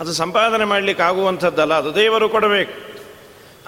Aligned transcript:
ಅದು 0.00 0.12
ಸಂಪಾದನೆ 0.12 0.64
ಮಾಡಲಿಕ್ಕೆ 0.64 1.04
ಆಗುವಂಥದ್ದಲ್ಲ, 1.04 1.74
ಅದು 1.74 1.94
ದೇವರು 1.94 2.28
ಕೊಡಬೇಕು. 2.28 2.74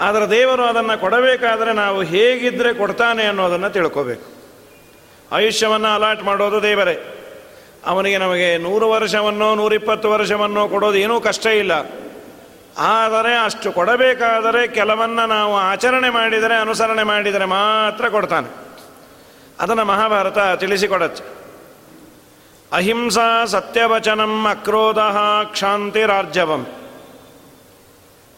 ಆದರೆ 0.00 0.30
ದೇವರು 0.30 0.62
ಅದನ್ನು 0.62 1.00
ಕೊಡಬೇಕಾದರೆ 1.00 1.72
ನಾವು 1.72 2.02
ಹೇಗಿದ್ದರೆ 2.02 2.74
ಕೊಡ್ತಾನೆ 2.74 3.24
ಅನ್ನೋದನ್ನು 3.24 3.70
ತಿಳ್ಕೋಬೇಕು. 3.70 4.26
ಆಯುಷ್ಯವನ್ನು 5.32 5.88
ಅಲಾಟ್ 5.88 6.22
ಮಾಡೋದು 6.22 6.62
ದೇವರೇ. 6.62 7.17
ಅವನಿಗೆ 7.86 8.18
ನಮಗೆ 8.18 8.58
ನೂರು 8.58 8.90
ವರ್ಷವನ್ನೋ, 8.90 9.54
ನೂರಿಪ್ಪತ್ತು 9.54 10.10
ವರ್ಷವನ್ನೋ 10.10 10.68
ಕೊಡೋದು 10.68 10.98
ಏನೂ 10.98 11.20
ಕಷ್ಟ 11.20 11.46
ಇಲ್ಲ. 11.46 11.72
ಆದರೆ 12.78 13.44
ಅಷ್ಟು 13.44 13.72
ಕೊಡಬೇಕಾದರೆ 13.72 14.68
ಕೆಲವನ್ನ 14.68 15.20
ನಾವು 15.20 15.56
ಆಚರಣೆ 15.56 16.10
ಮಾಡಿದರೆ, 16.10 16.54
ಅನುಸರಣೆ 16.54 17.02
ಮಾಡಿದರೆ 17.02 17.44
ಮಾತ್ರ 17.44 18.08
ಕೊಡ್ತಾನೆ. 18.08 18.54
ಅದನ್ನು 19.60 19.84
ಮಹಾಭಾರತ 19.84 20.38
ತಿಳಿಸಿಕೊಡತ್ತೆ. 20.38 21.38
ಅಹಿಂಸಾ 22.72 23.44
ಸತ್ಯವಚನಂ 23.44 24.46
ಅಕ್ರೋಧ 24.46 24.98
ಕ್ಷಾಂತಿರಾರ್ಜವಂ. 25.44 26.66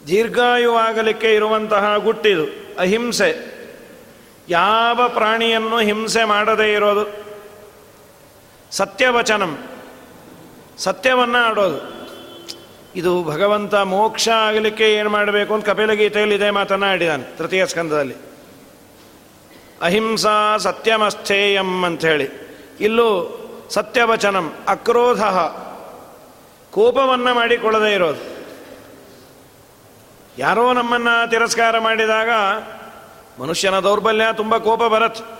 ದೀರ್ಘಾಯುವಾಗಲಿಕ್ಕೆ 0.06 1.34
ಇರುವಂತಹ 1.34 1.96
ಗುಟ್ಟಿದು 1.96 2.44
ಅಹಿಂಸೆ. 2.78 3.60
ಯಾವ 4.48 5.08
ಪ್ರಾಣಿಯನ್ನು 5.08 5.78
ಹಿಂಸೆ 5.78 6.24
ಮಾಡದೇ 6.24 6.72
ಇರೋದು? 6.72 7.29
ಸತ್ಯವಚನಂ. 8.70 9.58
ಸತ್ಯವನ್ನು 10.78 11.38
ಆಡೋದು. 11.38 12.00
ಇದು 12.97 13.25
ಭಗವಂತ 13.25 13.75
ಮೋಕ್ಷ 13.75 14.28
ಆಗಲಿಕ್ಕೆ 14.28 14.92
ಏನು 14.92 15.10
ಮಾಡಬೇಕು 15.10 15.54
ಅಂತ 15.54 15.66
ಕಪಿಲ 15.66 15.92
ಗೀತೆಯಲ್ಲಿ 15.92 16.34
ಇದೇ 16.34 16.50
ಮಾತನ್ನು 16.50 16.86
ಆಡಿದಾನೆ, 16.86 17.36
ತೃತೀಯ 17.36 17.66
ಸ್ಕಂದದಲ್ಲಿ. 17.66 18.14
ಅಹಿಂಸಾ 19.82 20.56
ಸತ್ಯಮಸ್ಥೇಯಂ 20.56 21.84
ಅಂಥೇಳಿ. 21.84 22.28
ಇಲ್ಲೂ 22.80 23.36
ಸತ್ಯವಚನಂ, 23.70 24.54
ಅಕ್ರೋಧ. 24.69 25.22
ಕೋಪವನ್ನು 26.70 27.34
ಮಾಡಿಕೊಳ್ಳದೇ 27.34 27.94
ಇರೋದು. 27.94 28.41
ಯಾರೋ 30.38 30.72
ನಮ್ಮನ್ನು 30.72 31.30
ತಿರಸ್ಕಾರ 31.30 31.78
ಮಾಡಿದಾಗ 31.78 32.28
ಮನುಷ್ಯನ 33.42 33.78
ದೌರ್ಬಲ್ಯ, 33.78 34.25
ತುಂಬ 34.32 34.56
ಕೋಪ 34.56 34.82
ಬರತ್ತೆ. 34.82 35.39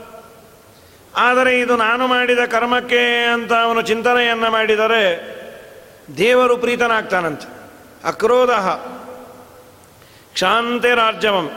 ಆದರೆ 1.17 1.61
ಇದು 1.61 1.77
ನಾನು 1.77 2.07
ಮಾಡಿದ 2.07 2.39
ಕರ್ಮಕ್ಕೆ 2.39 3.25
ಅಂತ 3.33 3.53
ಅವನು 3.53 3.83
ಚಿಂತನೆಯನ್ನು 3.83 4.51
ಮಾಡಿದರೆ 4.51 5.31
ದೇವರು 6.17 6.57
ಪ್ರೀತನಾಗ್ತಾನಂತೆ. 6.57 7.49
ಅಕ್ರೋಧ. 8.05 8.51
ಕ್ಷಾಂತಿರಾರ್ಜವಂ 10.33 11.51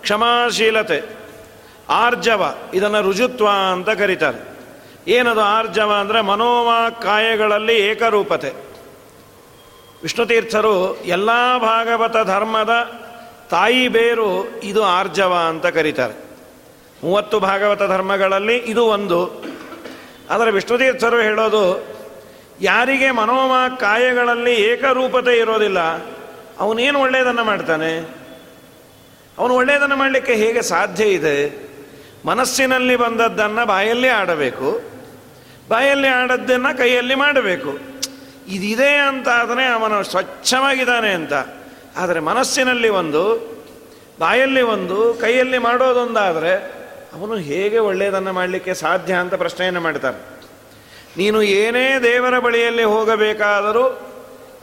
ಕ್ಷಮಾಶೀಲತೆ. 0.00 1.02
ಆರ್ಜವ. 1.88 2.54
ಇದನ್ನು 2.74 3.02
ರುಜುತ್ವ 3.02 3.48
ಅಂತ 3.72 3.90
ಕರೀತಾರೆ. 3.90 4.56
ಏನದು 5.08 5.40
ಆರ್ಜವ 5.40 5.92
ಅಂದರೆ 6.00 6.20
ಮನೋವಾ 6.20 6.90
ಕಾಯಗಳಲ್ಲಿ 6.90 7.76
ಏಕರೂಪತೆ. 7.76 8.52
ವಿಷ್ಣುತೀರ್ಥರು 10.02 10.96
ಎಲ್ಲ 10.96 11.58
ಭಾಗವತ 11.58 12.16
ಧರ್ಮದ 12.26 12.70
ತಾಯಿ 13.50 13.88
ಬೇರು 13.88 14.60
ಇದು 14.60 14.84
ಆರ್ಜವ 14.84 15.34
ಅಂತ 15.48 15.66
ಕರೀತಾರೆ. 15.66 16.25
ಮೂವತ್ತು 17.02 17.40
ಭಾಗವತ 17.40 17.82
ಧರ್ಮಗಳಲ್ಲಿ 17.82 18.56
ಇದು 18.56 18.84
ಒಂದು. 18.86 19.20
ಆದರೆ 20.30 20.50
ವಿಷ್ಣುತೀರ್ಥರು 20.50 21.18
ಹೇಳೋದು, 21.20 21.64
ಯಾರಿಗೆ 22.60 23.10
ಮನೋಮ 23.10 23.52
ಕಾಯಗಳಲ್ಲಿ 23.76 24.54
ಏಕರೂಪತೆ 24.62 25.38
ಇರೋದಿಲ್ಲ, 25.38 25.80
ಅವನೇನು 26.58 27.00
ಒಳ್ಳೆಯದನ್ನು 27.00 27.44
ಮಾಡ್ತಾನೆ? 27.44 27.92
ಅವನು 29.38 29.54
ಒಳ್ಳೆಯದನ್ನು 29.54 29.96
ಮಾಡಲಿಕ್ಕೆ 29.96 30.34
ಹೇಗೆ 30.34 30.62
ಸಾಧ್ಯ 30.62 31.04
ಇದೆ? 31.04 31.36
ಮನಸ್ಸಿನಲ್ಲಿ 32.24 32.96
ಬಂದದ್ದನ್ನು 32.96 33.66
ಬಾಯಲ್ಲಿ 33.66 34.08
ಆಡಬೇಕು, 34.08 34.70
ಬಾಯಲ್ಲಿ 35.68 36.08
ಆಡದ್ದನ್ನು 36.08 36.78
ಕೈಯಲ್ಲಿ 36.78 37.14
ಮಾಡಬೇಕು. 37.14 37.72
ಇದಿದೆ 38.48 38.90
ಅಂತ 38.98 39.28
ಆದರೆ 39.28 39.64
ಅವನು 39.64 40.02
ಸ್ವಚ್ಛವಾಗಿದ್ದಾನೆ 40.02 41.10
ಅಂತ. 41.10 41.34
ಆದರೆ 41.96 42.20
ಮನಸ್ಸಿನಲ್ಲಿ 42.20 42.88
ಒಂದು, 42.88 43.22
ಬಾಯಲ್ಲಿ 44.20 44.62
ಒಂದು, 44.62 45.14
ಕೈಯಲ್ಲಿ 45.14 45.58
ಮಾಡೋದೊಂದಾದರೆ 45.58 46.75
ಅವನು 47.14 47.34
ಹೇಗೆ 47.34 47.78
ಒಳ್ಳೆಯದನ್ನು 47.78 48.32
ಮಾಡಲಿಕ್ಕೆ 48.32 48.74
ಸಾಧ್ಯ 48.74 49.14
ಅಂತ 49.14 49.34
ಪ್ರಶ್ನೆಯನ್ನು 49.34 49.80
ಮಾಡ್ತಾರೆ 49.80 50.36
ನೀನು 51.16 51.42
ಏನೇ 51.42 51.98
ದೇವರ 51.98 52.38
ಬಳಿಯಲ್ಲಿ 52.38 52.84
ಹೋಗಬೇಕಾದರೂ 52.84 54.12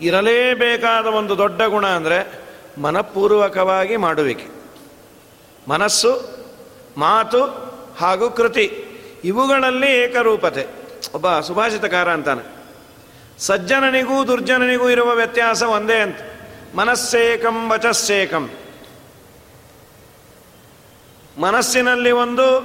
ಇರಲೇಬೇಕಾದ 0.02 1.06
ಒಂದು 1.06 1.38
ದೊಡ್ಡ 1.38 1.62
ಗುಣ 1.62 1.88
ಅಂದರೆ 1.88 2.44
ಮನಪೂರ್ವಕವಾಗಿ 2.82 3.98
ಮಾಡುವಿಕೆ. 3.98 4.46
ಮನಸ್ಸು, 5.68 6.38
ಮಾತು 6.98 7.44
ಹಾಗೂ 7.98 8.30
ಕೃತಿ 8.30 8.86
ಇವುಗಳಲ್ಲಿ 9.24 9.92
ಏಕರೂಪತೆ. 9.92 10.68
ಒಬ್ಬ 11.14 11.40
ಸುಭಾಷಿತಕಾರ 11.40 12.12
ಅಂತಾನೆ. 12.12 12.64
ಸಜ್ಜನನಿಗೂ 13.40 14.28
ದುರ್ಜನನಿಗೂ 14.28 14.90
ಇರುವ 14.90 15.12
ವ್ಯತ್ಯಾಸ 15.12 15.64
ಒಂದೇ 15.64 15.96
ಅಂತ. 15.96 16.18
ಮನಸ್ಸೇಕಂ 16.76 17.72
ವಚಸ್ಸೇಕಂ. 17.72 18.50
ಮನಸ್ಸಿನಲ್ಲಿ 21.38 22.12
ಒಂದು, 22.12 22.60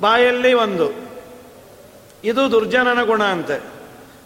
ಬಾಯಲ್ಲಿ 0.00 0.52
ಒಂದು. 0.52 1.08
ಇದು 2.24 2.50
ದುರ್ಜನನ 2.50 3.02
ಗುಣ 3.02 3.22
ಅಂತೆ. 3.24 3.62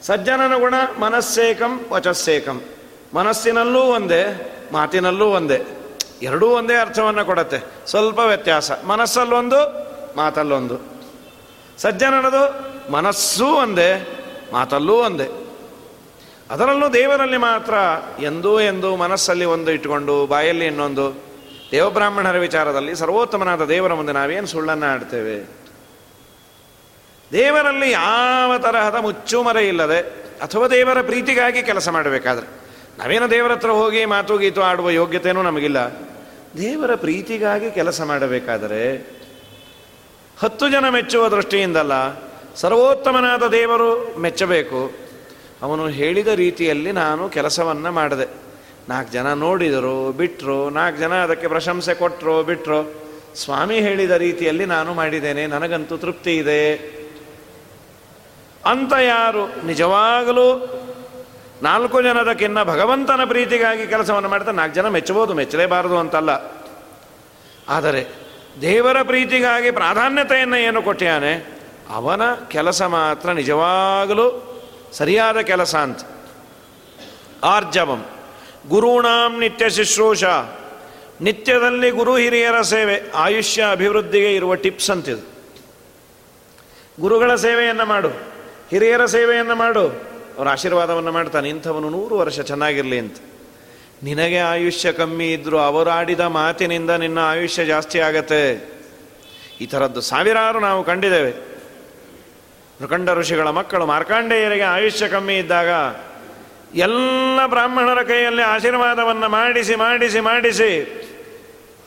ಸಜ್ಜನನ 0.02 0.58
ಗುಣ 0.58 0.74
ಮನಸ್ಸೇಕಂ 1.00 1.86
ವಚಸ್ಸೇಕಂ. 1.90 2.62
ಮನಸ್ಸಿನಲ್ಲೂ 3.14 3.80
ಒಂದೇ, 3.80 4.52
ಮಾತಿನಲ್ಲೂ 4.72 5.24
ಒಂದೇ. 5.24 5.62
ಎರಡೂ 6.22 6.46
ಒಂದೇ 6.46 6.74
ಅರ್ಥವನ್ನು 6.74 7.24
ಕೊಡತ್ತೆ. 7.24 7.58
ಸ್ವಲ್ಪ 7.86 8.18
ವ್ಯತ್ಯಾಸ. 8.18 8.70
ಮನಸ್ಸಲ್ಲೊಂದು, 8.70 9.56
ಮಾತಲ್ಲೊಂದು. 10.16 11.02
ಸಜ್ಜನನದು 11.78 12.72
ಮನಸ್ಸೂ 12.92 13.46
ಒಂದೇ, 13.46 14.18
ಮಾತಲ್ಲೂ 14.52 14.94
ಒಂದೇ. 14.94 15.46
ಅದರಲ್ಲೂ 16.50 16.88
ದೇವರಲ್ಲಿ 16.88 17.36
ಮಾತ್ರ 17.36 17.74
ಎಂದೂ 18.22 18.60
ಎಂದು 18.60 18.96
ಮನಸ್ಸಲ್ಲಿ 18.96 19.44
ಒಂದು 19.44 19.72
ಇಟ್ಟುಕೊಂಡು, 19.72 20.26
ಬಾಯಲ್ಲಿ 20.26 20.66
ಇನ್ನೊಂದು. 20.66 21.31
ದೇವಬ್ರಾಹ್ಮಣರ 21.72 22.38
ವಿಚಾರದಲ್ಲಿ 22.38 22.96
ಸರ್ವೋತ್ತಮನಾದ 22.96 23.64
ದೇವರ 23.64 23.94
ಮುಂದೆ 23.94 24.12
ನಾವೇನು 24.12 24.46
ಸುಳ್ಳನ್ನು 24.46 24.86
ಆಡ್ತೇವೆ? 24.86 25.44
ದೇವರಲ್ಲಿ 27.32 27.90
ಯಾವ 27.90 28.58
ತರಹದ 28.58 28.94
ಮುಚ್ಚುಮರೆ 28.94 29.68
ಇಲ್ಲದೆ 29.68 29.98
ಅಥವಾ 30.42 30.68
ದೇವರ 30.68 31.02
ಪ್ರೀತಿಗಾಗಿ 31.02 31.62
ಕೆಲಸ 31.62 31.88
ಮಾಡಬೇಕಾದ್ರೆ, 31.88 32.46
ನಾವೇನು 32.98 33.30
ದೇವರ 33.30 33.52
ಹತ್ರ 33.52 33.70
ಹೋಗಿ 33.70 34.04
ಮಾತು 34.04 34.38
ಗೀತು 34.38 34.62
ಆಡುವ 34.62 34.90
ಯೋಗ್ಯತೆಯೂ 34.90 35.42
ನಮಗಿಲ್ಲ. 35.42 35.78
ದೇವರ 36.58 36.94
ಪ್ರೀತಿಗಾಗಿ 36.94 37.70
ಕೆಲಸ 37.70 38.00
ಮಾಡಬೇಕಾದರೆ, 38.00 39.10
ಹತ್ತು 40.40 40.68
ಜನ 40.68 40.88
ಮೆಚ್ಚುವ 40.88 41.28
ದೃಷ್ಟಿಯಿಂದಲ್ಲ 41.28 41.92
ಸರ್ವೋತ್ತಮನಾದ 42.54 43.42
ದೇವರು 43.46 44.18
ಮೆಚ್ಚಬೇಕು. 44.18 44.92
ಅವನು 45.62 45.88
ಹೇಳಿದ 45.88 46.28
ರೀತಿಯಲ್ಲಿ 46.28 46.92
ನಾನು 46.92 47.28
ಕೆಲಸವನ್ನು 47.28 47.92
ಮಾಡಿದೆ. 47.92 48.41
ನಾಲ್ಕು 48.88 49.12
ಜನ 49.12 49.32
ನೋಡಿದರು 49.32 50.12
ಬಿಟ್ಟರು 50.12 50.70
ನಾಲ್ಕು 50.70 51.00
ಜನ 51.00 51.14
ಅದಕ್ಕೆ 51.14 51.48
ಪ್ರಶಂಸೆ 51.48 51.94
ಕೊಟ್ಟರು 51.94 52.42
ಬಿಟ್ಟರು 52.42 53.02
ಸ್ವಾಮಿ 53.34 53.80
ಹೇಳಿದ 53.80 54.10
ರೀತಿಯಲ್ಲಿ 54.10 54.66
ನಾನು 54.66 54.94
ಮಾಡಿದ್ದೇನೆ, 54.94 55.46
ನನಗಂತೂ 55.46 55.96
ತೃಪ್ತಿ 55.96 56.36
ಇದೆ. 56.36 56.76
ಅಂತ 58.66 58.92
ಯಾರು? 58.92 59.66
ನಿಜವಾಗಲೂ 59.66 60.78
ನಾಲ್ಕು 61.62 62.02
ಜನದಕ್ಕಿನ್ನ 62.02 62.62
ಭಗವಂತನ 62.62 63.20
ಪ್ರೀತಿಗಾಗಿ 63.24 63.86
ಕೆಲಸವನ್ನು 63.86 64.28
ಮಾಡ್ತಾ 64.28 64.50
ನಾಲ್ಕು 64.50 64.74
ಜನ 64.74 64.88
ಮೆಚ್ಚಬಹುದು, 64.88 65.34
ಮೆಚ್ಚಲೇಬಾರದು 65.34 65.98
ಅಂತಲ್ಲ. 65.98 66.30
ಆದರೆ 67.68 68.06
ದೇವರ 68.60 69.02
ಪ್ರೀತಿಗಾಗಿ 69.02 69.70
ಪ್ರಾಧಾನ್ಯತೆಯನ್ನು 69.70 70.56
ಏನು 70.56 70.82
ಕೊಟ್ಟಿಯಾನೆ 70.82 71.62
ಅವನ 71.90 72.22
ಕೆಲಸ 72.48 72.82
ಮಾತ್ರ 72.82 73.32
ನಿಜವಾಗಲೂ 73.32 74.58
ಸರಿಯಾದ 74.92 75.38
ಕೆಲಸ 75.38 75.74
ಅಂತ. 75.74 76.00
ಆರ್ಜವಂ. 77.44 78.04
ಗುರುಣಾಂ 78.68 79.40
ನಿತ್ಯ 79.40 79.70
ಶುಶ್ರೂಷ. 79.70 80.24
ನಿತ್ಯದಲ್ಲಿ 81.20 81.90
ಗುರು 81.90 82.16
ಹಿರಿಯರ 82.16 82.62
ಸೇವೆ, 82.62 83.10
ಆಯುಷ್ಯ 83.14 83.64
ಅಭಿವೃದ್ಧಿಗೆ 83.70 84.34
ಇರುವ 84.34 84.54
ಟಿಪ್ಸ್ 84.54 84.90
ಅಂತಿದು. 84.90 85.32
ಗುರುಗಳ 87.00 87.34
ಸೇವೆಯನ್ನು 87.34 87.86
ಮಾಡು, 87.86 88.08
ಹಿರಿಯರ 88.70 89.06
ಸೇವೆಯನ್ನು 89.06 89.54
ಮಾಡು. 89.54 89.88
ಅವರ 90.38 90.48
ಆಶೀರ್ವಾದವನ್ನು 90.48 91.12
ಮಾಡ್ತಾನೆ, 91.12 91.48
ಇಂಥವನು 91.48 91.90
ನೂರು 91.90 92.18
ವರ್ಷ 92.18 92.40
ಚೆನ್ನಾಗಿರಲಿ 92.40 92.98
ಅಂತ. 92.98 93.16
ನಿನಗೆ 94.02 94.38
ಆಯುಷ್ಯ 94.38 94.92
ಕಮ್ಮಿ 94.92 95.32
ಇದ್ದರೂ 95.32 95.58
ಅವರಾಡಿದ 95.58 96.20
ಮಾತಿನಿಂದ 96.20 96.90
ನಿನ್ನ 96.90 97.18
ಆಯುಷ್ಯ 97.18 97.64
ಜಾಸ್ತಿ 97.64 98.00
ಆಗತ್ತೆ. 98.00 98.72
ಈ 99.60 99.66
ಥರದ್ದು 99.66 100.00
ಸಾವಿರಾರು 100.00 100.60
ನಾವು 100.60 100.84
ಕಂಡಿದ್ದೇವೆ. 100.84 101.30
ಪ್ರಖಂಡ 102.78 103.10
ಋಷಿಗಳ 103.10 103.50
ಮಕ್ಕಳು 103.50 103.86
ಮಾರ್ಕಾಂಡೇಯರಿಗೆ 103.86 104.62
ಆಯುಷ್ಯ 104.62 105.08
ಕಮ್ಮಿ 105.08 105.38
ಇದ್ದಾಗ 105.38 105.68
ಎಲ್ಲ 106.74 107.46
ಬ್ರಾಹ್ಮಣರ 107.46 108.02
ಕೈಯಲ್ಲಿ 108.02 108.42
ಆಶೀರ್ವಾದವನ್ನು 108.42 109.28
ಮಾಡಿಸಿ 109.28 109.76
ಮಾಡಿಸಿ 109.76 110.20
ಮಾಡಿಸಿ. 110.20 111.02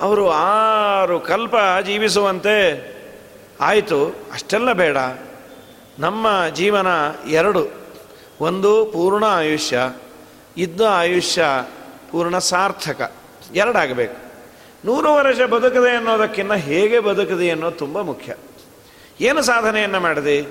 ಅವರು 0.02 0.30
ಆರು 0.30 1.20
ಕಲ್ಪ 1.20 1.56
ಜೀವಿಸುವಂತೆ 1.86 2.96
ಆಯಿತು. 3.62 4.08
ಅಷ್ಟೆಲ್ಲ 4.34 4.74
ಬೇಡ. 4.74 4.98
ನಮ್ಮ 6.00 6.28
ಜೀವನ 6.54 6.88
ಎರಡು. 7.28 7.68
ಒಂದು 8.42 8.86
ಪೂರ್ಣ 8.86 9.24
ಆಯುಷ್ಯ, 9.26 9.94
ಇದ್ದ 10.58 10.82
ಆಯುಷ್ಯ 10.82 11.46
ಪೂರ್ಣ 12.12 12.38
ಸಾರ್ಥಕ. 12.38 13.14
ಎರಡಾಗಬೇಕು. 13.56 14.16
ನೂರು 14.86 15.14
ವರ್ಷ 15.14 15.42
ಬದುಕದೆ 15.42 15.96
ಅನ್ನೋದಕ್ಕಿಂತ 15.96 16.52
ಹೇಗೆ 16.52 17.00
ಬದುಕದೆ 17.00 17.50
ಅನ್ನೋದು 17.50 17.76
ತುಂಬ 17.76 18.02
ಮುಖ್ಯ. 18.02 18.34
ಏನು 19.22 19.42
ಸಾಧನೆಯನ್ನು 19.42 20.00
ಮಾಡಿದೆ? 20.00 20.42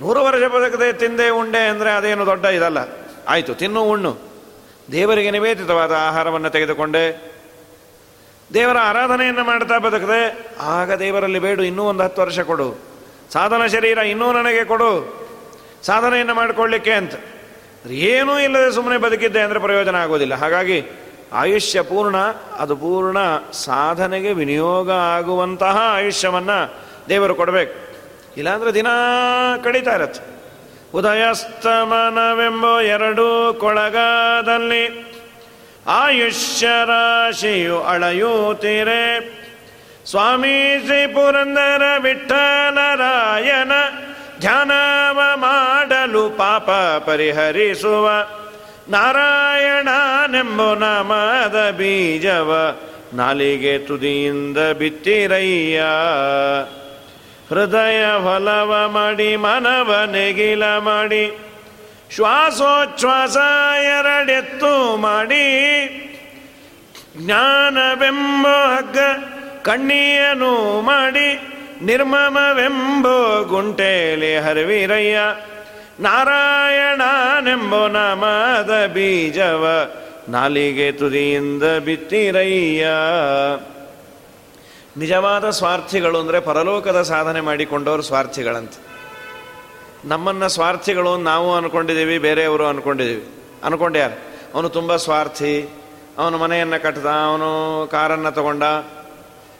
ನೂರು 0.00 0.24
ವರ್ಷ 0.24 0.44
ಬದುಕದೆ 0.44 0.92
ತಿಂದೆ 0.92 1.30
ಉಂಡೆ 1.30 1.68
ಅಂದರೆ 1.68 1.90
ಅದೇನು 1.90 2.26
ದೊಡ್ಡ 2.26 2.44
ಇದಲ್ಲ. 2.44 3.01
ಆಯಿತು, 3.28 3.54
ತಿನ್ನು 3.54 3.82
ಉಣ್ಣು. 3.82 4.18
ದೇವರಿಗೆ 4.92 5.30
ನಿವೇದಿತವಾದ 5.30 5.92
ಆಹಾರವನ್ನು 5.92 6.50
ತೆಗೆದುಕೊಂಡೆ. 6.50 7.32
ದೇವರ 8.54 8.76
ಆರಾಧನೆಯನ್ನು 8.82 9.44
ಮಾಡ್ತಾ 9.44 9.78
ಬದುಕದೆ. 9.78 10.46
ಆಗ 10.60 10.92
ದೇವರಲ್ಲಿ 10.92 11.38
ಬೇಡು, 11.38 11.62
ಇನ್ನೂ 11.62 11.84
ಒಂದು 11.84 12.02
ಹತ್ತು 12.02 12.22
ವರ್ಷ 12.22 12.40
ಕೊಡು. 12.40 12.78
ಸಾಧನ 13.32 13.66
ಶರೀರ 13.66 13.98
ಇನ್ನೂ 13.98 14.32
ನನಗೆ 14.32 14.64
ಕೊಡು. 14.64 15.22
ಸಾಧನೆಯನ್ನು 15.82 16.34
ಮಾಡಿಕೊಳ್ಳಿಕ್ಕೆ 16.34 16.92
ಅಂತ. 16.92 17.12
ಏನೂ 17.86 18.38
ಇಲ್ಲದೆ 18.38 18.72
ಸುಮ್ಮನೆ 18.72 18.98
ಬದುಕಿದ್ದೆ 18.98 19.40
ಅಂದರೆ 19.40 19.58
ಪ್ರಯೋಜನ 19.58 19.96
ಆಗೋದಿಲ್ಲ. 19.96 20.34
ಹಾಗಾಗಿ 20.34 20.84
ಆಯುಷ್ಯ 21.32 21.82
ಪೂರ್ಣ, 21.82 22.16
ಅದು 22.58 22.76
ಪೂರ್ಣ 22.76 23.18
ಸಾಧನೆಗೆ 23.52 24.32
ವಿನಿಯೋಗ 24.32 24.90
ಆಗುವಂತಹ 24.90 25.78
ಆಯುಷ್ಯವನ್ನು 25.80 26.74
ದೇವರು 27.08 27.34
ಕೊಡಬೇಕು. 27.34 27.74
ಇಲ್ಲಾಂದರೆ 28.36 28.74
ದಿನ 28.74 28.86
ಕಡಿತಾ 29.64 29.94
ಇರತ್ತೆ. 29.94 30.41
ಉದಯಸ್ತಮನವೆಂಬ 30.94 32.80
ಎರಡು 32.80 33.56
ಕೊಳಗಾದಲ್ಲಿ 33.60 35.12
ಆಯುಷ್ಯ 35.86 36.66
ರಾಶಿಯು 36.66 37.82
ಅಳೆಯುತ್ತೀರೆ 37.82 39.20
ಸ್ವಾಮಿ 40.06 40.88
ಪುರಂದರ 41.14 41.82
ವಿಠಲರಾಯನ 41.98 43.72
ಧ್ಯಾನವ 44.40 45.20
ಮಾಡಲು 45.34 46.30
ಪಾಪ 46.30 46.70
ಪರಿಹರಿಸುವ 47.06 48.08
ನಾರಾಯಣನೆಂಬು 48.88 50.74
ನಮದ 50.74 51.70
ಬೀಜವ 51.70 52.76
ನಾಲಿಗೆ 53.14 53.78
ತುದಿಯಿಂದ 53.78 54.58
ಬಿತ್ತಿರಯ್ಯ. 54.58 55.82
ಹೃದಯ 57.52 58.04
ಫಲವ 58.24 58.88
ಮಾಡಿ, 58.88 59.36
ಮನವ 59.36 60.10
ನೆಗಿಲ 60.10 60.78
ಮಾಡಿ, 60.78 61.38
ಶ್ವಾಸೋಚ್ಛ್ವಾಸ 62.14 63.36
ಎರಡೆತ್ತು 63.84 64.96
ಮಾಡಿ, 64.96 65.46
ಜ್ಞಾನವೆಂಬ 67.16 68.46
ಹಗ್ಗ 68.46 68.98
ಕಣ್ಣಿಯನು 69.62 70.80
ಮಾಡಿ, 70.80 71.40
ನಿರ್ಮಮವೆಂಬೋ 71.82 73.44
ಗುಂಟೇಲಿ 73.44 74.36
ಹರವಿರಯ್ಯ, 74.36 75.18
ನಾರಾಯಣನೆಂಬೋ 76.00 77.88
ನಾಮದ 77.88 78.86
ಬೀಜವ 78.86 79.90
ನಾಲಿಗೆ 80.28 80.92
ತುದಿಯಿಂದ 80.92 81.62
ಬಿತ್ತಿರಯ್ಯ. 81.62 82.86
ನಿಜವಾದ 84.96 85.50
ಸ್ವಾರ್ಥಿಗಳು 85.50 86.18
ಅಂದರೆ 86.18 86.40
ಪರಲೋಕದ 86.40 87.02
ಸಾಧನೆ 87.02 87.40
ಮಾಡಿಕೊಂಡವರು 87.40 88.02
ಸ್ವಾರ್ಥಿಗಳಂತೆ. 88.02 88.92
ನಮ್ಮನ್ನು 90.04 90.48
ಸ್ವಾರ್ಥಿಗಳು 90.48 91.16
ನಾವು 91.16 91.54
ಅಂದ್ಕೊಂಡಿದ್ದೀವಿ 91.54 92.18
ಬೇರೆಯವರು 92.18 92.66
ಅಂದ್ಕೊಂಡಿದ್ದೀವಿ 92.66 93.24
ಅಂದ್ಕೊಂಡ್ಯಾರ 93.64 94.10
ಅವನು 94.54 94.68
ತುಂಬ 94.68 94.96
ಸ್ವಾರ್ಥಿ, 94.96 95.68
ಅವನು 96.18 96.38
ಮನೆಯನ್ನು 96.38 96.82
ಕಟ್ಟದ 96.82 97.06
ಅವನು 97.06 97.86
ಕಾರನ್ನು 97.86 98.32
ತಗೊಂಡ. 98.32 98.62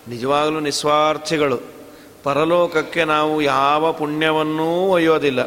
ನಿಜವಾಗಲೂ 0.09 0.61
ನಿಸ್ವಾರ್ಥಿಗಳು. 0.61 1.59
ಪರಲೋಕಕ್ಕೆ 2.23 3.05
ನಾವು 3.05 3.43
ಯಾವ 3.43 3.93
ಪುಣ್ಯವನ್ನೂ 3.93 4.89
ಒಯ್ಯೋದಿಲ್ಲ. 4.89 5.45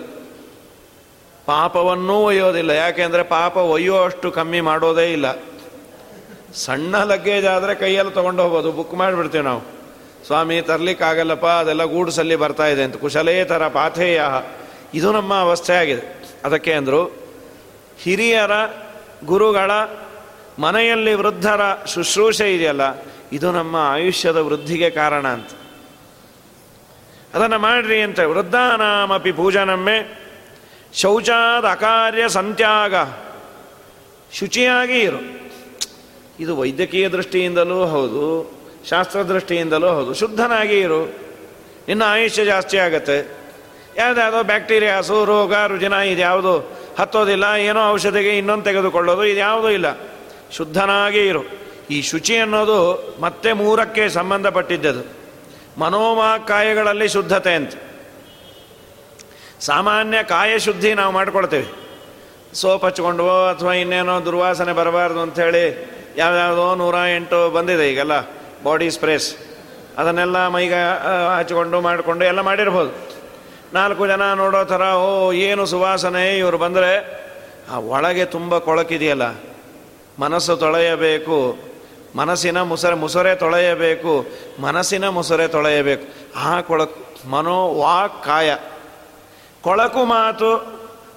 ಪಾಪವನ್ನೂ 1.46 2.14
ಒಯ್ಯೋದಿಲ್ಲ. 2.14 2.72
ಯಾಕೆಂದರೆ 2.72 3.24
ಪಾಪ 3.24 3.58
ಒಯ್ಯುವಷ್ಟು 3.58 4.32
ಕಮ್ಮಿ 4.32 4.62
ಮಾಡೋದೇ 4.62 5.14
ಇಲ್ಲ. 5.14 5.26
ಸಣ್ಣ 6.54 6.98
ಲಗೇಜ್ 7.04 7.48
ಆದರೆ 7.48 7.76
ಕೈಯಲ್ಲಿ 7.76 8.14
ತೊಗೊಂಡು 8.14 8.44
ಹೋಗ್ಬೋದು. 8.44 8.72
ಬುಕ್ 8.72 8.94
ಮಾಡಿಬಿಡ್ತೀವಿ 8.94 9.44
ನಾವು. 9.44 9.75
ಸ್ವಾಮಿ, 10.26 10.62
ತರಲಿಕ್ಕಾಗಲ್ಲಪ್ಪ, 10.62 11.46
ಅದೆಲ್ಲ 11.46 11.84
ಗೂಡ್ಸಲ್ಲಿ 11.84 12.36
ಬರ್ತಾ 12.36 12.68
ಇದೆ 12.68 12.84
ಅಂತ. 12.84 12.96
ಕುಶಲೇತರ 12.96 13.68
ಪಾಥೇಯ. 13.68 14.24
ಇದು 14.94 15.12
ನಮ್ಮ 15.12 15.34
ಅವಸ್ಥೆ 15.34 15.74
ಆಗಿದೆ. 15.74 16.32
ಅದಕ್ಕೆ 16.44 16.74
ಅಂದರು, 16.74 17.28
ಹಿರಿಯರ, 18.00 18.52
ಗುರುಗಳ, 19.26 19.72
ಮನೆಯಲ್ಲಿ 20.60 21.14
ವೃದ್ಧರ 21.14 21.62
ಶುಶ್ರೂಷೆ 21.94 22.56
ಇದೆಯಲ್ಲ, 22.56 22.82
ಇದು 23.32 23.52
ನಮ್ಮ 23.52 23.76
ಆಯುಷ್ಯದ 23.76 24.38
ವೃದ್ಧಿಗೆ 24.38 24.90
ಕಾರಣ 24.90 25.28
ಅಂತ. 25.28 25.50
ಅದನ್ನು 27.34 27.60
ಮಾಡ್ರಿ 27.60 28.02
ಅಂತ. 28.02 28.20
ವೃದ್ಧಾನಾಮಪಿ 28.20 29.32
ಪೂಜನಮ್ಮೆ, 29.32 30.26
ಶೌಚಾದ 30.94 31.66
ಅಕಾರ್ಯ 31.66 32.30
ಸಂತ್ಯಾಗ. 32.30 32.94
ಶುಚಿಯಾಗಿ 34.34 35.00
ಇರು. 35.00 35.52
ಇದು 36.40 36.58
ವೈದ್ಯಕೀಯ 36.58 37.10
ದೃಷ್ಟಿಯಿಂದಲೂ 37.10 37.86
ಹೌದು 37.86 38.55
ಶಾಸ್ತ್ರ 38.90 39.22
ದೃಷ್ಟಿಯಿಂದಲೂ 39.22 39.88
ಹೌದು. 39.88 40.14
ಶುದ್ಧನಾಗಿ 40.14 40.80
ಇರು. 40.80 41.06
ನಿನ್ನ 41.88 42.04
ಆಯುಷ್ಯ 42.06 42.46
ಜಾಸ್ತಿ 42.46 42.78
ಆಗುತ್ತೆ. 42.78 43.38
ಯಾವುದ್ಯಾವುದೋ 43.98 44.44
ಬ್ಯಾಕ್ಟೀರಿಯಾಸು, 44.44 45.26
ರೋಗ, 45.26 45.54
ರುಜಿನ 45.68 45.94
ಇದ್ಯಾವುದು 45.94 46.72
ಹತ್ತೋದಿಲ್ಲ, 47.00 47.44
ಏನೋ 47.58 47.92
ಔಷಧಿಗೆ 47.92 48.38
ಇನ್ನೊಂದು 48.38 48.64
ತೆಗೆದುಕೊಳ್ಳೋದು, 48.64 49.26
ಇದ್ಯಾವುದೂ 49.26 49.70
ಇಲ್ಲ. 49.70 49.86
ಶುದ್ಧನಾಗಿ 50.52 51.28
ಇರು. 51.28 51.66
ಈ 51.92 52.02
ಶುಚಿ 52.02 52.38
ಅನ್ನೋದು 52.38 53.16
ಮತ್ತೆ 53.22 53.54
ಮೂರಕ್ಕೆ 53.54 54.10
ಸಂಬಂಧಪಟ್ಟಿದ್ದದು. 54.10 55.26
ಮನೋವಾಕಾಯಗಳಲ್ಲಿ 55.80 57.08
ಶುದ್ಧತೆ 57.08 57.54
ಅಂತ. 57.54 57.74
ಸಾಮಾನ್ಯ 59.60 60.24
ಕಾಯ 60.24 60.60
ಶುದ್ಧಿ 60.60 60.94
ನಾವು 60.94 61.14
ಮಾಡ್ಕೊಳ್ತೇವೆ. 61.14 61.86
ಸೋಪ್ 62.56 62.86
ಹಚ್ಕೊಂಡ್ವೋ 62.86 63.48
ಅಥವಾ 63.48 63.74
ಇನ್ನೇನೋ 63.74 64.26
ದುರ್ವಾಸನೆ 64.26 64.74
ಬರಬಾರ್ದು 64.74 65.22
ಅಂಥೇಳಿ 65.22 65.92
ಯಾವ್ಯಾವುದೋ 66.18 66.76
ನೂರ 66.76 66.96
ಎಂಟು 67.16 67.50
ಬಂದಿದೆ 67.50 67.92
ಈಗೆಲ್ಲ. 67.92 68.45
ಬಾಡಿ 68.66 68.92
ಸ್ಪ್ರೇಸ್ 68.92 69.36
ಅದನ್ನೆಲ್ಲ 69.98 70.48
ಮೈಗೆ 70.48 70.84
ಹಚ್ಕೊಂಡು 71.40 71.82
ಮಾಡಿಕೊಂಡು 71.82 72.26
ಎಲ್ಲ 72.26 72.42
ಮಾಡಿರ್ಬೋದು. 72.42 72.92
ನಾಲ್ಕು 73.74 74.08
ಜನ 74.08 74.34
ನೋಡೋ 74.34 74.64
ಥರ, 74.64 74.82
ಓ, 74.82 75.32
ಏನು 75.32 75.66
ಸುವಾಸನೆ 75.66 76.38
ಇವರು 76.38 76.58
ಬಂದರೆ, 76.58 77.26
ಆ, 77.72 77.78
ಒಳಗೆ 77.78 78.26
ತುಂಬ 78.26 78.58
ಕೊಳಕಿದೆಯಲ್ಲ. 78.58 79.24
ಮನಸ್ಸು 80.20 80.56
ತೊಳೆಯಬೇಕು. 80.56 81.58
ಮನಸ್ಸಿನ 82.16 82.62
ಮುಸರೆ 82.62 82.96
ಮುಸರೆ 82.96 83.36
ತೊಳೆಯಬೇಕು. 83.36 84.26
ಮನಸ್ಸಿನ 84.62 85.10
ಮುಸರೆ 85.10 85.48
ತೊಳೆಯಬೇಕು. 85.48 86.08
ಆ 86.36 86.62
ಕೊಳಕು 86.62 87.30
ಮನೋ 87.30 87.74
ವಾಕ್ 87.74 88.24
ಕಾಯ 88.24 88.56
ಕೊಳಕು 89.62 90.06
ಮಾತು 90.06 90.56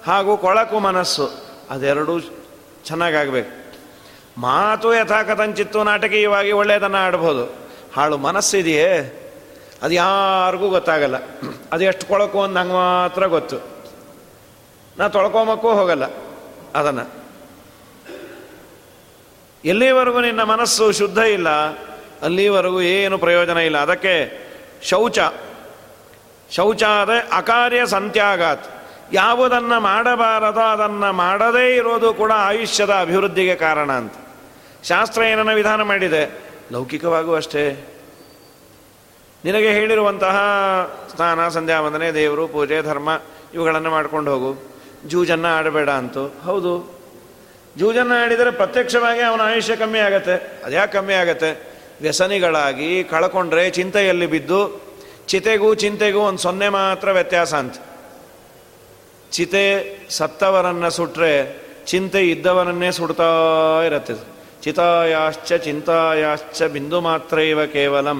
ಹಾಗೂ 0.05 0.37
ಕೊಳಕು 0.37 0.79
ಮನಸ್ಸು, 0.79 1.29
ಅದೆರಡೂ 1.69 2.19
ಚೆನ್ನಾಗಾಗಬೇಕು. 2.85 3.58
ಮಾತು 4.39 4.93
ಯಥಾಕಥಂಚಿತ್ತು 4.93 5.83
ನಾಟಕೀಯವಾಗಿ 5.83 6.51
ಒಳ್ಳೆಯದನ್ನು 6.51 6.97
ಆಡ್ಬೋದು. 6.97 7.45
ಹಾಳು 7.95 8.17
ಮನಸ್ಸಿದೆಯೇ 8.17 9.15
ಅದು 9.83 9.93
ಯಾರಿಗೂ 9.93 10.69
ಗೊತ್ತಾಗಲ್ಲ. 10.69 11.15
ಅದು 11.71 11.83
ಎಷ್ಟು 11.83 12.05
ಕೊಳಕು 12.05 12.43
ಅಂತ 12.43 12.57
ನಂಗೆ 12.57 12.73
ಮಾತ್ರ 12.73 13.25
ಗೊತ್ತು. 13.25 13.57
ನಾ 14.97 15.07
ತೊಳ್ಕೊಂಬಕ್ಕೂ 15.07 15.69
ಹೋಗಲ್ಲ 15.69 16.05
ಅದನ್ನು. 16.75 17.05
ಎಲ್ಲಿವರೆಗೂ 19.65 20.21
ನಿನ್ನ 20.21 20.43
ಮನಸ್ಸು 20.43 20.91
ಶುದ್ಧ 20.91 21.17
ಇಲ್ಲ, 21.17 21.49
ಅಲ್ಲಿವರೆಗೂ 22.21 22.81
ಏನು 22.81 23.17
ಪ್ರಯೋಜನ 23.17 23.57
ಇಲ್ಲ. 23.57 23.77
ಅದಕ್ಕೆ 23.77 24.15
ಶೌಚ. 24.83 25.19
ಶೌಚ 26.51 26.83
ಆದರೆ 26.83 27.19
ಅಕಾರ್ಯ 27.19 27.85
ಸಂತ್ಯಾಗಾತ್. 27.85 28.65
ಯಾವುದನ್ನು 29.13 29.79
ಮಾಡಬಾರದೋ 29.79 30.59
ಅದನ್ನು 30.59 31.13
ಮಾಡದೇ 31.13 31.75
ಇರೋದು 31.75 32.13
ಕೂಡ 32.13 32.31
ಆಯುಷ್ಯದ 32.35 32.89
ಅಭಿವೃದ್ಧಿಗೆ 32.89 33.55
ಕಾರಣ 33.55 33.91
ಅಂತ. 33.91 34.13
ಶಾಸ್ತ್ರ 34.83 35.21
ಏನನ್ನ 35.21 35.53
ವಿಧಾನ 35.53 35.81
ಮಾಡಿದೆ? 35.81 36.39
ಲೌಕಿಕವಾಗೂ 36.71 37.35
ಅಷ್ಟೇ. 37.35 37.87
ನಿನಗೆ 39.45 39.71
ಹೇಳಿರುವಂತಹ 39.71 40.37
ಸ್ನಾನ, 41.15 41.49
ಸಂಧ್ಯಾ, 41.49 41.81
ವಂದನೆ, 41.81 42.13
ದೇವರು, 42.13 42.47
ಪೂಜೆ, 42.47 42.81
ಧರ್ಮ, 42.81 43.21
ಇವುಗಳನ್ನು 43.53 43.89
ಮಾಡ್ಕೊಂಡು 43.89 44.31
ಹೋಗು. 44.31 44.63
ಜೂಜನ್ನು 45.07 45.47
ಆಡಬೇಡ 45.47 45.89
ಅಂತು. 45.89 46.41
ಹೌದು. 46.43 46.99
ಜೂಜನ್ನು 47.77 48.23
ಆಡಿದರೆ 48.23 48.51
ಪ್ರತ್ಯಕ್ಷವಾಗಿ 48.51 49.21
ಅವನ 49.21 49.41
ಆಯುಷ್ಯ 49.41 49.75
ಕಮ್ಮಿ 49.75 49.99
ಆಗತ್ತೆ. 49.99 50.61
ಅದ್ಯಾಕೆ 50.65 50.93
ಕಮ್ಮಿ 50.93 51.13
ಆಗತ್ತೆ? 51.13 51.79
ವ್ಯಸನಿಗಳಾಗಿ 52.01 53.03
ಕಳ್ಕೊಂಡ್ರೆ 53.03 53.69
ಚಿಂತೆಯಲ್ಲಿ 53.69 54.27
ಬಿದ್ದು, 54.27 54.81
ಚಿತೆಗೂ 55.27 55.73
ಚಿಂತೆಗೂ 55.73 56.19
ಒಂದು 56.19 56.39
ಸೊನ್ನೆ 56.39 56.69
ಮಾತ್ರ 56.69 57.11
ವ್ಯತ್ಯಾಸ 57.11 57.53
ಅಂತ. 57.53 57.75
ಚಿತೆ 59.31 59.97
ಸತ್ತವರನ್ನು 60.09 60.89
ಸುಟ್ಟರೆ 60.89 61.61
ಚಿಂತೆ 61.85 62.29
ಇದ್ದವರನ್ನೇ 62.29 62.91
ಸುಡ್ತಾ 62.91 63.23
ಇರತ್ತೆ. 63.85 64.38
ಚಿತಾಯಾಶ್ಚ 64.63 65.53
ಚಿಂತಾಯಾಶ್ಚ 65.53 66.63
ಬಿಂದು 66.63 67.01
ಮಾತ್ರ 67.01 67.39
ಇವ 67.39 67.65
ಕೇವಲಂ. 67.65 68.19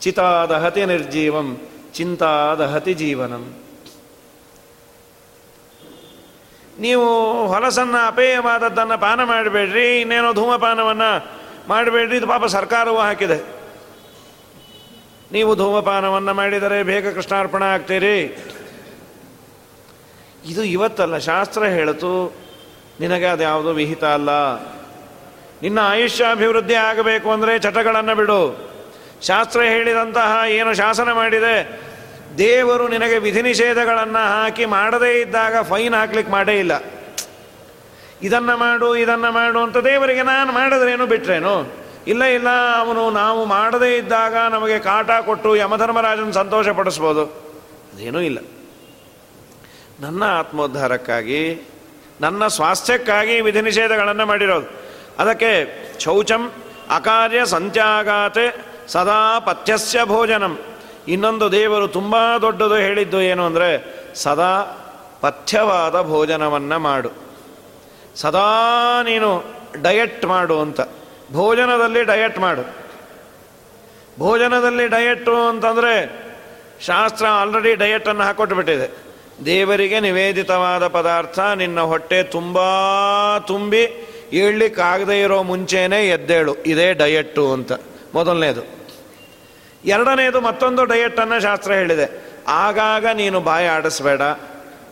ಚಿತಾದಹತಿ 0.00 0.84
ನಿರ್ಜೀವಂ, 0.84 1.48
ಚಿಂತಾದಹತಿ 1.94 2.94
ಜೀವನಂ. 2.94 3.44
ನೀವು 6.78 7.08
ಹೊಲಸನ್ನು 7.46 8.06
ಅಪೇಯವಾದದ್ದನ್ನು 8.06 9.00
ಪಾನ 9.00 9.24
ಮಾಡಬೇಡ್ರಿ, 9.24 10.00
ಇನ್ನೇನೋ 10.00 10.32
ಧೂಮಪಾನವನ್ನು 10.32 11.10
ಮಾಡಬೇಡ್ರಿ, 11.68 12.16
ಇದು 12.16 12.26
ಪಾಪ 12.26 12.44
ಸರ್ಕಾರವೂ 12.44 12.98
ಹಾಕಿದೆ. 12.98 13.38
ನೀವು 15.32 15.54
ಧೂಮಪಾನವನ್ನು 15.54 16.34
ಮಾಡಿದರೆ 16.34 16.82
ಬೇಗ 16.82 17.08
ಕೃಷ್ಣಾರ್ಪಣ 17.08 17.62
ಆಗ್ತೀರಿ. 17.62 18.16
ಇದು 20.46 20.62
ಇವತ್ತಲ್ಲ, 20.64 21.18
ಶಾಸ್ತ್ರ 21.18 21.64
ಹೇಳಿತು 21.64 22.12
ನಿನಗೆ 23.00 23.26
ಅದು 23.26 23.42
ಯಾವುದೋ 23.42 23.72
ವಿಹಿತ 23.72 24.04
ಅಲ್ಲ. 24.04 24.30
ನಿನ್ನ 25.62 25.78
ಆಯುಷ್ಯ 25.82 26.24
ಅಭಿವೃದ್ಧಿ 26.24 26.74
ಆಗಬೇಕು 26.74 27.30
ಅಂದರೆ 27.30 27.58
ಚಟಗಳನ್ನು 27.58 28.14
ಬಿಡು. 28.14 28.40
ಶಾಸ್ತ್ರ 29.22 29.60
ಹೇಳಿದಂತಹ 29.62 30.50
ಏನು 30.50 30.74
ಶಾಸನ 30.74 31.12
ಮಾಡಿದೆ? 31.12 31.80
ದೇವರು 32.38 32.88
ನಿನಗೆ 32.88 33.18
ವಿಧಿ 33.18 33.42
ನಿಷೇಧಗಳನ್ನು 33.42 34.22
ಹಾಕಿ 34.34 34.64
ಮಾಡದೇ 34.64 35.20
ಇದ್ದಾಗ 35.20 35.62
ಫೈನ್ 35.62 35.94
ಹಾಕ್ಲಿಕ್ಕೆ 35.94 36.32
ಮಾಡೇ 36.32 36.58
ಇಲ್ಲ. 36.58 36.72
ಇದನ್ನು 38.22 38.56
ಮಾಡು 38.56 38.96
ಇದನ್ನು 38.96 39.30
ಮಾಡು 39.32 39.58
ಅಂತ 39.62 39.76
ದೇವರಿಗೆ 39.76 40.22
ನಾನು 40.22 40.52
ಮಾಡಿದ್ರೇನು 40.52 41.06
ಬಿಟ್ರೇನು? 41.06 41.54
ಇಲ್ಲ 42.06 42.22
ಇಲ್ಲ, 42.22 42.48
ಅವನು 42.78 43.10
ನಾವು 43.10 43.44
ಮಾಡದೇ 43.44 43.96
ಇದ್ದಾಗ 43.96 44.34
ನಮಗೆ 44.50 44.78
ಕಾಟ 44.78 45.10
ಕೊಟ್ಟು 45.10 45.56
ಯಮಧರ್ಮರಾಜನ 45.56 46.30
ಸಂತೋಷ 46.30 46.68
ಪಡಿಸ್ಬೋದು 46.68 47.24
ಅದೇನೂ 47.92 48.20
ಇಲ್ಲ. 48.20 48.38
ನನ್ನ 50.00 50.22
ಆತ್ಮೋದ್ಧಾರಕ್ಕಾಗಿ, 50.38 51.68
ನನ್ನ 52.20 52.46
ಸ್ವಾಸ್ಥ್ಯಕ್ಕಾಗಿ 52.46 53.40
ವಿಧಿ 53.40 53.60
ನಿಷೇಧಗಳನ್ನು 53.60 54.26
ಮಾಡಿರೋದು. 54.26 54.89
ಅದಕ್ಕೆ 55.20 55.50
ಶೌಚಂ 56.00 56.52
ಅಕಾರ್ಯ 56.90 57.46
ಸಂತ್ಯಾಗಾತೆ 57.46 58.46
ಸದಾ 58.88 59.38
ಪಥ್ಯಸ್ಯ 59.38 60.04
ಭೋಜನಂ. 60.04 60.58
ಇನ್ನೊಂದು 61.08 61.52
ದೇವರು 61.52 61.88
ತುಂಬ 61.88 62.16
ದೊಡ್ಡದು 62.40 62.76
ಹೇಳಿದ್ದು 62.76 63.20
ಏನು 63.20 63.46
ಅಂದರೆ 63.46 63.70
ಸದಾ 64.14 64.60
ಪಥ್ಯವಾದ 65.20 66.02
ಭೋಜನವನ್ನು 66.02 66.78
ಮಾಡು. 66.78 67.10
ಸದಾ 68.16 68.48
ನೀನು 69.02 69.44
ಡಯಟ್ 69.82 70.24
ಮಾಡು 70.24 70.60
ಅಂತ. 70.60 70.80
ಭೋಜನದಲ್ಲಿ 71.32 72.02
ಡಯಟ್ 72.02 72.38
ಮಾಡು. 72.38 72.62
ಭೋಜನದಲ್ಲಿ 74.18 74.86
ಡಯಟು 74.88 75.48
ಅಂತಂದರೆ 75.48 75.94
ಶಾಸ್ತ್ರ 76.80 77.26
ಆಲ್ರೆಡಿ 77.26 77.74
ಡಯಟನ್ನು 77.74 78.22
ಹಾಕೊಟ್ಬಿಟ್ಟಿದೆ. 78.22 78.88
ದೇವರಿಗೆ 79.44 80.00
ನಿವೇದಿತವಾದ 80.00 80.86
ಪದಾರ್ಥ 80.86 81.38
ನಿನ್ನ 81.38 81.80
ಹೊಟ್ಟೆ 81.80 82.22
ತುಂಬ 82.22 82.58
ತುಂಬಿ 83.38 84.06
ಏಳ್ಲಿಕ್ಕಾಗದೇ 84.32 85.20
ಇರೋ 85.20 85.42
ಮುಂಚೆನೇ 85.42 86.08
ಎದ್ದೇಳು, 86.08 86.54
ಇದೇ 86.54 86.94
ಡಯಟ್ಟು 86.94 87.52
ಅಂತ. 87.52 87.72
ಮೊದಲನೇದು. 88.14 88.62
ಎರಡನೇದು, 89.84 90.40
ಮತ್ತೊಂದು 90.40 90.84
ಡಯಟನ್ನು 90.84 91.42
ಶಾಸ್ತ್ರ 91.42 91.72
ಹೇಳಿದೆ. 91.72 92.24
ಆಗಾಗ 92.48 93.06
ನೀನು 93.14 93.40
ಬಾಯಿ 93.40 93.66
ಆಡಿಸ್ಬೇಡ. 93.66 94.20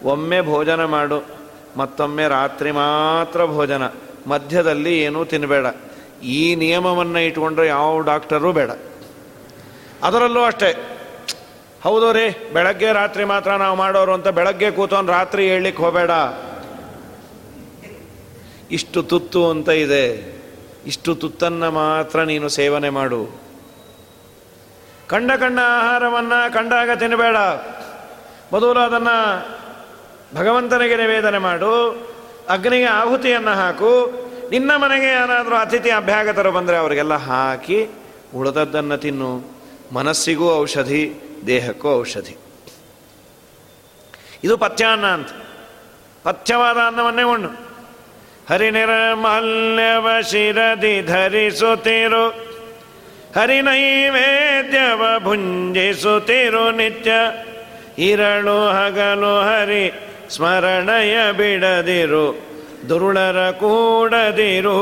ಒಮ್ಮೆ 0.04 0.40
ಭೋಜನ 0.40 0.84
ಮಾಡು, 0.84 1.24
ಮತ್ತೊಮ್ಮೆ 1.76 2.28
ರಾತ್ರಿ 2.28 2.70
ಮಾತ್ರ 2.70 3.44
ಭೋಜನ. 3.44 3.82
ಮಧ್ಯದಲ್ಲಿ 4.26 5.00
ಏನೂ 5.00 5.24
ತಿನ್ನಬೇಡ 5.24 5.66
ಈ 6.22 6.54
ನಿಯಮವನ್ನು 6.54 7.18
ಇಟ್ಕೊಂಡ್ರೆ 7.18 7.66
ಯಾವ 7.66 8.00
ಡಾಕ್ಟರೂ 8.00 8.52
ಬೇಡ. 8.52 8.70
ಅದರಲ್ಲೂ 10.02 10.44
ಅಷ್ಟೇ. 10.44 10.98
ಹೌದು 11.82 12.12
ರೀ, 12.12 12.50
ಬೆಳಗ್ಗೆ 12.52 12.92
ರಾತ್ರಿ 12.92 13.24
ಮಾತ್ರ 13.24 13.50
ನಾವು 13.50 13.76
ಮಾಡೋರು 13.76 14.12
ಅಂತ 14.12 14.28
ಬೆಳಗ್ಗೆ 14.28 14.70
ಕೂತವನು 14.70 15.12
ರಾತ್ರಿ 15.12 15.48
ಹೇಳಲಿಕ್ಕೆ 15.48 15.82
ಹೋಗಬೇಡ. 15.82 16.10
ಇಷ್ಟು 18.70 19.02
ತುತ್ತು 19.02 19.50
ಅಂತ 19.50 19.68
ಇದೆ. 19.68 20.38
ಇಷ್ಟು 20.86 21.14
ತುತ್ತನ್ನು 21.14 21.70
ಮಾತ್ರ 21.70 22.22
ನೀನು 22.22 22.48
ಸೇವನೆ 22.48 22.90
ಮಾಡು. 22.90 23.40
ಕಂಡ 25.06 25.32
ಕಂಡ 25.32 25.58
ಆಹಾರವನ್ನು 25.58 26.52
ಕಂಡಾಗ 26.52 26.90
ತಿನ್ನಬೇಡ 26.90 27.36
ಮೊದಲು 28.52 28.80
ಅದನ್ನು 28.80 29.48
ಭಗವಂತನಿಗೆ 30.34 30.96
ನಿವೇದನೆ 30.96 31.38
ಮಾಡು. 31.38 31.90
ಅಗ್ನಿಗೆ 32.48 32.84
ಆಹುತಿಯನ್ನು 32.84 33.50
ಹಾಕು. 33.50 34.10
ನಿನ್ನ 34.50 34.76
ಮನೆಗೆ 34.76 35.06
ಯಾರಾದರೂ 35.06 35.56
ಅತಿಥಿ 35.56 35.90
ಅಭ್ಯಾಗತರು 35.90 36.52
ಬಂದರೆ 36.52 36.76
ಅವರಿಗೆಲ್ಲ 36.76 37.14
ಹಾಕಿ 37.14 37.86
ಉಳಿದದ್ದನ್ನು 38.34 38.98
ತಿನ್ನು. 38.98 39.58
ಮನಸ್ಸಿಗೂ 39.92 40.54
ಔಷಧಿ, 40.54 41.12
ದೇಹಕ್ಕೂ 41.46 41.90
ಔಷಧಿ. 41.90 42.36
ಇದು 44.44 44.58
ಪಥ್ಯಾನ್ನ 44.58 45.06
ಅಂತ. 45.06 45.28
ಪಥ್ಯವಾದ 46.22 46.76
ಅನ್ನವನ್ನೇ 46.86 47.22
ಉಣ್ಣು. 47.22 47.67
ಹರಿನಿರ್ಮಲ್ಯವ 48.48 50.20
ಶಿರದಿ 50.20 51.02
ಧರಿಸುತ್ತಿರು 51.02 52.28
ಹರಿನೈವೇದ್ಯವ 53.36 55.18
ಭುಂಜಿಸುತ್ತಿರು 55.18 56.70
ನಿತ್ಯ. 56.70 57.12
ಇರಳು 57.98 58.68
ಹಗಲು 58.68 59.40
ಹರಿ 59.40 59.92
ಸ್ಮರಣಯ 60.30 61.32
ಬಿಡದಿರು. 61.32 62.48
ದುರುಳರ 62.88 63.50
ಕೂಡದಿರು. 63.50 64.78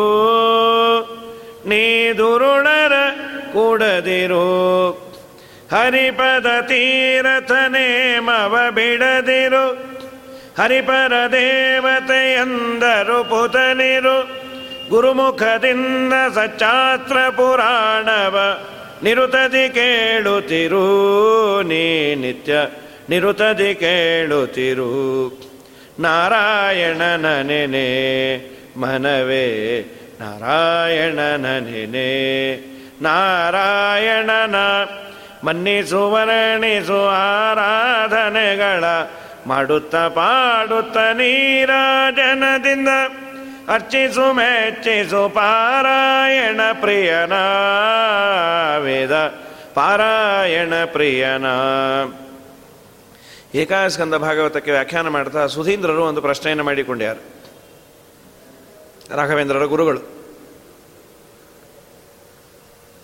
ನೀ 1.66 2.12
ದುರುಳರ 2.12 2.92
ಕೂಡದಿರು. 3.52 4.46
ಹರಿಪದ 5.70 6.46
ತೀರಥನೇ 6.61 8.18
ಮವ 8.20 8.58
ಬಿಡದಿರು. 8.70 9.96
ಹರಿಪರ 10.59 11.13
ದೇವತೆಯಂದರು 11.33 13.25
ಪುತನಿರು. 13.25 14.47
ಗುರುಮುಖದಿಂದ 14.89 16.13
ಸಚ್ಚಾತ್ರ 16.35 17.17
ಪುರಾಣವ. 17.29 18.59
ನಿರುತದಿ 19.03 19.69
ಕೇಳುತ್ತಿರು 19.69 20.87
ನೀ 21.63 22.15
ನಿತ್ಯ, 22.15 22.55
ನಿರುತದಿ 23.09 23.75
ಕೇಳುತ್ತಿರು. 23.75 24.93
ನಾರಾಯಣನ 26.01 27.41
ನೆನೆ, 27.41 27.89
ಮನವೇ, 28.81 29.81
ನಾರಾಯಣನ 30.21 31.47
ನೆನೆ. 31.59 32.57
ನಾರಾಯಣನ 33.03 34.55
ಮನ್ನಿಸು 35.45 36.11
ವರ್ಣಿಸು 36.11 37.09
ಆರಾಧನೆಗಳ 37.09 38.85
ಮಾಡುತ್ತ 39.47 39.97
ಪಾಡುತ್ತ 39.97 40.97
ನೀರಾಜನದಿಂದ 40.97 42.88
ಅರ್ಚಿಸು 43.69 44.33
ಮೆಚ್ಚಿಸು 44.33 45.29
ಪಾರಾಯಣ 45.29 46.61
ಪ್ರಿಯನ 46.81 47.33
ವೇದ 48.79 49.12
ಪಾರಾಯಣ 49.75 50.75
ಪ್ರಿಯನ 50.85 51.45
ಏಕಾಸ್ಕಂದ 53.55 54.15
ಭಾಗವತಕ್ಕೆ 54.15 54.71
ವ್ಯಾಖ್ಯಾನ 54.71 55.09
ಮಾಡ್ತಾ 55.09 55.47
ಸುಧೀಂದ್ರರು 55.47 56.05
ಒಂದು 56.05 56.21
ಪ್ರಶ್ನೆಯನ್ನು 56.21 56.65
ಮಾಡಿಕೊಂಡ್ಯಾರು 56.65 57.23
ರಾಘವೇಂದ್ರರ 59.17 59.65
ಗುರುಗಳು. 59.65 60.00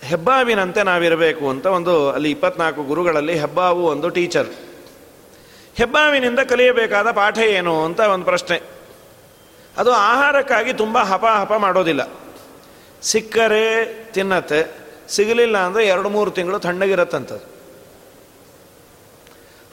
ಹೆಬ್ಬಾವಿನಂತೆ 0.03 0.83
ನಾವಿರಬೇಕು 0.83 1.49
ಅಂತ 1.49 1.65
ಒಂದು 1.65 2.11
ಅಲ್ಲಿ 2.11 2.31
ಇಪ್ಪತ್ನಾಲ್ಕು 2.31 2.83
ಗುರುಗಳಲ್ಲಿ 2.83 3.39
ಹೆಬ್ಬಾವು 3.39 3.87
ಒಂದು 3.87 4.09
ಟೀಚರ್. 4.09 4.72
ಹೆಬ್ಬಾವಿನಿಂದ 5.77 6.41
ಕಲಿಯಬೇಕಾದ 6.51 7.11
ಪಾಠ 7.11 7.37
ಏನು 7.57 7.73
ಅಂತ 7.85 7.99
ಒಂದು 8.13 8.25
ಪ್ರಶ್ನೆ. 8.25 8.57
ಅದು 9.77 9.91
ಆಹಾರಕ್ಕಾಗಿ 10.09 10.71
ತುಂಬ 10.81 10.97
ಹಪ 11.11 11.25
ಹಪ 11.41 11.53
ಮಾಡೋದಿಲ್ಲ. 11.65 12.03
ಸಿಕ್ಕರೆ 13.01 13.65
ತಿನ್ನತ್ತೆ, 14.11 14.59
ಸಿಗಲಿಲ್ಲ 15.09 15.57
ಅಂದರೆ 15.67 15.83
ಎರಡು 15.85 16.09
ಮೂರು 16.09 16.31
ತಿಂಗಳು 16.31 16.59
ತಣ್ಣಗಿರತ್ತಂಥದ್ದು 16.59 17.47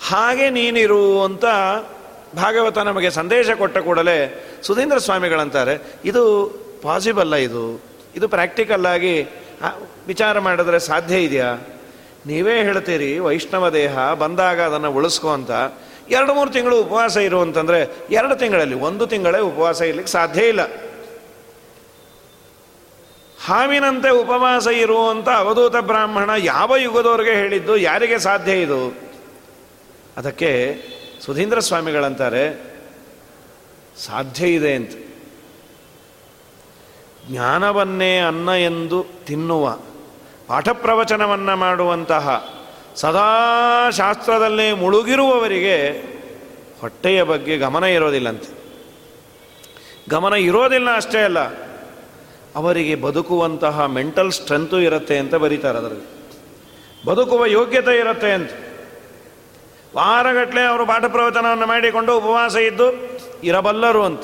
ಹಾಗೆ 0.00 0.46
ನೀನಿರು 0.50 1.02
ಅಂತ 1.22 1.46
ಭಾಗವತ 2.36 2.78
ನಮಗೆ 2.88 3.10
ಸಂದೇಶ 3.10 3.50
ಕೊಟ್ಟ 3.58 3.78
ಕೂಡಲೇ 3.78 4.16
ಸುಧೀಂದ್ರ 4.62 4.98
ಸ್ವಾಮಿಗಳಂತಾರೆ, 4.98 5.74
ಇದು 6.04 6.22
ಪಾಸಿಬಲ್ಲ 6.82 7.34
ಇದು 7.48 7.64
ಇದು 8.16 8.26
ಪ್ರಾಕ್ಟಿಕಲ್ 8.28 8.86
ಆಗಿ 8.86 9.14
ವಿಚಾರ 10.06 10.38
ಮಾಡಿದ್ರೆ 10.38 10.78
ಸಾಧ್ಯ 10.80 11.16
ಇದೆಯಾ? 11.18 11.50
ನೀವೇ 12.26 12.54
ಹೇಳ್ತೀರಿ 12.62 13.10
ವೈಷ್ಣವ 13.18 13.66
ದೇಹ 13.76 14.12
ಬಂದಾಗ 14.12 14.58
ಅದನ್ನು 14.60 14.90
ಉಳಿಸ್ಕೊ 14.92 15.28
ಅಂತ 15.28 15.52
ಎರಡು 16.10 16.34
ಮೂರು 16.34 16.50
ತಿಂಗಳು 16.50 16.80
ಉಪವಾಸ 16.80 17.16
ಇರು 17.16 17.40
ಅಂತಂದರೆ 17.40 17.90
ಎರಡು 18.10 18.36
ತಿಂಗಳಲ್ಲಿ, 18.36 18.74
ಒಂದು 18.74 19.06
ತಿಂಗಳೇ 19.06 19.40
ಉಪವಾಸ 19.40 19.80
ಇರ್ಲಿಕ್ಕೆ 19.80 20.12
ಸಾಧ್ಯ 20.12 20.48
ಇಲ್ಲ. 20.48 20.60
ಹಾವಿನಂತೆ 23.44 24.10
ಉಪವಾಸ 24.10 24.66
ಇರುವಂಥ 24.66 25.28
ಅವಧೂತ 25.28 25.76
ಬ್ರಾಹ್ಮಣ 25.76 26.30
ಯಾವ 26.38 26.76
ಯುಗದವರೆಗೆ 26.76 27.32
ಹೇಳಿದ್ದು, 27.32 27.76
ಯಾರಿಗೆ 27.76 28.18
ಸಾಧ್ಯ 28.18 28.52
ಇದು? 28.52 28.98
ಅದಕ್ಕೆ 30.16 30.76
ಸುಧೀಂದ್ರ 31.20 31.60
ಸ್ವಾಮಿಗಳಂತಾರೆ, 31.60 32.44
ಸಾಧ್ಯ 34.06 34.48
ಇದೆ 34.48 34.74
ಅಂತ. 34.74 34.90
ಜ್ಞಾನವನ್ನೇ 37.30 38.18
ಅನ್ನ 38.18 38.48
ಎಂದು 38.48 39.06
ತಿನ್ನುವ 39.26 39.78
ಪಾಠ 40.46 40.68
ಪ್ರವಚನವನ್ನು 40.68 41.56
ಮಾಡುವಂತಹ 41.56 42.54
ಸದಾ 42.96 43.90
ಶಾಸ್ತ್ರದಲ್ಲಿ 43.90 44.72
ಮುಳುಗಿರುವವರಿಗೆ 44.72 45.76
ಹೊಟ್ಟೆಯ 46.80 47.22
ಬಗ್ಗೆ 47.22 47.58
ಗಮನ 47.58 47.84
ಇರೋದಿಲ್ಲಂತೆ. 47.84 48.48
ಗಮನ 50.10 50.32
ಇರೋದಿಲ್ಲ 50.32 50.96
ಅಷ್ಟೇ 50.96 51.18
ಅಲ್ಲ, 51.18 51.38
ಅವರಿಗೆ 52.56 52.94
ಬದುಕುವಂತಹ 52.94 53.84
ಮೆಂಟಲ್ 53.86 54.32
ಸ್ಟ್ರೆಂತು 54.32 54.80
ಇರುತ್ತೆ 54.80 55.18
ಅಂತ 55.18 55.34
ಬರೀತಾರೆ 55.34 55.78
ಅದರಲ್ಲಿ. 55.78 56.06
ಬದುಕುವ 57.06 57.46
ಯೋಗ್ಯತೆ 57.46 57.98
ಇರುತ್ತೆ 57.98 58.32
ಅಂತ. 58.32 58.50
ವಾರಗಟ್ಟಲೆ 59.96 60.62
ಅವರು 60.62 60.86
ಪಾಠ 60.86 61.04
ಪ್ರವಚನವನ್ನು 61.04 61.66
ಮಾಡಿಕೊಂಡು 61.66 62.18
ಉಪವಾಸ 62.18 62.56
ಇದ್ದು 62.56 62.86
ಇರಬಲ್ಲರು 63.44 64.04
ಅಂತ. 64.04 64.20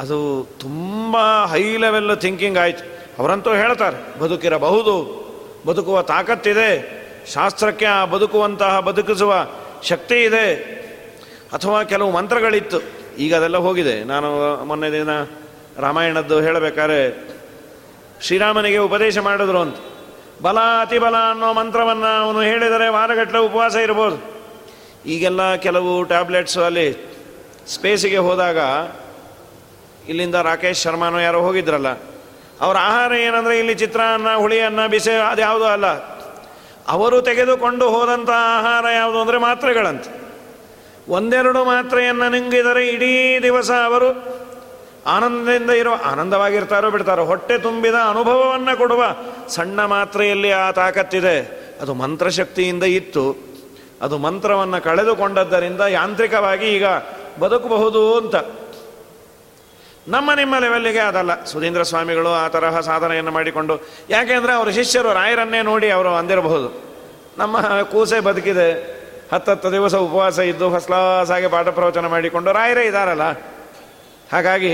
ಅದು 0.00 0.48
ತುಂಬ 0.60 1.44
ಹೈ 1.44 1.76
ಲೆವೆಲ್ 1.76 2.16
ಥಿಂಕಿಂಗ್ 2.16 2.58
ಆಯ್ತು. 2.58 2.84
ಅವರಂತೂ 3.18 3.54
ಹೇಳ್ತಾರೆ, 3.54 4.18
ಬದುಕಿರಬಹುದು. 4.18 5.27
ಬದುಕುವ 5.66 6.02
ತಾಕತ್ತಿದೆ. 6.02 6.98
ಶಾಸ್ತ್ರಕ್ಕೆ 7.32 7.86
ಆ 7.86 8.04
ಬದುಕುವಂತಹ 8.04 8.80
ಬದುಕಿಸುವ 8.80 9.46
ಶಕ್ತಿ 9.82 10.24
ಇದೆ. 10.24 10.54
ಅಥವಾ 11.52 11.84
ಕೆಲವು 11.84 12.10
ಮಂತ್ರಗಳಿತ್ತು. 12.10 12.80
ಈಗ 13.18 13.34
ಅದೆಲ್ಲ 13.34 13.56
ಹೋಗಿದೆ. 13.56 14.04
ನಾನು 14.04 14.56
ಮೊನ್ನೆ 14.64 14.92
ದಿನ 14.92 15.08
ರಾಮಾಯಣದ್ದು 15.78 16.40
ಹೇಳಬೇಕಾದ್ರೆ, 16.40 17.28
ಶ್ರೀರಾಮನಿಗೆ 18.22 18.78
ಉಪದೇಶ 18.78 19.18
ಮಾಡಿದ್ರು 19.18 19.60
ಅಂತ. 19.60 19.76
ಬಲ 20.42 20.58
ಅತಿಬಲ 20.80 21.14
ಅನ್ನೋ 21.30 21.52
ಮಂತ್ರವನ್ನು 21.52 22.20
ಅವನು 22.20 22.40
ಹೇಳಿದರೆ 22.40 22.88
ವಾರಗಟ್ಟಲೆ 22.88 23.38
ಉಪವಾಸ 23.38 23.74
ಇರ್ಬೋದು 23.74 24.38
ಈಗೆಲ್ಲ 25.06 25.54
ಕೆಲವು 25.54 26.02
ಟ್ಯಾಬ್ಲೆಟ್ಸು 26.02 26.62
ಅಲ್ಲಿ 26.62 27.16
ಸ್ಪೇಸಿಗೆ 27.68 28.16
ಹೋದಾಗ 28.16 28.58
ಇಲ್ಲಿಂದ 30.08 30.34
ರಾಕೇಶ್ 30.34 30.82
ಶರ್ಮಾನೋ 30.82 31.18
ಯಾರೋ 31.18 31.40
ಹೋಗಿದ್ರಲ್ಲ 31.40 31.86
ಅವರ 32.60 32.76
ಆಹಾರ 32.80 33.12
ಏನಂದರೆ 33.12 33.58
ಇಲ್ಲಿ 33.58 33.74
ಚಿತ್ರಾನ್ನ, 33.74 34.34
ಹುಳಿಯನ್ನ, 34.34 34.86
ಬಿಸಿ 34.86 35.10
ಅದು 35.10 35.40
ಯಾವುದೂ 35.40 35.64
ಅಲ್ಲ. 35.64 35.86
ಅವರು 36.88 37.22
ತೆಗೆದುಕೊಂಡು 37.22 37.88
ಹೋದಂಥ 37.88 38.30
ಆಹಾರ 38.30 38.84
ಯಾವುದು 38.94 39.20
ಅಂದರೆ 39.20 39.38
ಮಾತ್ರೆಗಳಂತೆ. 39.38 40.18
ಒಂದೆರಡು 41.08 41.64
ಮಾತ್ರೆಯನ್ನು 41.64 42.28
ನುಂಗಿದರೆ 42.28 42.88
ಇಡೀ 42.88 43.42
ದಿವಸ 43.42 43.70
ಅವರು 43.70 44.38
ಆನಂದದಿಂದ 45.06 45.70
ಇರುವ 45.70 45.94
ಆನಂದವಾಗಿರ್ತಾರೋ 46.04 46.90
ಬಿಡ್ತಾರೋ, 46.90 47.24
ಹೊಟ್ಟೆ 47.24 47.58
ತುಂಬಿದ 47.58 47.94
ಅನುಭವವನ್ನು 47.94 48.78
ಕೊಡುವ 48.78 49.04
ಸಣ್ಣ 49.48 49.84
ಮಾತ್ರೆಯಲ್ಲಿ 49.84 50.52
ಆ 50.52 50.70
ತಾಕತ್ತಿದೆ. 50.70 51.68
ಅದು 51.82 51.94
ಮಂತ್ರಶಕ್ತಿಯಿಂದ 51.94 52.82
ಇತ್ತು. 52.82 53.48
ಅದು 54.02 54.18
ಮಂತ್ರವನ್ನು 54.18 54.84
ಕಳೆದುಕೊಂಡದ್ದರಿಂದ 54.84 55.80
ಯಾಂತ್ರಿಕವಾಗಿ 55.80 56.66
ಈಗ 56.66 56.84
ಬದುಕಬಹುದು 57.40 58.16
ಅಂತ. 58.16 58.36
ನಮ್ಮ 60.14 60.28
ನಿಮ್ಮ 60.34 60.54
ಲೆವೆಲ್ಲಿಗೆ 60.64 61.02
ಅದಲ್ಲ. 61.10 61.32
ಸುಧೀಂದ್ರ 61.44 61.82
ಸ್ವಾಮಿಗಳು 61.90 62.30
ಆ 62.42 62.44
ತರಹ 62.54 62.80
ಸಾಧನೆಯನ್ನು 62.80 63.32
ಮಾಡಿಕೊಂಡು, 63.38 63.74
ಯಾಕೆಂದರೆ 64.10 64.52
ಅವರ 64.58 64.68
ಶಿಷ್ಯರು 64.78 65.10
ರಾಯರನ್ನೇ 65.12 65.60
ನೋಡಿ 65.62 65.88
ಅವರು 65.96 66.12
ಅಂದಿರಬಹುದು. 66.20 66.68
ನಮ್ಮ 67.38 67.56
ಕೂಸೆ 67.92 68.20
ಬದುಕಿದೆ. 68.28 68.68
ಹತ್ತತ್ತು 69.32 69.68
ದಿವಸ 69.72 69.94
ಉಪವಾಸ 70.06 70.38
ಇದ್ದು 70.52 70.66
ಫಸ್ಟ್ 70.74 71.50
ಪಾಠ 71.54 71.68
ಪ್ರವಚನ 71.78 72.06
ಮಾಡಿಕೊಂಡು 72.06 72.52
ರಾಯರೇ 72.52 72.84
ಇದ್ದಾರಲ್ಲ 72.86 73.26
ಹಾಗಾಗಿ 74.32 74.72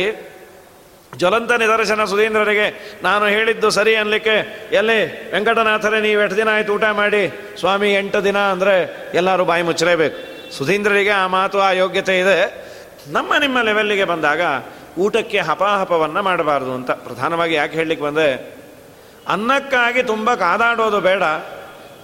ಜ್ವಲಂತ 1.18 1.52
ನಿದರ್ಶನ 1.62 2.04
ಸುಧೀಂದ್ರರಿಗೆ 2.10 2.66
ನಾನು 3.02 3.24
ಹೇಳಿದ್ದು 3.34 3.68
ಸರಿ 3.70 3.92
ಅನ್ಲಿಕ್ಕೆ, 3.96 4.36
ಎಲ್ಲಿ 4.72 5.00
ವೆಂಕಟನಾಥರೇ 5.32 5.98
ನೀವು 6.00 6.20
ಎಷ್ಟು 6.22 6.36
ದಿನ 6.36 6.48
ಆಯ್ತು 6.52 6.72
ಊಟ 6.74 6.86
ಮಾಡಿ? 7.00 7.20
ಸ್ವಾಮಿ, 7.60 7.88
ಎಂಟು 7.94 8.20
ದಿನ 8.24 8.38
ಅಂದರೆ 8.54 8.74
ಎಲ್ಲರೂ 9.14 9.44
ಬಾಯಿ 9.50 9.62
ಮುಚ್ಚಲೇಬೇಕು. 9.62 10.16
ಸುಧೀಂದ್ರರಿಗೆ 10.56 11.12
ಆ 11.22 11.26
ಮಾತು, 11.26 11.58
ಆ 11.60 11.70
ಯೋಗ್ಯತೆ 11.82 12.14
ಇದೆ. 12.18 12.38
ನಮ್ಮ 13.08 13.30
ನಿಮ್ಮ 13.40 13.58
ಲೆವೆಲ್ಲಿಗೆ 13.62 14.04
ಬಂದಾಗ 14.04 14.42
ಊಟಕ್ಕೆ 14.98 15.38
ಹಪಾಹಪವನ್ನು 15.38 16.22
ಮಾಡಬಾರ್ದು 16.22 16.72
ಅಂತ 16.72 16.90
ಪ್ರಧಾನವಾಗಿ 16.90 17.54
ಯಾಕೆ 17.54 17.76
ಹೇಳಲಿಕ್ಕೆ 17.76 18.06
ಬಂದೆ? 18.06 18.54
ಅನ್ನಕ್ಕಾಗಿ 19.28 20.02
ತುಂಬ 20.02 20.34
ಕಾದಾಡೋದು 20.34 21.00
ಬೇಡ. 21.00 21.22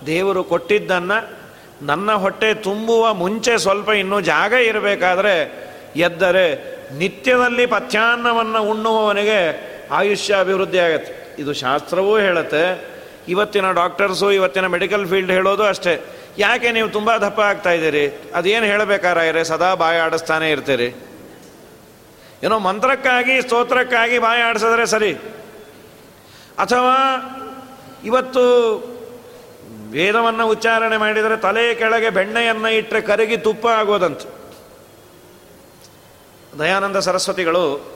ದೇವರು 0.06 0.44
ಕೊಟ್ಟಿದ್ದನ್ನು 0.44 1.40
ನನ್ನ 1.86 2.12
ಹೊಟ್ಟೆ 2.12 2.54
ತುಂಬುವ 2.54 3.14
ಮುಂಚೆ 3.14 3.58
ಸ್ವಲ್ಪ 3.58 3.90
ಇನ್ನೂ 3.90 4.20
ಜಾಗ 4.20 4.52
ಇರಬೇಕಾದ್ರೆ 4.52 5.64
ಎದ್ದರೆ 5.96 6.54
ನಿತ್ಯದಲ್ಲಿ 6.94 7.66
ಪಥ್ಯಾನ್ನವನ್ನು 7.66 8.70
ಉಣ್ಣುವವನಿಗೆ 8.70 9.70
ಆಯುಷ್ಯ 9.90 10.36
ಅಭಿವೃದ್ಧಿ 10.36 10.78
ಆಗತ್ತೆ. 10.78 11.36
ಇದು 11.38 11.52
ಶಾಸ್ತ್ರವೂ 11.52 12.18
ಹೇಳುತ್ತೆ. 12.18 12.90
ಇವತ್ತಿನ 13.28 13.72
ಡಾಕ್ಟರ್ಸು, 13.72 14.32
ಇವತ್ತಿನ 14.32 14.66
ಮೆಡಿಕಲ್ 14.66 15.06
ಫೀಲ್ಡ್ 15.06 15.30
ಹೇಳೋದು 15.30 15.64
ಅಷ್ಟೇ. 15.64 16.04
ಯಾಕೆ 16.38 16.72
ನೀವು 16.72 16.88
ತುಂಬ 16.88 17.16
ದಪ್ಪ 17.16 17.40
ಆಗ್ತಾ 17.40 17.70
ಇದ್ದೀರಿ? 17.70 18.22
ಅದೇನು 18.34 18.66
ಹೇಳಬೇಕಾರೆ, 18.66 19.44
ಸದಾ 19.44 19.74
ಬಾಯಿ 19.74 19.98
ಆಡಿಸ್ತಾನೆ 19.98 20.50
ಇರ್ತೀರಿ. 20.50 21.09
ಏನೋ 22.42 22.58
ಮಂತ್ರಕ್ಕಾಗಿ, 22.58 23.42
ಸ್ತೋತ್ರಕ್ಕಾಗಿ 23.42 24.18
ಬಾಯಿ 24.18 24.42
ಆಡಿಸಿದ್ರೆ 24.42 24.86
ಸರಿ. 24.86 25.14
ಅಥವಾ 26.58 26.96
ಇವತ್ತು 28.04 28.74
ವೇದವನ್ನು 29.90 30.48
ಉಚ್ಚಾರಣೆ 30.48 30.96
ಮಾಡಿದರೆ 30.96 31.36
ತಲೆ 31.36 31.74
ಕೆಳಗೆ 31.74 32.10
ಬೆಣ್ಣೆಯನ್ನು 32.10 32.68
ಇಟ್ಟರೆ 32.68 33.00
ಕರಗಿ 33.00 33.36
ತುಪ್ಪ 33.36 33.66
ಆಗೋದಂತ. 33.66 34.20
ದಯಾನಂದ 36.58 36.96
ಸರಸ್ವತಿಗಳು 36.96 37.94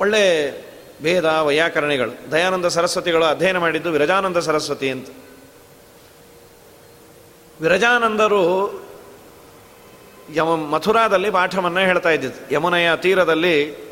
ಒಳ್ಳೆ 0.00 0.52
ಭೇದ 1.02 1.24
ವೈಯಾಕರಣಿಗಳು. 1.24 2.32
ದಯಾನಂದ 2.32 2.66
ಸರಸ್ವತಿಗಳು 2.66 3.24
ಅಧ್ಯಯನ 3.24 3.58
ಮಾಡಿದ್ದು 3.58 3.90
ವಿರಜಾನಂದ 3.90 4.36
ಸರಸ್ವತಿ 4.36 4.90
ಅಂತ. 4.90 5.08
ವಿರಜಾನಂದರು 7.60 8.70
ಯಮ 10.34 10.54
ಮಥುರಾದಲ್ಲಿ 10.54 11.30
ಪಾಠವನ್ನು 11.30 11.80
ಹೇಳ್ತಾ 11.80 12.10
ಇದ್ದಿದ್ದು. 12.10 12.54
ಯಮುನೆಯ 12.54 12.96
ತೀರದಲ್ಲಿ 12.96 13.90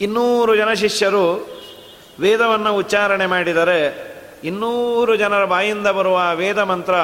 ಇನ್ನೂರು 0.00 0.56
ಜನ 0.56 0.72
ಶಿಷ್ಯರು 0.72 1.48
ವೇದವನ್ನು 2.20 2.76
ಉಚ್ಚಾರಣೆ 2.76 3.26
ಮಾಡಿದರೆ 3.26 4.10
ಇನ್ನೂರು 4.44 5.16
ಜನರ 5.16 5.44
ಬಾಯಿಂದ 5.44 5.86
ಬರುವ 5.86 6.20
ವೇದ 6.34 6.58
ಮಂತ್ರ 6.58 6.94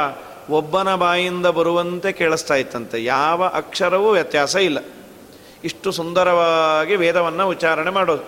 ಒಬ್ಬನ 0.51 0.95
ಬಾಯಿಂದ 0.95 1.47
ಬರುವಂತೆ 1.47 2.13
ಕೇಳಿಸ್ತಾ 2.13 2.55
ಇತ್ತಂತೆ. 2.55 3.05
ಯಾವ 3.05 3.45
ಅಕ್ಷರವೂ 3.45 4.11
ವ್ಯತ್ಯಾಸ 4.11 4.57
ಇಲ್ಲ. 4.57 4.79
ಇಷ್ಟು 5.65 5.93
ಸುಂದರವಾಗಿ 5.93 6.97
ವೇದವನ್ನು 6.97 7.49
ಉಚ್ಚಾರಣೆ 7.49 7.91
ಮಾಡೋದು. 7.91 8.23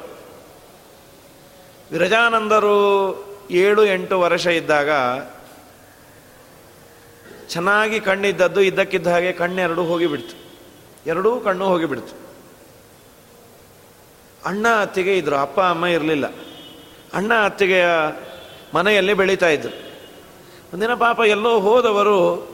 ವಿರಜಾನಂದರು 1.93 3.29
ಏಳು 3.51 3.85
ಎಂಟು 3.85 4.21
ವರ್ಷ 4.21 4.47
ಇದ್ದಾಗ 4.47 4.91
ಚೆನ್ನಾಗಿ 7.49 8.01
ಕಣ್ಣಿದ್ದದ್ದು, 8.01 8.61
ಇದ್ದಕ್ಕಿದ್ದ 8.61 9.07
ಹಾಗೆ 9.07 9.33
ಕಣ್ಣೆರಡು 9.33 9.85
ಹೋಗಿಬಿಡ್ತು. 9.85 10.49
ಎರಡೂ 11.07 11.41
ಕಣ್ಣು 11.41 11.65
ಹೋಗಿಬಿಡ್ತು. 11.65 12.17
ಅಣ್ಣ 14.45 14.67
ಅತ್ತಿಗೆ 14.81 15.19
ಇದ್ರು, 15.19 15.37
ಅಪ್ಪ 15.37 15.61
ಅಮ್ಮ 15.61 15.87
ಇರಲಿಲ್ಲ. 15.87 16.27
ಅಣ್ಣ 17.15 17.35
ಅತ್ತಿಗೆಯ 17.35 17.87
ಮನೆಯಲ್ಲಿ 18.75 19.15
ಬೆಳೀತಾ 19.15 19.49
ಇದ್ರು. 19.49 19.89
ಒಂದಿನ 20.75 20.95
ಪಾಪ 20.95 21.21
ಎಲ್ಲೋ 21.21 21.61
ಹೋದವರು 21.61 22.49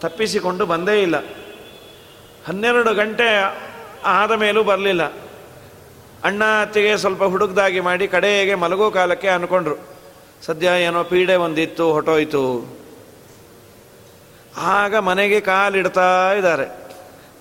ತಪ್ಪಿಸಿಕೊಂಡು 0.00 0.66
ಬಂದೇ 0.66 1.02
ಇಲ್ಲ. 1.02 1.16
ಹನ್ನೆರಡು 2.46 2.94
ಗಂಟೆ 2.94 3.58
ಆದ 4.04 4.32
ಮೇಲೂ 4.32 4.62
ಬರಲಿಲ್ಲ. 4.62 5.02
ಅಣ್ಣ 6.24 6.44
ಅತ್ತಿಗೆ 6.62 6.96
ಸ್ವಲ್ಪ 6.96 7.24
ಹುಡುಗ್ದಾಗಿ 7.24 7.80
ಮಾಡಿ 7.80 8.08
ಕಡೆಗೆ 8.08 8.54
ಮಲಗೋ 8.54 8.90
ಕಾಲಕ್ಕೆ 8.90 9.28
ಅಂದ್ಕೊಂಡ್ರು. 9.28 9.76
ಸದ್ಯ 10.42 10.66
ಏನೋ 10.66 11.04
ಪೀಡೆ 11.04 11.34
ಒಂದಿತ್ತು 11.34 11.92
ಹೊಟ್ಟೋಯ್ತು 11.92 12.83
ಆಗ 14.56 14.96
ಮನೆಗೆ 14.96 15.40
ಕಾಲಿಡ್ತಾ 15.40 16.32
ಇದ್ದಾರೆ. 16.32 16.84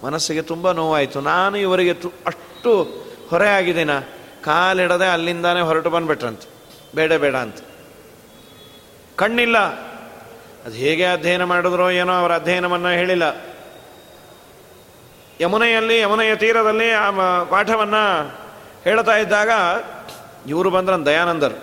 ಮನಸ್ಸಿಗೆ 0.05 0.41
ತುಂಬ 0.41 0.71
ನೋವಾಯಿತು. 0.71 1.21
ನಾನು 1.21 1.57
ಇವರಿಗೆ 1.57 1.93
ತು, 1.93 2.11
ಅಷ್ಟು 2.27 2.83
ಹೊರೆ 3.29 3.49
ಆಗಿದ್ದೀನ? 3.49 3.99
ಕಾಲಿಡದೆ 4.43 5.05
ಅಲ್ಲಿಂದಾನೇ 5.05 5.59
ಹೊರಟು 5.59 5.89
ಬಂದ್ಬಿಟ್ರಂತೆ. 5.89 6.49
ಬೇಡ 6.95 7.13
ಬೇಡ 7.13 7.35
ಅಂತ. 7.35 7.55
ಕಣ್ಣಿಲ್ಲ. 9.15 9.57
ಅದು 10.65 10.71
ಹೇಗೆ 10.71 11.05
ಅಧ್ಯಯನ 11.05 11.43
ಮಾಡಿದ್ರೋ 11.43 11.89
ಏನೋ 11.89 12.13
ಅವರ 12.13 12.35
ಅಧ್ಯಯನವನ್ನು 12.35 12.89
ಹೇಳಿಲ್ಲ. 12.89 13.23
ಯಮುನೆಯಲ್ಲಿ, 15.41 15.99
ಯಮುನೆಯ 15.99 16.35
ತೀರದಲ್ಲಿ 16.35 16.91
ಆ 16.91 17.09
ಪಾಠವನ್ನು 17.43 18.31
ಹೇಳ್ತಾ 18.83 19.17
ಇದ್ದಾಗ 19.17 19.49
ಇವರು 20.47 20.69
ಬಂದ್ರ 20.69 20.95
ದಯಾನಂದರು. 20.95 21.61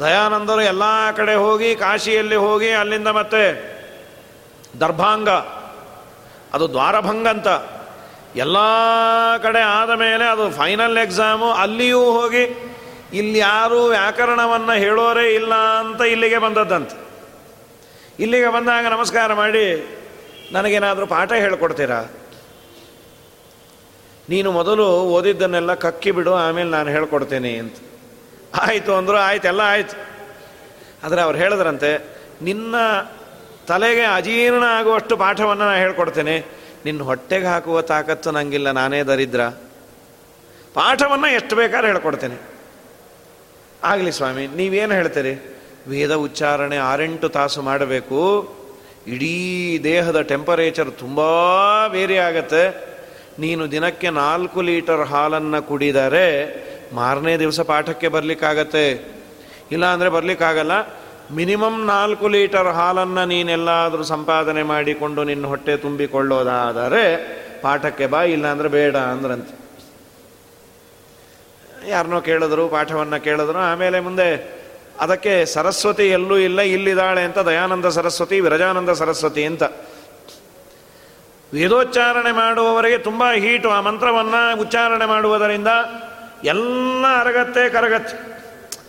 ದಯಾನಂದರು 0.00 0.62
ಎಲ್ಲ 0.62 0.82
ಕಡೆ 1.16 1.34
ಹೋಗಿ, 1.34 1.76
ಕಾಶಿಯಲ್ಲಿ 1.76 2.36
ಹೋಗಿ, 2.36 2.70
ಅಲ್ಲಿಂದ 2.70 3.08
ಮತ್ತೆ 3.08 3.77
ದರ್ಭಾಂಗ. 4.80 5.28
ಅದು 6.54 6.68
ದ್ವಾರಭಂಗ 6.68 7.28
ಅಂತ. 7.28 7.48
ಎಲ್ಲ 8.36 8.56
ಕಡೆ 9.42 9.60
ಆದ 9.60 9.90
ಮೇಲೆ 9.90 10.24
ಅದು 10.24 10.50
ಫೈನಲ್ 10.50 10.98
ಎಕ್ಸಾಮು 10.98 11.50
ಅಲ್ಲಿಯೂ 11.50 12.04
ಹೋಗಿ 12.04 12.42
ಇಲ್ಲಿ 13.12 13.38
ಯಾರೂ 13.38 13.86
ವ್ಯಾಕರಣವನ್ನು 13.86 14.72
ಹೇಳೋರೇ 14.72 15.34
ಇಲ್ಲ 15.34 15.54
ಅಂತ 15.54 16.00
ಇಲ್ಲಿಗೆ 16.00 16.38
ಬಂದದ್ದಂತೆ. 16.38 16.96
ಇಲ್ಲಿಗೆ 18.20 18.48
ಬಂದಾಗ 18.48 18.86
ನಮಸ್ಕಾರ 18.86 19.34
ಮಾಡಿ, 19.34 19.66
ನನಗೇನಾದರೂ 20.52 21.06
ಪಾಠ 21.06 21.32
ಹೇಳ್ಕೊಡ್ತೀರಾ? 21.32 22.00
ನೀನು 24.28 24.52
ಮೊದಲು 24.52 24.86
ಓದಿದ್ದನ್ನೆಲ್ಲ 24.86 25.74
ಕಕ್ಕಿ 25.74 26.10
ಬಿಡು, 26.10 26.34
ಆಮೇಲೆ 26.34 26.70
ನಾನು 26.70 26.88
ಹೇಳ್ಕೊಡ್ತೇನೆ 26.88 27.56
ಅಂತ. 27.56 27.76
ಆಯಿತು 28.60 28.94
ಅಂದರು 28.94 29.16
ಆಯ್ತು, 29.16 29.48
ಎಲ್ಲ 29.48 29.60
ಆಯ್ತು. 29.64 29.96
ಆದರೆ 31.06 31.20
ಅವ್ರು 31.20 31.38
ಹೇಳಿದ್ರಂತೆ, 31.38 31.90
ನಿನ್ನ 32.42 32.74
ತಲೆಗೆ 33.68 34.04
ಅಜೀರ್ಣ 34.04 34.64
ಆಗುವಷ್ಟು 34.68 35.16
ಪಾಠವನ್ನು 35.16 35.64
ನಾನು 35.64 35.78
ಹೇಳ್ಕೊಡ್ತೇನೆ. 35.78 36.44
ನಿನ್ನ 36.84 37.02
ಹೊಟ್ಟೆಗೆ 37.02 37.46
ಹಾಕುವ 37.46 37.82
ತಾಕತ್ತು 37.82 38.30
ನನಗಿಲ್ಲ 38.30 38.70
ನಾನೇ 38.70 39.02
ದರಿದ್ರ. 39.02 39.40
ಪಾಠವನ್ನು 40.74 41.26
ಎಷ್ಟು 41.26 41.56
ಬೇಕಾದ್ರೆ 41.56 41.88
ಹೇಳ್ಕೊಡ್ತೇನೆ. 41.88 42.36
ಆಗಲಿ 43.84 44.12
ಸ್ವಾಮಿ, 44.12 44.46
ನೀವೇನು 44.46 44.94
ಹೇಳ್ತೀರಿ? 44.94 45.56
ವೇದ 45.88 46.14
ಉಚ್ಚಾರಣೆ 46.14 46.76
ಆರೆಂಟು 46.76 47.28
ತಾಸು 47.28 47.62
ಮಾಡಬೇಕು. 47.62 48.20
ಇಡೀ 49.06 49.80
ದೇಹದ 49.84 50.20
ಟೆಂಪರೇಚರ್ 50.20 50.90
ತುಂಬ 50.98 51.20
ಬೇರೆ 51.88 52.16
ಆಗತ್ತೆ. 52.16 52.62
ನೀನು 53.38 53.70
ದಿನಕ್ಕೆ 53.70 54.10
ನಾಲ್ಕು 54.10 54.62
ಲೀಟರ್ 54.62 55.00
ಹಾಲನ್ನು 55.00 55.62
ಕುಡಿದರೆ 55.62 56.26
ಮಾರನೇ 56.94 57.36
ದಿವಸ 57.36 57.60
ಪಾಠಕ್ಕೆ 57.60 58.08
ಬರಲಿಕ್ಕಾಗತ್ತೆ. 58.08 58.86
ಇಲ್ಲ 59.72 59.86
ಅಂದರೆ 59.86 60.08
ಬರಲಿಕ್ಕಾಗಲ್ಲ. 60.08 60.72
ಮಿನಿಮಮ್ 61.32 61.86
ನಾಲ್ಕು 61.86 62.28
ಲೀಟರ್ 62.28 62.66
ಹಾಲನ್ನು 62.66 63.24
ನೀನೆಲ್ಲಾದರೂ 63.24 64.02
ಸಂಪಾದನೆ 64.02 64.62
ಮಾಡಿಕೊಂಡು 64.62 65.24
ನಿನ್ನ 65.24 65.46
ಹೊಟ್ಟೆ 65.46 65.76
ತುಂಬಿಕೊಳ್ಳೋದಾದರೆ 65.76 67.16
ಪಾಠಕ್ಕೆ 67.62 68.06
ಬಾ 68.06 68.22
ಇಲ್ಲ 68.22 68.46
ಅಂದರೆ 68.46 68.68
ಬೇಡ 68.68 68.96
ಅಂದ್ರಂತೆ. 68.96 69.58
ಯಾರನ್ನೋ 71.88 72.20
ಕೇಳಿದ್ರು, 72.20 72.68
ಪಾಠವನ್ನು 72.68 73.24
ಕೇಳಿದ್ರು, 73.24 73.58
ಆಮೇಲೆ 73.58 74.00
ಮುಂದೆ 74.00 74.58
ಅದಕ್ಕೆ 75.00 75.44
ಸರಸ್ವತಿ 75.44 76.08
ಎಲ್ಲೂ 76.08 76.38
ಇಲ್ಲ, 76.38 76.60
ಇಲ್ಲಿದ್ದಾಳೆ 76.60 77.24
ಅಂತ 77.24 77.38
ದಯಾನಂದ 77.38 77.86
ಸರಸ್ವತಿ, 77.86 78.40
ವಿರಜಾನಂದ 78.40 78.90
ಸರಸ್ವತಿ 78.90 79.44
ಅಂತ. 79.44 79.62
ವೇದೋಚ್ಚಾರಣೆ 81.54 82.32
ಮಾಡುವವರಿಗೆ 82.32 82.98
ತುಂಬ 82.98 83.30
ಹೀಟು, 83.32 83.70
ಆ 83.70 83.80
ಮಂತ್ರವನ್ನು 83.80 84.60
ಉಚ್ಚಾರಣೆ 84.60 85.04
ಮಾಡುವುದರಿಂದ 85.04 85.68
ಎಲ್ಲ 86.44 87.06
ಅರಗತ್ತೆ 87.20 87.68
ಕರಗತ್ತೆ. 87.68 88.37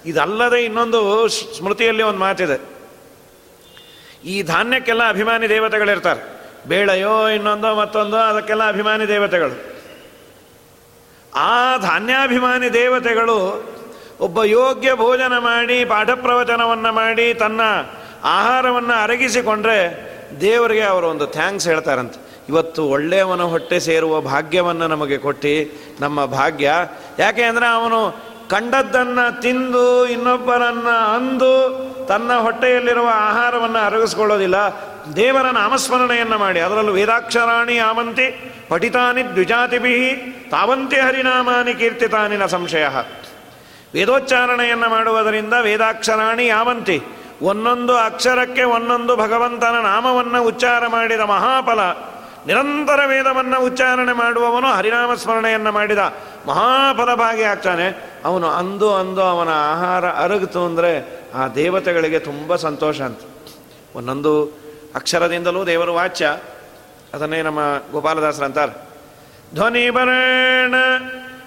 ಇದಲ್ಲದೆ 0.05 0.65
ಇನ್ನೊಂದು 0.65 1.27
ಸ್ಮೃತಿಯಲ್ಲಿ 1.27 2.03
ಒಂದು 2.03 2.19
ಮಾತಿದೆ. 2.19 2.79
ಈ 4.25 4.43
ಧಾನ್ಯಕ್ಕೆಲ್ಲ 4.43 5.09
ಅಭಿಮಾನಿ 5.09 5.49
ದೇವತೆಗಳಿರ್ತಾರೆ. 5.49 6.39
ಬೇಳೆಯೋ 6.67 7.27
ಇನ್ನೊಂದೋ 7.27 7.75
ಮತ್ತೊಂದೋ 7.75 8.17
ಅದಕ್ಕೆಲ್ಲ 8.17 8.67
ಅಭಿಮಾನಿ 8.67 9.07
ದೇವತೆಗಳು. 9.07 9.79
ಆ 11.35 11.77
ಧಾನ್ಯಾಭಿಮಾನಿ 11.77 12.73
ದೇವತೆಗಳು 12.73 13.69
ಒಬ್ಬ 14.19 14.43
ಯೋಗ್ಯ 14.43 14.93
ಭೋಜನ 14.93 15.37
ಮಾಡಿ 15.37 15.85
ಪಾಠ 15.85 16.09
ಪ್ರವಚನವನ್ನು 16.09 16.93
ಮಾಡಿ, 16.93 17.33
ತನ್ನ 17.33 17.61
ಆಹಾರವನ್ನು 18.23 19.03
ಅರಗಿಸಿಕೊಂಡ್ರೆ 19.03 20.09
ದೇವರಿಗೆ 20.41 20.81
ಅವರು 20.81 21.07
ಒಂದು 21.07 21.27
ಥ್ಯಾಂಕ್ಸ್ 21.27 21.67
ಹೇಳ್ತಾರಂತೆ. 21.67 22.43
ಇವತ್ತು 22.49 22.85
ಒಳ್ಳೆಯವನ 22.85 23.41
ಹೊಟ್ಟೆ 23.41 23.79
ಸೇರುವ 23.79 24.21
ಭಾಗ್ಯವನ್ನು 24.21 24.87
ನಮಗೆ 24.87 25.17
ಕೊಟ್ಟು, 25.17 25.71
ನಮ್ಮ 26.01 26.25
ಭಾಗ್ಯ. 26.25 26.71
ಯಾಕೆ 27.19 27.43
ಅಂದರೆ 27.43 27.67
ಅವನು 27.67 28.28
ಕಂಡದ್ದನ್ನು 28.49 29.41
ತಿಂದು 29.41 30.07
ಇನ್ನೊಬ್ಬರನ್ನು 30.07 31.13
ಅಂದು 31.15 31.89
ತನ್ನ 32.07 32.33
ಹೊಟ್ಟೆಯಲ್ಲಿರುವ 32.33 33.09
ಆಹಾರವನ್ನು 33.13 33.79
ಅರಗಿಸ್ಕೊಳ್ಳೋದಿಲ್ಲ. 33.79 34.55
ದೇವರ 35.15 35.41
ನಾಮಸ್ಮರಣೆಯನ್ನು 35.41 36.37
ಮಾಡಿ. 36.37 36.59
ಅದರಲ್ಲೂ 36.59 36.91
ವೇದಾಕ್ಷರಾಣಿ 36.91 37.77
ಆಮಂತಿ 37.77 38.53
ಪಠಿತಾನಿ 38.69 39.23
ದ್ವಿಜಾತಿಭಿ 39.23 40.15
ತಾವಂತೆ 40.51 41.01
ಹರಿನಾಮಾನಿ 41.01 41.73
ಕೀರ್ತಿತಾನಿನ 41.73 42.45
ಸಂಶಯ. 42.45 42.87
ವೇದೋಚ್ಚಾರಣೆಯನ್ನು 43.93 44.89
ಮಾಡುವುದರಿಂದ 44.89 45.53
ವೇದಾಕ್ಷರಾಣಿ 45.61 46.47
ಯಾವಂತಿ 46.47 47.01
ಒಂದೊಂದು 47.41 47.97
ಅಕ್ಷರಕ್ಕೆ 47.97 48.63
ಒಂದೊಂದು 48.63 49.15
ಭಗವಂತನ 49.15 49.75
ನಾಮವನ್ನು 49.83 50.43
ಉಚ್ಚಾರ 50.43 50.87
ಮಾಡಿದ 50.87 51.19
ಮಹಾಫಲ 51.19 51.79
ನಿರಂತರ 52.47 52.99
ವೇದವನ್ನು 53.05 53.61
ಉಚ್ಚಾರಣೆ 53.61 54.13
ಮಾಡುವವನು 54.13 54.67
ಹರಿನಾಮ 54.67 55.13
ಸ್ಮರಣೆಯನ್ನು 55.13 55.71
ಮಾಡಿದ 55.71 55.97
ಮಹಾಫಲಭಾಗಿ 56.47 57.43
ಆಗ್ತಾನೆ. 57.43 58.13
ಅವನು 58.25 58.47
ಅಂದು 58.47 58.95
ಅಂದು 58.95 59.21
ಅವನ 59.21 59.49
ಆಹಾರ 59.49 60.05
ಅರಗಿತು 60.05 60.65
ಅಂದರೆ 60.65 61.19
ಆ 61.35 61.47
ದೇವತೆಗಳಿಗೆ 61.47 62.19
ತುಂಬ 62.19 62.55
ಸಂತೋಷ 62.55 63.01
ಅಂತ. 63.01 63.19
ಒಂದೊಂದು 63.95 64.43
ಅಕ್ಷರದಿಂದಲೂ 64.95 65.65
ದೇವರು 65.65 65.93
ವಾಚ್ಯ. 65.93 66.37
ಅದನ್ನೇ 67.13 67.41
ನಮ್ಮ 67.41 67.59
ಗೋಪಾಲದಾಸರು 67.91 68.45
ಅಂತಾರೆ. 68.45 68.89
ಧ್ವನಿ 69.55 69.89
ಬರೇಣ, 69.89 70.75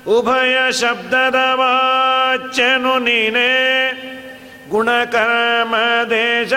ಉಭಯ 0.07 0.73
ಶಬ್ದದ 0.73 1.35
ವಾಚ್ಯನು 1.35 2.99
ನೀನೇ. 2.99 3.49
ಗುಣಕರ್ಮ 4.71 5.75
ದೇಶ 6.11 6.53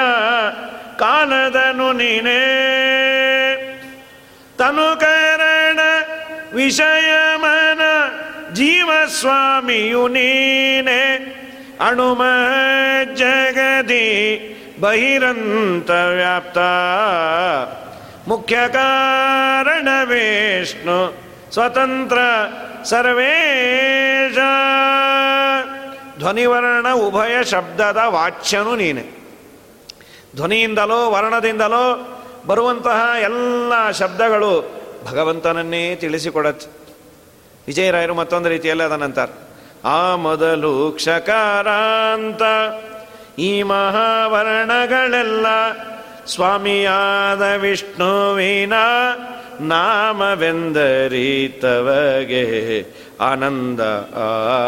ಕಾಲದನು 0.99 1.93
ನೀನೇ. 1.93 2.61
ತನುಕರಣ 4.57 5.79
ವಿಷಯಮನ 6.53 7.81
ಜೀವಸ್ವಾಮಿಯು 8.53 10.07
ನೀನೆ. 10.07 11.35
ಅಣುಮ 11.81 12.21
ಜಗದಿ 13.13 14.05
ಬಹಿರಂತ 14.79 15.89
ವ್ಯಾಪ್ತ. 15.89 16.57
ಮುಖ್ಯ 18.27 18.57
ಕಾರಣ 18.73 19.87
ವಿಷ್ಣು 20.05 21.17
ಸ್ವತಂತ್ರ 21.53 22.17
ಸರ್ವೇಶ. 22.83 24.37
ಧ್ವನಿವರ್ಣ 26.19 26.89
ಉಭಯ 26.89 27.43
ಶಬ್ದದ 27.43 28.01
ವಾಚ್ಯನು 28.05 28.75
ನೀನೆ. 28.75 29.25
ಧ್ವನಿಯಿಂದಲೋ 30.35 31.11
ವರ್ಣದಿಂದಲೋ 31.11 32.11
ಬರುವಂತಹ 32.47 32.99
ಎಲ್ಲ 33.21 33.91
ಶಬ್ದಗಳು 33.91 34.51
ಭಗವಂತನನ್ನೇ 35.05 35.95
ತಿಳಿಸಿಕೊಡತ್ತೆ 35.95 36.67
ವಿಜಯರಾಯರು 37.67 38.13
ಮತ್ತೊಂದು 38.13 38.49
ರೀತಿಯಲ್ಲಿ 38.49 38.83
ಅದನ್ನಂತಾರೆ. 38.83 39.35
ಆ 39.85 40.15
ಮೊದಲು 40.15 40.91
ಕ್ಷಕಾರಾಂತ, 40.91 42.41
ಈ 43.39 43.63
ಮಹಾವರ್ಣಗಳೆಲ್ಲ 43.63 45.47
ಸ್ವಾಮಿಯಾದ 46.25 47.41
ವಿಷ್ಣುವಿನ 47.41 48.73
ನಾಮವೆಂದರೀತವಗೆ 49.61 50.85
ಆನಂದ 53.21 53.81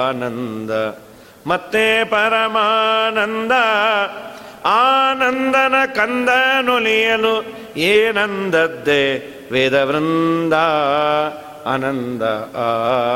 ಆನಂದ. 0.09 0.71
ಮತ್ತೆ 1.47 2.03
ಪರಮಾನಂದ 2.03 3.51
ಆನಂದನ 4.65 5.73
ಕಂದನುಲಿಯಲು 5.85 7.45
ಏನಂದದ್ದೇ 7.77 9.33
ವೇದವೃಂದ 9.51 10.53
ಆನಂದ 11.65 12.23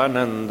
ಆನಂದ. 0.04 0.50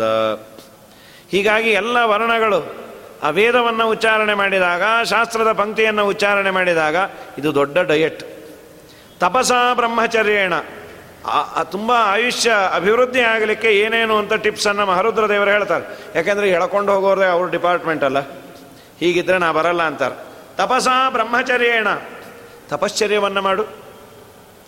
ಹೀಗಾಗಿ 1.32 1.69
ಎಲ್ಲ 1.69 1.97
ವರ್ಣಗಳು 2.04 2.75
ಆ 3.23 3.30
ವೇದವನ್ನು 3.30 3.89
ಉಚ್ಚಾರಣೆ 3.89 4.34
ಮಾಡಿದಾಗ, 4.34 4.82
ಶಾಸ್ತ್ರದ 5.04 5.51
ಪಂಕ್ತಿಯನ್ನು 5.51 6.08
ಉಚ್ಚಾರಣೆ 6.08 6.51
ಮಾಡಿದಾಗ 6.51 6.95
ಇದು 7.38 7.56
ದೊಡ್ಡ 7.56 7.77
ಡಯಟ್. 7.77 8.23
ತಪಸಾ 9.19 9.73
ಬ್ರಹ್ಮಚರ್ಯೇಣ. 9.73 10.54
ತುಂಬ 11.63 11.91
ಆಯುಷ್ಯ 11.91 12.51
ಅಭಿವೃದ್ಧಿ 12.75 13.21
ಆಗಲಿಕ್ಕೆ 13.21 13.67
ಏನೇನು 13.80 14.17
ಅಂತ 14.17 14.34
ಟಿಪ್ಸನ್ನು 14.34 14.86
ಮಹರುದ್ರ 14.86 15.30
ದೇವರು 15.30 15.49
ಹೇಳ್ತಾರೆ. 15.49 15.99
ಯಾಕೆಂದರೆ 16.15 16.49
ಎಳ್ಕೊಂಡು 16.49 16.93
ಹೋಗೋದೇ 16.93 17.25
ಅವ್ರ 17.25 17.51
ಡಿಪಾರ್ಟ್ಮೆಂಟ್ 17.51 18.04
ಅಲ್ಲ. 18.04 18.19
ಹೀಗಿದ್ರೆ 18.99 19.38
ನಾ 19.38 19.51
ಬರಲ್ಲ 19.51 19.84
ಅಂತಾರೆ. 19.84 20.30
ತಪಸ 20.57 20.87
ಬ್ರಹ್ಮಚರ್ಯೇಣ. 21.09 21.87
ತಪಶ್ಚರ್ಯವನ್ನು 22.69 23.41
ಮಾಡು. 23.41 23.63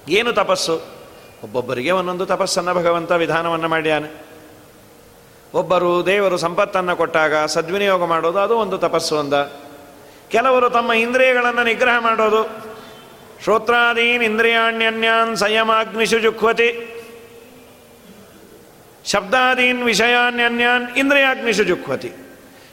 ಏನು 0.10 0.34
ತಪಸ್ಸು? 0.34 0.82
ಒಬ್ಬೊಬ್ಬರಿಗೆ 1.44 1.92
ಒಂದೊಂದು 1.92 2.26
ತಪಸ್ಸನ್ನು 2.26 2.74
ಭಗವಂತ 2.74 3.12
ವಿಧಾನವನ್ನು 3.12 3.68
ಮಾಡ್ಯಾನೆ. 3.68 4.26
ಒಬ್ಬರು 5.54 6.06
ದೇವರು 6.06 6.38
ಸಂಪತ್ತನ್ನು 6.38 6.96
ಕೊಟ್ಟಾಗ 6.96 7.46
ಸದ್ವಿನಿಯೋಗ 7.46 8.06
ಮಾಡೋದು 8.06 8.40
ಅದು 8.40 8.58
ಒಂದು 8.58 8.78
ತಪಸ್ಸು 8.78 9.18
ಅಂದ. 9.18 9.34
ಕೆಲವರು 10.30 10.70
ತಮ್ಮ 10.70 10.94
ಇಂದ್ರಿಯಗಳನ್ನು 10.94 11.64
ನಿಗ್ರಹ 11.64 12.00
ಮಾಡೋದು. 12.00 12.74
ಶ್ರೋತ್ರಾದೀನ್ 13.44 14.24
ಇಂದ್ರಿಯಾಣ್ಯನ್ಯಾನ್ 14.24 15.38
ಸಂಯಮಾಗ್ನಿಶು 15.38 16.20
ಜುಖ್ವತಿ 16.20 16.90
ಶಬ್ದಾದೀನ್ 19.06 19.84
ವಿಷಯಾನ್ಯನ್ಯಾನ್ 19.84 20.98
ಇಂದ್ರಿಯಾಗ್ನಿಶು 20.98 21.64
ಜುಖ್ವತಿ 21.64 22.12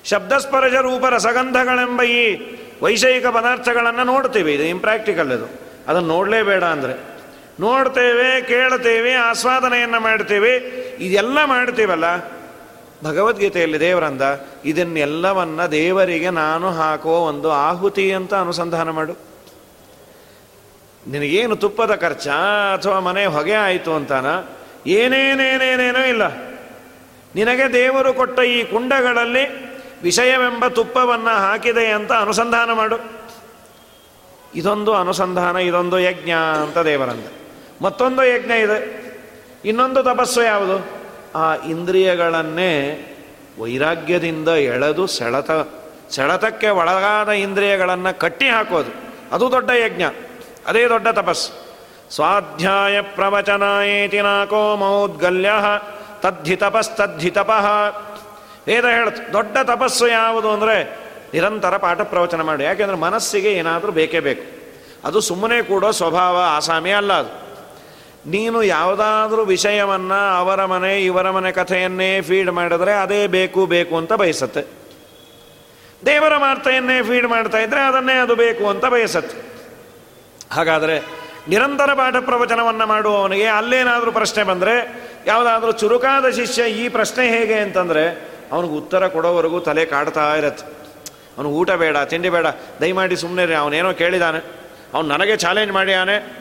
ಶಬ್ದಸ್ಪರ್ಶ 0.05 0.75
ರೂಪ 0.75 1.05
ರಸಗಂಧಗಳೆಂಬ 1.05 2.01
ವೈಷಯಿಕ 2.83 3.27
ಪದಾರ್ಥಗಳನ್ನು 3.27 4.05
ನೋಡ್ತೀವಿ, 4.05 4.55
ಇದು 4.55 4.62
ಇಂಪ್ರಾಕ್ಟಿಕಲ್ 4.62 5.33
ಇದು. 5.33 5.49
ಅದನ್ನು 5.88 6.09
ನೋಡಲೇಬೇಡ 6.09 6.64
ಅಂದರೆ. 6.64 6.95
ನೋಡ್ತೇವೆ, 7.61 8.40
ಕೇಳ್ತೇವೆ, 8.40 9.14
ಆಸ್ವಾದನೆಯನ್ನು 9.14 10.01
ಮಾಡ್ತೇವೆ. 10.01 10.53
ಇದೆಲ್ಲ 11.01 11.45
ಮಾಡ್ತೀವಲ್ಲ, 11.45 12.05
ಭಗವದ್ಗೀತೆಯಲ್ಲಿ 13.05 13.81
ದೇವರಂದ, 13.81 14.23
ಇದನ್ನೆಲ್ಲವನ್ನು 14.64 15.71
ದೇವರಿಗೆ 15.71 16.31
ನಾನು 16.31 16.71
ಹಾಕುವ 16.71 17.19
ಒಂದು 17.19 17.51
ಆಹುತಿ 17.51 18.12
ಅಂತ 18.12 18.35
ಅನುಸಂಧಾನ 18.35 18.90
ಮಾಡು. 18.90 19.14
ನಿನಗೇನು 21.07 21.57
ತುಪ್ಪದ 21.57 21.95
ಖರ್ಚ 21.95 22.29
ಅಥವಾ 22.73 23.01
ಮನೆ 23.01 23.27
ಹೊಗೆ 23.27 23.55
ಆಯಿತು 23.55 23.93
ಅಂತಾನ? 23.95 24.27
ಏನೇನೇನೇನೇನೋ 24.87 26.03
ಇಲ್ಲ. 26.07 26.25
ನಿನಗೆ 27.35 27.73
ದೇವರು 27.73 28.12
ಕೊಟ್ಟ 28.12 28.40
ಈ 28.40 28.64
ಕುಂಡಗಳಲ್ಲಿ 28.64 29.70
ವಿಷಯವೆಂಬ 30.03 30.67
ತುಪ್ಪವನ್ನು 30.67 31.31
ಹಾಕಿದೆ 31.31 31.87
ಅಂತ 31.87 32.13
ಅನುಸಂಧಾನ 32.13 32.73
ಮಾಡು. 32.73 32.97
ಇದೊಂದು 34.55 34.95
ಅನುಸಂಧಾನ, 34.95 35.57
ಇದೊಂದು 35.57 36.01
ಯಜ್ಞ 36.01 36.31
ಅಂತ 36.63 36.79
ದೇವರಂದ 36.79 37.25
ಮತ್ತೊಂದು 37.83 38.25
ಯಜ್ಞ 38.25 38.51
ಇದೆ. 38.51 39.01
ಇನ್ನೊಂದು 39.65 40.03
ತಪಸ್ಸು 40.03 40.43
ಯಾವುದು? 40.43 40.87
ಆ 41.35 41.55
ಇಂದ್ರಿಯಗಳನ್ನೇ 41.55 43.07
ವೈರಾಗ್ಯದಿಂದ 43.59 44.49
ಎಳೆದು 44.49 45.07
ಸೆಳೆತ, 45.07 45.51
ಸೆಳೆತಕ್ಕೆ 46.11 46.69
ಒಳಗಾದ 46.69 47.29
ಇಂದ್ರಿಯಗಳನ್ನು 47.29 48.19
ಕಟ್ಟಿ 48.19 48.49
ಹಾಕೋದು. 48.49 48.95
ಅದು 49.33 49.51
ದೊಡ್ಡ 49.51 49.71
ಯಜ್ಞ. 49.71 50.03
ಅದೇ 50.67 50.89
ದೊಡ್ಡ 50.89 51.09
ತಪಸ್ಸು. 51.09 51.71
ಸ್ವಾಧ್ಯಾಯ 52.15 53.01
ಪ್ರವಚನಾಯೇತಿ 53.01 54.21
ನಾಕೋ 54.21 54.77
ಮೌದ್ಗಲ್ಯ 54.77 55.51
ತದ್ಧಿ 56.21 56.57
ವೇದ 58.66 58.85
ಹೇಳ್ತು 58.85 59.33
ದೊಡ್ಡ 59.33 59.57
ತಪಸ್ಸು 59.59 60.07
ಯಾವುದು 60.07 60.51
ಅಂದರೆ 60.51 60.96
ನಿರಂತರ 61.35 61.77
ಪಾಠ 61.77 62.01
ಪ್ರವಚನ 62.01 62.42
ಮಾಡಿ. 62.42 62.64
ಯಾಕೆಂದರೆ 62.64 62.96
ಮನಸ್ಸಿಗೆ 62.96 63.53
ಏನಾದರೂ 63.53 63.92
ಬೇಕೇ 63.92 64.20
ಬೇಕು. 64.20 64.61
ಅದು 65.05 65.20
ಸುಮ್ಮನೆ 65.20 65.62
ಕೂಡ 65.62 65.87
ಸ್ವಭಾವ, 65.87 66.38
ಆಸಾಮಿ 66.46 66.92
ಅಲ್ಲ 66.92 67.12
ಅದು. 67.12 67.51
ನೀನು 68.31 68.62
ಯಾವುದಾದ್ರೂ 68.62 69.44
ವಿಷಯವನ್ನು 69.44 70.38
ಅವರ 70.38 70.64
ಮನೆ, 70.64 71.05
ಇವರ 71.05 71.31
ಮನೆ 71.31 71.53
ಕಥೆಯನ್ನೇ 71.53 72.20
ಫೀಡ್ 72.20 72.51
ಮಾಡಿದ್ರೆ 72.51 72.92
ಅದೇ 72.92 73.27
ಬೇಕು 73.27 73.66
ಬೇಕು 73.66 73.96
ಅಂತ 73.96 74.12
ಬಯಸತ್ತೆ. 74.12 74.62
ದೇವರ 76.07 76.33
ವಾರ್ತೆಯನ್ನೇ 76.37 77.03
ಫೀಡ್ 77.03 77.27
ಮಾಡ್ತಾ 77.27 77.59
ಇದ್ರೆ 77.59 77.81
ಅದನ್ನೇ 77.81 78.12
ಅದು 78.12 78.35
ಬೇಕು 78.35 78.68
ಅಂತ 78.68 78.87
ಬಯಸತ್ತೆ. 78.87 79.51
ಹಾಗಾದರೆ 80.53 81.07
ನಿರಂತರ 81.49 81.94
ಪಾಠ 81.94 82.16
ಪ್ರವಚನವನ್ನು 82.16 82.87
ಮಾಡುವವನಿಗೆ 82.87 83.46
ಅಲ್ಲೇನಾದರೂ 83.46 84.12
ಪ್ರಶ್ನೆ 84.12 84.42
ಬಂದರೆ, 84.42 84.94
ಯಾವುದಾದ್ರೂ 85.27 85.73
ಚುರುಕಾದ 85.73 86.29
ಶಿಷ್ಯ 86.29 86.62
ಈ 86.62 86.88
ಪ್ರಶ್ನೆ 86.88 87.29
ಹೇಗೆ 87.29 87.55
ಅಂತಂದರೆ 87.55 88.30
ಅವನಿಗೆ 88.53 88.75
ಉತ್ತರ 88.75 89.09
ಕೊಡೋವರೆಗೂ 89.09 89.61
ತಲೆ 89.61 89.85
ಕಾಡ್ತಾ 89.85 90.37
ಇರತ್ತೆ. 90.37 90.81
ಅವನು 91.37 91.49
ಊಟ 91.49 91.71
ಬೇಡ, 91.71 91.97
ತಿಂಡಿ 91.97 92.31
ಬೇಡ. 92.31 92.47
ದಯಮಾಡಿ 92.81 93.17
ಸುಮ್ಮನೆ 93.17 93.47
ರೀ 93.47 93.55
ಅವನೇನೋ 93.55 93.93
ಕೇಳಿದಾನೆ. 93.93 94.39
ಅವನು 94.95 95.09
ನನಗೆ 95.09 95.37
ಚಾಲೆಂಜ್ 95.37 95.73
ಮಾಡ್ಯಾನೆ. 95.73 96.41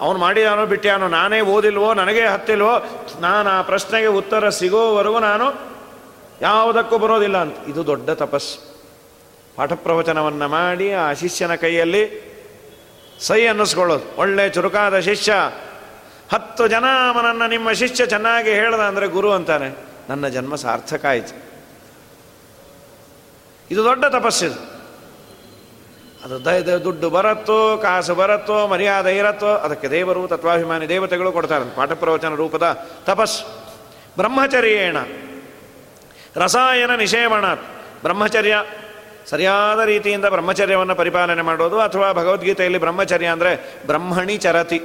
ಅವನು 0.00 0.18
ಮಾಡಿದಾನೋ 0.18 0.66
ಬಿಟ್ಟಿಯಾನೋ 0.66 1.08
ನಾನೇ 1.08 1.40
ಓದಿಲ್ವೋ, 1.40 1.94
ನನಗೆ 1.94 2.26
ಹತ್ತಿಲ್ವೋ, 2.26 3.04
ನಾನು 3.20 3.50
ಆ 3.50 3.62
ಪ್ರಶ್ನೆಗೆ 3.62 4.06
ಉತ್ತರ 4.06 4.48
ಸಿಗೋವರೆಗೂ 4.48 5.18
ನಾನು 5.18 5.76
ಯಾವುದಕ್ಕೂ 6.42 6.98
ಬರೋದಿಲ್ಲ 6.98 7.38
ಅಂತ. 7.38 7.56
ಇದು 7.68 7.86
ದೊಡ್ಡ 7.86 8.10
ತಪಸ್ಸು. 8.10 8.76
ಪಾಠ 9.56 9.72
ಪ್ರವಚನವನ್ನು 9.72 10.48
ಮಾಡಿ 10.48 10.92
ಆ 10.92 11.12
ಶಿಷ್ಯನ 11.12 11.54
ಕೈಯಲ್ಲಿ 11.54 12.36
ಸೈ 13.20 13.46
ಅನ್ನಿಸ್ಕೊಳ್ಳೋದು. 13.46 14.20
ಒಳ್ಳೆ 14.20 14.50
ಚುರುಕಾದ 14.50 14.98
ಶಿಷ್ಯ. 14.98 15.34
ಹತ್ತು 16.32 16.68
ಜನ 16.68 16.84
ಅವನನ್ನು 16.84 17.46
ನಿಮ್ಮ 17.46 17.72
ಶಿಷ್ಯ 17.72 18.06
ಚೆನ್ನಾಗಿ 18.06 18.50
ಹೇಳ್ದ 18.50 18.80
ಅಂದರೆ 18.80 19.06
ಗುರು 19.06 19.32
ಅಂತಾನೆ. 19.32 19.76
ನನ್ನ 20.08 20.28
ಜನ್ಮ 20.28 20.54
ಸಾರ್ಥಕ 20.54 21.06
ಆಯಿತು. 21.06 21.45
ಇದು 23.70 23.84
ದೊಡ್ಡ 23.84 24.04
ತಪಸ್ಸಿದು 24.04 24.76
ಅದು 26.24 26.44
ದ 26.44 26.76
ದುಡ್ಡು 26.76 27.10
ಬರತ್ತೋ, 27.10 27.76
ಕಾಸು 27.76 28.14
ಬರತ್ತೋ, 28.14 28.66
ಮರ್ಯಾದೆ 28.66 29.16
ಇರತ್ತೋ, 29.16 29.46
ಅದಕ್ಕೆ 29.46 29.88
ದೇವರು, 29.88 30.28
ತತ್ವಾಭಿಮಾನಿ 30.28 30.88
ದೇವತೆಗಳು 30.88 31.32
ಕೊಡ್ತಾರೆ. 31.32 31.76
ಪಾಠ 31.76 31.92
ಪ್ರವಚನ 31.92 32.34
ರೂಪದ 32.34 32.86
ತಪಸ್ಸು. 33.04 33.66
ಬ್ರಹ್ಮಚರ್ಯೇಣ. 34.16 34.96
ರಸಾಯನ 36.36 36.94
ನಿಷೇವಣ. 36.94 37.54
ಬ್ರಹ್ಮಚರ್ಯ 38.02 38.64
ಸರಿಯಾದ 39.26 39.80
ರೀತಿಯಿಂದ 39.80 40.24
ಬ್ರಹ್ಮಚರ್ಯವನ್ನು 40.24 40.94
ಪರಿಪಾಲನೆ 40.94 41.42
ಮಾಡೋದು 41.42 41.80
ಅಥವಾ 41.80 42.12
ಭಗವದ್ಗೀತೆಯಲ್ಲಿ 42.12 42.78
ಬ್ರಹ್ಮಚರ್ಯ 42.78 43.26
ಅಂದರೆ 43.26 43.82
ಬ್ರಹ್ಮಣಿ 43.86 44.36
ಚರತಿ. 44.36 44.80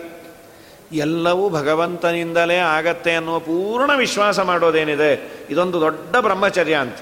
ಎಲ್ಲವೂ 0.91 1.50
ಭಗವಂತನಿಂದಲೇ 1.50 2.58
ಆಗತ್ತೆ 2.58 3.15
ಅನ್ನುವ 3.15 3.39
ಪೂರ್ಣ 3.39 3.91
ವಿಶ್ವಾಸ 3.96 4.39
ಮಾಡೋದೇನಿದೆ. 4.39 5.32
ಇದೊಂದು 5.50 5.82
ದೊಡ್ಡ 5.82 6.15
ಬ್ರಹ್ಮಚರ್ಯ 6.15 6.76
ಅಂತ. 6.76 6.98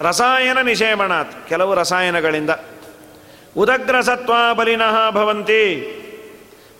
ರಸಾಯನ 0.00 0.60
ನಿಷೇಮಣಾತ್ 0.60 1.48
ಕೆಲವು 1.48 1.74
ರಸಾಯನಗಳಿಂದ. 1.74 2.50
ಉದಗ್ರಸತ್ವ 3.56 4.54
ಬಲಿನಃ 4.54 5.10
ಭವಂತಿ. 5.10 5.96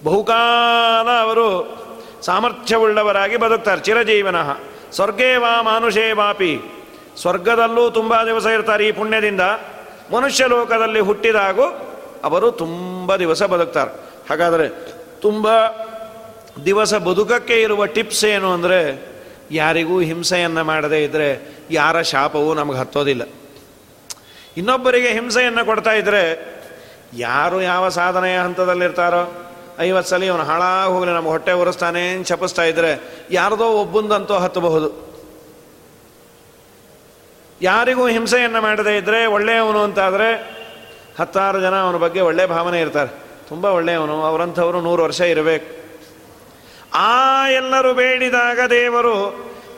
ಬಹುಕಾಲ 0.05 1.11
ಅವರು 1.21 1.81
ಸಾಮರ್ಥ್ಯವುಳ್ಳವರಾಗಿ 2.23 3.37
ಬದುಕ್ತಾರೆ. 3.37 3.81
ಚಿರಜೀವನಃ. 3.81 4.59
ಸ್ವರ್ಗೇ 4.93 5.37
ವಾ 5.37 5.63
ಮಾನುಷೇ 5.63 6.13
ವಾಪಿ. 6.13 6.61
ಸ್ವರ್ಗದಲ್ಲೂ 7.21 7.91
ತುಂಬ 7.91 8.25
ದಿವಸ 8.25 8.47
ಇರ್ತಾರೆ 8.47 8.89
ಈ 8.89 8.93
ಪುಣ್ಯದಿಂದ. 8.93 9.41
ಮನುಷ್ಯ 10.15 10.47
ಲೋಕದಲ್ಲಿ 10.47 11.01
ಹುಟ್ಟಿದಾಗೂ 11.01 11.65
ಅವರು 12.25 12.53
ತುಂಬ 12.53 13.17
ದಿವಸ 13.17 13.43
ಬದುಕ್ತಾರೆ. 13.43 13.91
ಹಾಗಾದರೆ 14.31 14.69
ತುಂಬ 15.21 15.49
ದಿವಸ 16.65 16.95
ಬದುಕಕ್ಕೆ 16.95 17.63
ಇರುವ 17.63 17.87
ಟಿಪ್ಸ್ 17.87 18.25
ಏನು 18.25 18.53
ಅಂದರೆ 18.53 19.11
ಯಾರಿಗೂ 19.51 20.01
ಹಿಂಸೆಯನ್ನು 20.01 20.65
ಮಾಡದೇ 20.65 21.05
ಇದ್ದರೆ 21.05 21.59
ಯಾರ 21.71 22.03
ಶಾಪವೂ 22.03 22.55
ನಮಗೆ 22.55 22.79
ಹತ್ತೋದಿಲ್ಲ. 22.79 23.23
ಇನ್ನೊಬ್ಬರಿಗೆ 24.57 25.09
ಹಿಂಸೆಯನ್ನು 25.09 25.65
ಕೊಡ್ತಾ 25.65 25.93
ಇದ್ದರೆ 25.93 26.61
ಯಾರು 27.15 27.63
ಯಾವ 27.63 27.89
ಸಾಧನೆಯ 27.89 28.39
ಹಂತದಲ್ಲಿರ್ತಾರೋ 28.39 29.47
ಐವತ್ತು 29.79 30.11
ಸಲ 30.11 30.23
ಇವನು 30.23 30.43
ಹಾಳಾಗಿ 30.43 30.93
ಹೋಗಲಿ 30.93 31.11
ನಮ್ಮ 31.11 31.29
ಹೊಟ್ಟೆ 31.29 31.53
ಉರಿಸ್ತಾನೆ 31.53 32.25
ಚಪಿಸ್ತಾ 32.25 32.63
ಇದ್ದರೆ 32.63 33.21
ಯಾರದೋ 33.31 33.65
ಒಬ್ಬಂದಂತೂ 33.65 34.35
ಹತ್ತಬಹುದು. 34.35 35.11
ಯಾರಿಗೂ 37.63 38.07
ಹಿಂಸೆಯನ್ನು 38.07 38.61
ಮಾಡದೇ 38.61 38.97
ಇದ್ದರೆ 38.97 39.27
ಒಳ್ಳೆಯವನು 39.27 39.83
ಅಂತಾದರೆ 39.83 40.61
ಹತ್ತಾರು 41.21 41.61
ಜನ 41.61 41.81
ಅವನ 41.81 41.97
ಬಗ್ಗೆ 41.97 42.21
ಒಳ್ಳೆಯ 42.21 42.47
ಭಾವನೆ 42.47 42.81
ಇರ್ತಾರೆ. 42.81 43.11
ತುಂಬ 43.49 43.65
ಒಳ್ಳೆಯವನು, 43.65 44.23
ಅವರಂಥವರು 44.23 44.81
ನೂರು 44.81 45.03
ವರ್ಷ 45.03 45.21
ಇರಬೇಕು. 45.21 45.80
ಆ 46.95 47.49
ಎಲ್ಲರೂ 47.49 47.95
ಬೇಡಿದಾಗ 47.95 48.61
ದೇವರು 48.61 49.17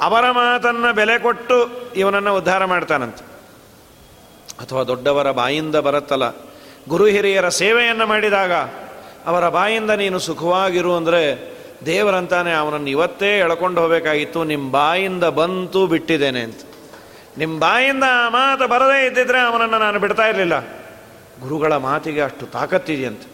ಅವರ 0.03 0.31
ಮಾತನ್ನು 0.31 0.93
ಬೆಲೆ 0.93 1.19
ಕೊಟ್ಟು 1.19 1.57
ಇವನನ್ನು 1.97 2.37
ಉದ್ಧಾರ 2.37 2.65
ಮಾಡ್ತಾನಂತೆ. 2.65 3.25
ಅಥವಾ 4.61 4.83
ದೊಡ್ಡವರ 4.83 5.31
ಬಾಯಿಂದ 5.31 5.77
ಬರುತ್ತಲ್ಲ, 5.77 6.27
ಗುರು 6.89 7.07
ಹಿರಿಯರ 7.07 7.49
ಸೇವೆಯನ್ನು 7.49 8.07
ಮಾಡಿದಾಗ 8.07 8.53
ಅವರ 9.27 9.49
ಬಾಯಿಂದ 9.49 9.91
ನೀನು 9.91 10.19
ಸುಖವಾಗಿರು 10.19 10.97
ಅಂದರೆ 10.97 11.53
ದೇವರಂತಾನೆ 11.87 12.53
ಅವನನ್ನು 12.53 12.91
ಇವತ್ತೇ 12.91 13.39
ಎಳ್ಕೊಂಡು 13.39 13.81
ಹೋಗಬೇಕಾಗಿತ್ತು 13.81 14.45
ನಿಮ್ಮ 14.45 14.73
ಬಾಯಿಂದ 14.73 15.25
ಬಂತು 15.25 15.87
ಬಿಟ್ಟಿದ್ದೇನೆ 15.87 16.41
ಅಂತ. 16.41 16.61
ನಿಮ್ಮ 17.39 17.61
ಬಾಯಿಂದ 17.61 18.05
ಆ 18.09 18.29
ಮಾತು 18.29 18.69
ಬರದೇ 18.69 19.07
ಇದ್ದಿದ್ರೆ 19.07 19.41
ಅವನನ್ನು 19.41 19.79
ನಾನು 19.79 19.99
ಬಿಡ್ತಾ 19.99 20.27
ಇರಲಿಲ್ಲ. 20.27 20.61
ಗುರುಗಳ 21.41 21.77
ಮಾತಿಗೆ 21.77 22.21
ಅಷ್ಟು 22.21 22.47
ತಾಕತ್ತಿದೆಯಂತೆ. 22.47 23.29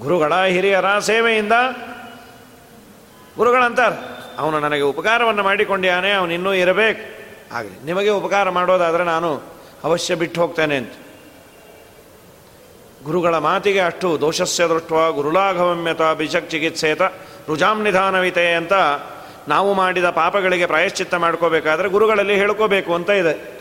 ಗುರುಗಳ 0.00 0.44
ಹಿರಿಯರ 0.44 0.98
ಸೇವೆಯಿಂದ 0.98 1.52
ಗುರುಗಳಂತಾರೆ, 3.36 3.96
ಅವನು 4.38 4.60
ನನಗೆ 4.60 4.82
ಉಪಕಾರವನ್ನು 4.82 5.42
ಮಾಡಿಕೊಂಡ್ಯಾನೆ 5.42 6.12
ಅವನು 6.12 6.32
ಇನ್ನೂ 6.32 6.52
ಇರಬೇಕು. 6.52 7.20
ಆಗಲಿ 7.54 7.84
ನಿಮಗೆ 7.84 8.08
ಉಪಕಾರ 8.08 8.50
ಮಾಡೋದಾದರೆ 8.50 9.04
ನಾನು 9.04 9.40
ಅವಶ್ಯ 9.84 10.14
ಬಿಟ್ಟು 10.14 10.40
ಹೋಗ್ತೇನೆ 10.40 10.76
ಅಂತ. 10.76 10.92
ಗುರುಗಳ 13.04 13.38
ಮಾತಿಗೆ 13.38 13.80
ಅಷ್ಟು 13.80 14.20
ದೋಷಸ್ಯ 14.20 14.68
ದೃಷ್ಟ 14.68 14.92
ಗುರುಲಾಘವಮ್ಯತ 15.14 16.02
ಬಿಷಕ್ 16.02 16.50
ಚಿಕಿತ್ಸೇತ 16.50 17.02
ರುಜಾಂ 17.48 17.82
ನಿಧಾನವಿತೆ 17.82 18.54
ಅಂತ 18.54 18.72
ನಾವು 19.48 19.74
ಮಾಡಿದ 19.74 20.10
ಪಾಪಗಳಿಗೆ 20.10 20.66
ಪ್ರಾಯಶ್ಚಿತ್ತ 20.66 21.14
ಮಾಡ್ಕೋಬೇಕಾದ್ರೆ 21.14 21.88
ಗುರುಗಳಲ್ಲಿ 21.88 22.34
ಹೇಳ್ಕೋಬೇಕು 22.34 22.94
ಅಂತ 22.94 23.10
ಇದೆ. 23.10 23.60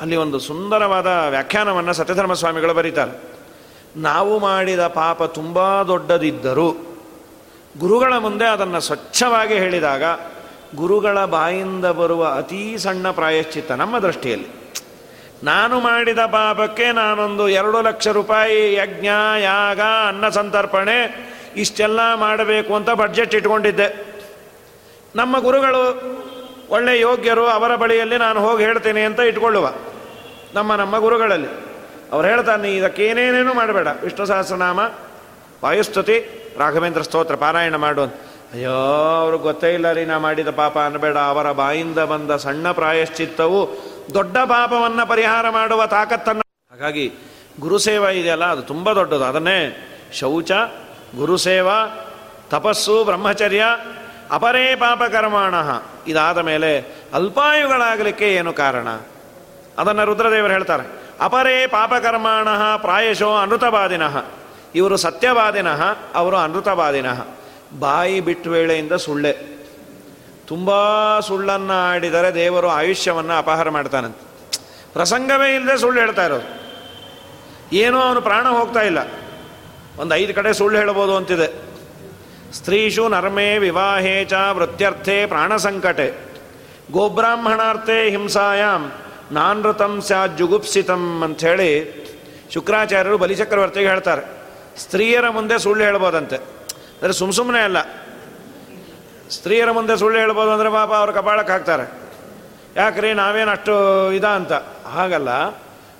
ಅಲ್ಲಿ 0.00 0.16
ಒಂದು 0.16 0.38
ಸುಂದರವಾದ 0.38 1.06
ವ್ಯಾಖ್ಯಾನವನ್ನು 1.06 1.92
ಸತ್ಯಧರ್ಮ 1.92 2.32
ಸ್ವಾಮಿಗಳು 2.32 2.74
ಬರೀತಾರೆ. 2.74 3.22
ನಾವು 3.96 4.38
ಮಾಡಿದ 4.38 4.86
ಪಾಪ 4.86 5.22
ತುಂಬ 5.22 5.82
ದೊಡ್ಡದಿದ್ದರೂ 5.82 6.93
ಗುರುಗಳ 7.78 8.12
ಮುಂದೆ 8.18 8.44
ಅದನ್ನು 8.44 8.80
ಸ್ವಚ್ಛವಾಗಿ 8.80 9.54
ಹೇಳಿದಾಗ 9.54 10.02
ಗುರುಗಳ 10.74 11.24
ಬಾಯಿಂದ 11.24 11.84
ಬರುವ 11.84 12.24
ಅತೀ 12.24 12.76
ಸಣ್ಣ 12.76 13.10
ಪ್ರಾಯಶ್ಚಿತ್ತ 13.10 13.72
ನಮ್ಮ 13.72 13.98
ದೃಷ್ಟಿಯಲ್ಲಿ. 13.98 14.46
ನಾನು 15.44 15.80
ಮಾಡಿದ 15.80 16.18
ಪಾಪಕ್ಕೆ 16.18 16.92
ನಾನೊಂದು 16.92 17.48
ಎರಡು 17.48 17.82
ಲಕ್ಷ 17.82 18.08
ರೂಪಾಯಿ 18.08 18.74
ಯಜ್ಞ, 18.74 19.06
ಯಾಗ, 19.40 19.80
ಅನ್ನ 19.80 20.28
ಸಂತರ್ಪಣೆ 20.28 21.30
ಇಷ್ಟೆಲ್ಲ 21.56 22.14
ಮಾಡಬೇಕು 22.14 22.74
ಅಂತ 22.74 22.90
ಬಡ್ಜೆಟ್ 22.90 23.34
ಇಟ್ಕೊಂಡಿದ್ದೆ. 23.34 24.06
ನಮ್ಮ 25.16 25.38
ಗುರುಗಳು 25.38 26.14
ಒಳ್ಳೆ 26.70 27.00
ಯೋಗ್ಯರು, 27.00 27.46
ಅವರ 27.46 27.76
ಬಳಿಯಲ್ಲಿ 27.76 28.18
ನಾನು 28.18 28.40
ಹೋಗಿ 28.40 28.64
ಹೇಳ್ತೇನೆ 28.64 29.04
ಅಂತ 29.04 29.20
ಇಟ್ಕೊಳ್ಳುವ. 29.20 29.72
ನಮ್ಮ 30.54 30.74
ನಮ್ಮ 30.74 30.98
ಗುರುಗಳಲ್ಲಿ. 30.98 31.48
ಅವ್ರು 32.12 32.28
ಹೇಳ್ತಾನೆ 32.28 32.74
ಇದಕ್ಕೇನೇನೇನು 32.76 33.54
ಮಾಡಬೇಡ. 33.54 33.88
ವಿಷ್ಣು 34.02 34.26
ಸಹಸ್ರನಾಮ 34.26 34.80
ವಾಯುಸ್ತುತಿ. 35.64 36.16
ರಾಘವೇಂದ್ರ 36.58 37.02
ಸ್ತೋತ್ರ, 37.02 37.34
ಪಾರಾಯಣ 37.34 37.76
ಮಾಡು. 37.76 38.02
ಅಯ್ಯೋ 38.02 38.72
ಅವ್ರಿಗೆ 39.20 39.42
ಗೊತ್ತೇ 39.42 39.74
ಇಲ್ಲ 39.74 39.92
ರೀ, 39.92 40.04
ನಾ 40.04 40.18
ಮಾಡಿದ 40.18 40.50
ಪಾಪ 40.50 40.78
ಅನ್ನಬೇಡ. 40.78 41.16
ಅವರ 41.18 41.52
ಬಾಯಿಂದ 41.52 41.98
ಬಂದ 41.98 42.30
ಸಣ್ಣ 42.36 42.72
ಪ್ರಾಯಶ್ಚಿತ್ತವು 42.72 43.68
ದೊಡ್ಡ 44.14 44.36
ಪಾಪವನ್ನು 44.38 45.06
ಪರಿಹಾರ 45.06 45.50
ಮಾಡುವ 45.50 45.86
ತಾಕತ್ತನ್ನು 45.86 46.42
ಹಾಗಾಗಿ 46.70 47.12
ಗುರುಸೇವಾ 47.60 48.10
ಇದೆಯಲ್ಲ, 48.10 48.44
ಅದು 48.44 48.62
ತುಂಬ 48.62 48.92
ದೊಡ್ಡದು. 48.92 49.24
ಅದನ್ನೇ 49.24 49.58
ಶೌಚ, 50.12 50.52
ಗುರುಸೇವಾ, 51.16 52.10
ತಪಸ್ಸು, 52.50 53.04
ಬ್ರಹ್ಮಚರ್ಯ, 53.04 53.64
ಅಪರೇ 54.30 54.76
ಪಾಪಕರ್ಮಾಣ 54.76 55.54
ಇದಾದ 56.06 56.38
ಮೇಲೆ 56.38 56.78
ಅಲ್ಪಾಯುಗಳಾಗಲಿಕ್ಕೆ 57.14 58.34
ಏನು 58.34 58.52
ಕಾರಣ? 58.52 58.88
ಅದನ್ನು 59.78 60.04
ರುದ್ರದೇವರು 60.04 60.52
ಹೇಳ್ತಾರೆ. 60.52 60.84
ಅಪರೇ 61.20 61.66
ಪಾಪಕರ್ಮಾಣ 61.66 62.48
ಪ್ರಾಯಶೋ 62.76 63.36
ಅನೃತವಾದಿನಃ. 63.36 64.24
ಇವರು 64.74 64.96
ಸತ್ಯವಾದಿನಃ 64.96 65.82
ಅವರು 66.14 66.36
ಅನೃತವಾದಿನಃ 66.36 67.26
ಬಾಯಿ 67.78 68.20
ಬಿಟ್ಟ 68.20 68.46
ವೇಳೆಯಿಂದ 68.46 68.92
ಸುಳ್ಳೆ. 68.92 69.32
ತುಂಬ 70.46 70.70
ಸುಳ್ಳನ್ನು 71.20 71.72
ಆಡಿದರೆ 71.72 72.34
ದೇವರು 72.34 72.68
ಆಯುಷ್ಯವನ್ನು 72.68 73.32
ಅಪಹಾರ 73.32 73.70
ಮಾಡ್ತಾನಂತೆ. 73.70 74.50
ಪ್ರಸಂಗವೇ 74.92 75.54
ಇಲ್ಲದೆ 75.54 75.78
ಸುಳ್ಳು 75.78 76.00
ಹೇಳ್ತಾ 76.00 76.24
ಇರೋದು. 76.24 76.64
ಏನೋ 77.72 78.00
ಅವನು 78.00 78.20
ಪ್ರಾಣ 78.20 78.48
ಹೋಗ್ತಾ 78.48 78.80
ಇಲ್ಲ. 78.80 78.98
ಒಂದು 79.98 80.14
ಐದು 80.14 80.34
ಕಡೆ 80.34 80.52
ಸುಳ್ಳು 80.52 80.78
ಹೇಳ್ಬೋದು 80.78 81.16
ಅಂತಿದೆ. 81.16 81.74
ಸ್ತ್ರೀಷು 82.52 83.08
ನರ್ಮೇ 83.08 83.58
ವಿವಾಹೇ 83.58 84.24
ಚ 84.24 84.32
ವೃತ್ಯರ್ಥೆ 84.32 85.26
ಪ್ರಾಣ 85.26 85.56
ಸಂಕಟೆ 85.56 86.14
ಗೋಬ್ರಾಹ್ಮಣಾರ್ಥೆ 86.92 88.10
ಹಿಂಸಾಯಾಮ್ 88.10 88.90
ನಾನೃತಂ 89.32 90.00
ಸ್ಯಾ 90.00 90.26
ಜುಗುಪ್ಸಿತಂ 90.26 91.22
ಅಂಥೇಳಿ 91.22 92.04
ಶುಕ್ರಾಚಾರ್ಯರು 92.54 93.18
ಬಲಿಚಕ್ರವರ್ತಿಗೆ 93.18 93.88
ಹೇಳ್ತಾರೆ. 93.88 94.43
ಸ್ತ್ರೀಯರ 94.78 95.28
ಮುಂದೆ 95.28 95.58
ಸುಳ್ಳು 95.58 95.84
ಹೇಳ್ಬೋದಂತೆ. 95.84 96.36
ಅಂದರೆ 96.36 97.12
ಸುಮ್ 97.12 97.32
ಸುಮ್ಮನೆ 97.32 97.60
ಅಲ್ಲ. 97.60 97.82
ಸ್ತ್ರೀಯರ 99.30 99.70
ಮುಂದೆ 99.70 99.96
ಸುಳ್ಳು 99.96 100.18
ಹೇಳ್ಬೋದು 100.18 100.50
ಅಂದರೆ 100.50 100.70
ಪಾಪ 100.70 100.92
ಅವ್ರ 100.92 101.10
ಕಪಾಳಕ್ಕೆ 101.10 101.52
ಹಾಕ್ತಾರೆ. 101.52 102.04
ಯಾಕ್ರಿ, 102.76 103.12
ನಾವೇನು 103.12 103.50
ಅಷ್ಟು 103.50 104.12
ಇದ 104.12 104.24
ಅಂತ? 104.24 104.52
ಹಾಗಲ್ಲ. 104.86 105.28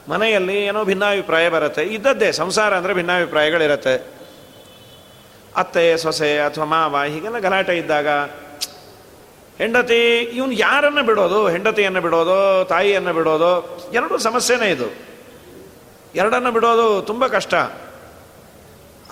ಮನೆಯಲ್ಲಿ 0.08 0.64
ಏನೋ 0.64 0.84
ಭಿನ್ನಾಭಿಪ್ರಾಯ 0.84 1.48
ಬರುತ್ತೆ. 1.48 1.82
ಇದ್ದದ್ದೇ, 1.82 2.32
ಸಂಸಾರ 2.32 2.76
ಅಂದರೆ 2.76 2.94
ಭಿನ್ನಾಭಿಪ್ರಾಯಗಳಿರುತ್ತೆ. 2.94 4.14
ಅತ್ತೆ, 5.56 5.96
ಸೊಸೆ 5.96 6.38
ಅಥವಾ 6.38 6.64
ಮಾವ, 6.64 6.96
ಹೀಗೆಲ್ಲ 7.06 7.38
ಗಲಾಟೆ 7.38 7.76
ಇದ್ದಾಗ, 7.76 8.08
ಹೆಂಡತಿ, 9.58 10.18
ಇವನು 10.18 10.52
ಯಾರನ್ನು 10.52 11.02
ಬಿಡೋದು? 11.02 11.48
ಹೆಂಡತಿಯನ್ನು 11.48 12.00
ಬಿಡೋದು, 12.00 12.64
ತಾಯಿಯನ್ನು 12.64 13.12
ಬಿಡೋದು? 13.12 13.80
ಎರಡೂ 13.92 14.18
ಸಮಸ್ಯೆನೇ 14.18 14.70
ಇದು. 14.70 15.14
ಎರಡನ್ನು 16.14 16.52
ಬಿಡೋದು 16.52 17.02
ತುಂಬ 17.02 17.26
ಕಷ್ಟ. 17.26 17.54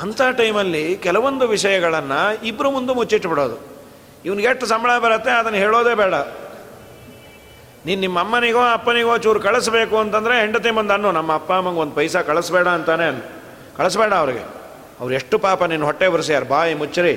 ಅಂಥ 0.00 0.20
ಟೈಮಲ್ಲಿ 0.36 0.96
ಕೆಲವೊಂದು 0.96 1.48
ವಿಷಯಗಳನ್ನು 1.48 2.46
ಇಬ್ಬರು 2.46 2.70
ಮುಂದೆ 2.70 2.94
ಮುಚ್ಚಿಟ್ಬಿಡೋದು 2.94 3.72
ಇವನಿಗೆ 4.24 4.48
ಎಷ್ಟು 4.48 4.66
ಸಂಬಳ 4.66 4.98
ಬರುತ್ತೆ 4.98 5.30
ಅದನ್ನು 5.30 5.58
ಹೇಳೋದೇ 5.58 5.94
ಬೇಡ. 5.94 6.14
ನೀನು 7.86 8.00
ನಿಮ್ಮ 8.00 8.20
ಅಮ್ಮನಿಗೋ 8.20 8.60
ಅಪ್ಪನಿಗೋ 8.72 9.18
ಚೂರು 9.18 9.40
ಕಳಿಸ್ಬೇಕು 9.40 9.96
ಅಂತಂದರೆ 9.96 10.40
ಹೆಂಡತಿ 10.40 10.70
ಮುಂದೆ 10.70 10.92
ಅನ್ನು, 10.92 11.12
ನಮ್ಮ 11.12 11.34
ಅಪ್ಪ 11.34 11.52
ಅಮ್ಮಂಗೆ 11.52 11.80
ಒಂದು 11.80 11.92
ಪೈಸಾ 11.92 12.22
ಕಳಿಸ್ಬೇಡ 12.22 12.68
ಅಂತಾನೆ 12.68 13.06
ಅನ್ನು. 13.06 13.42
ಕಳಿಸ್ಬೇಡ 13.76 14.12
ಅವ್ರಿಗೆ. 14.12 14.62
ಅವ್ರು 15.00 15.14
ಎಷ್ಟು 15.14 15.38
ಪಾಪ 15.38 15.64
ನಿನ್ನ 15.64 15.84
ಹೊಟ್ಟೆ 15.84 16.08
ಬರೆಸ್ಯಾರ 16.08 16.44
ಬಾಯಿ 16.44 16.74
ಮುಚ್ಚರಿ. 16.74 17.14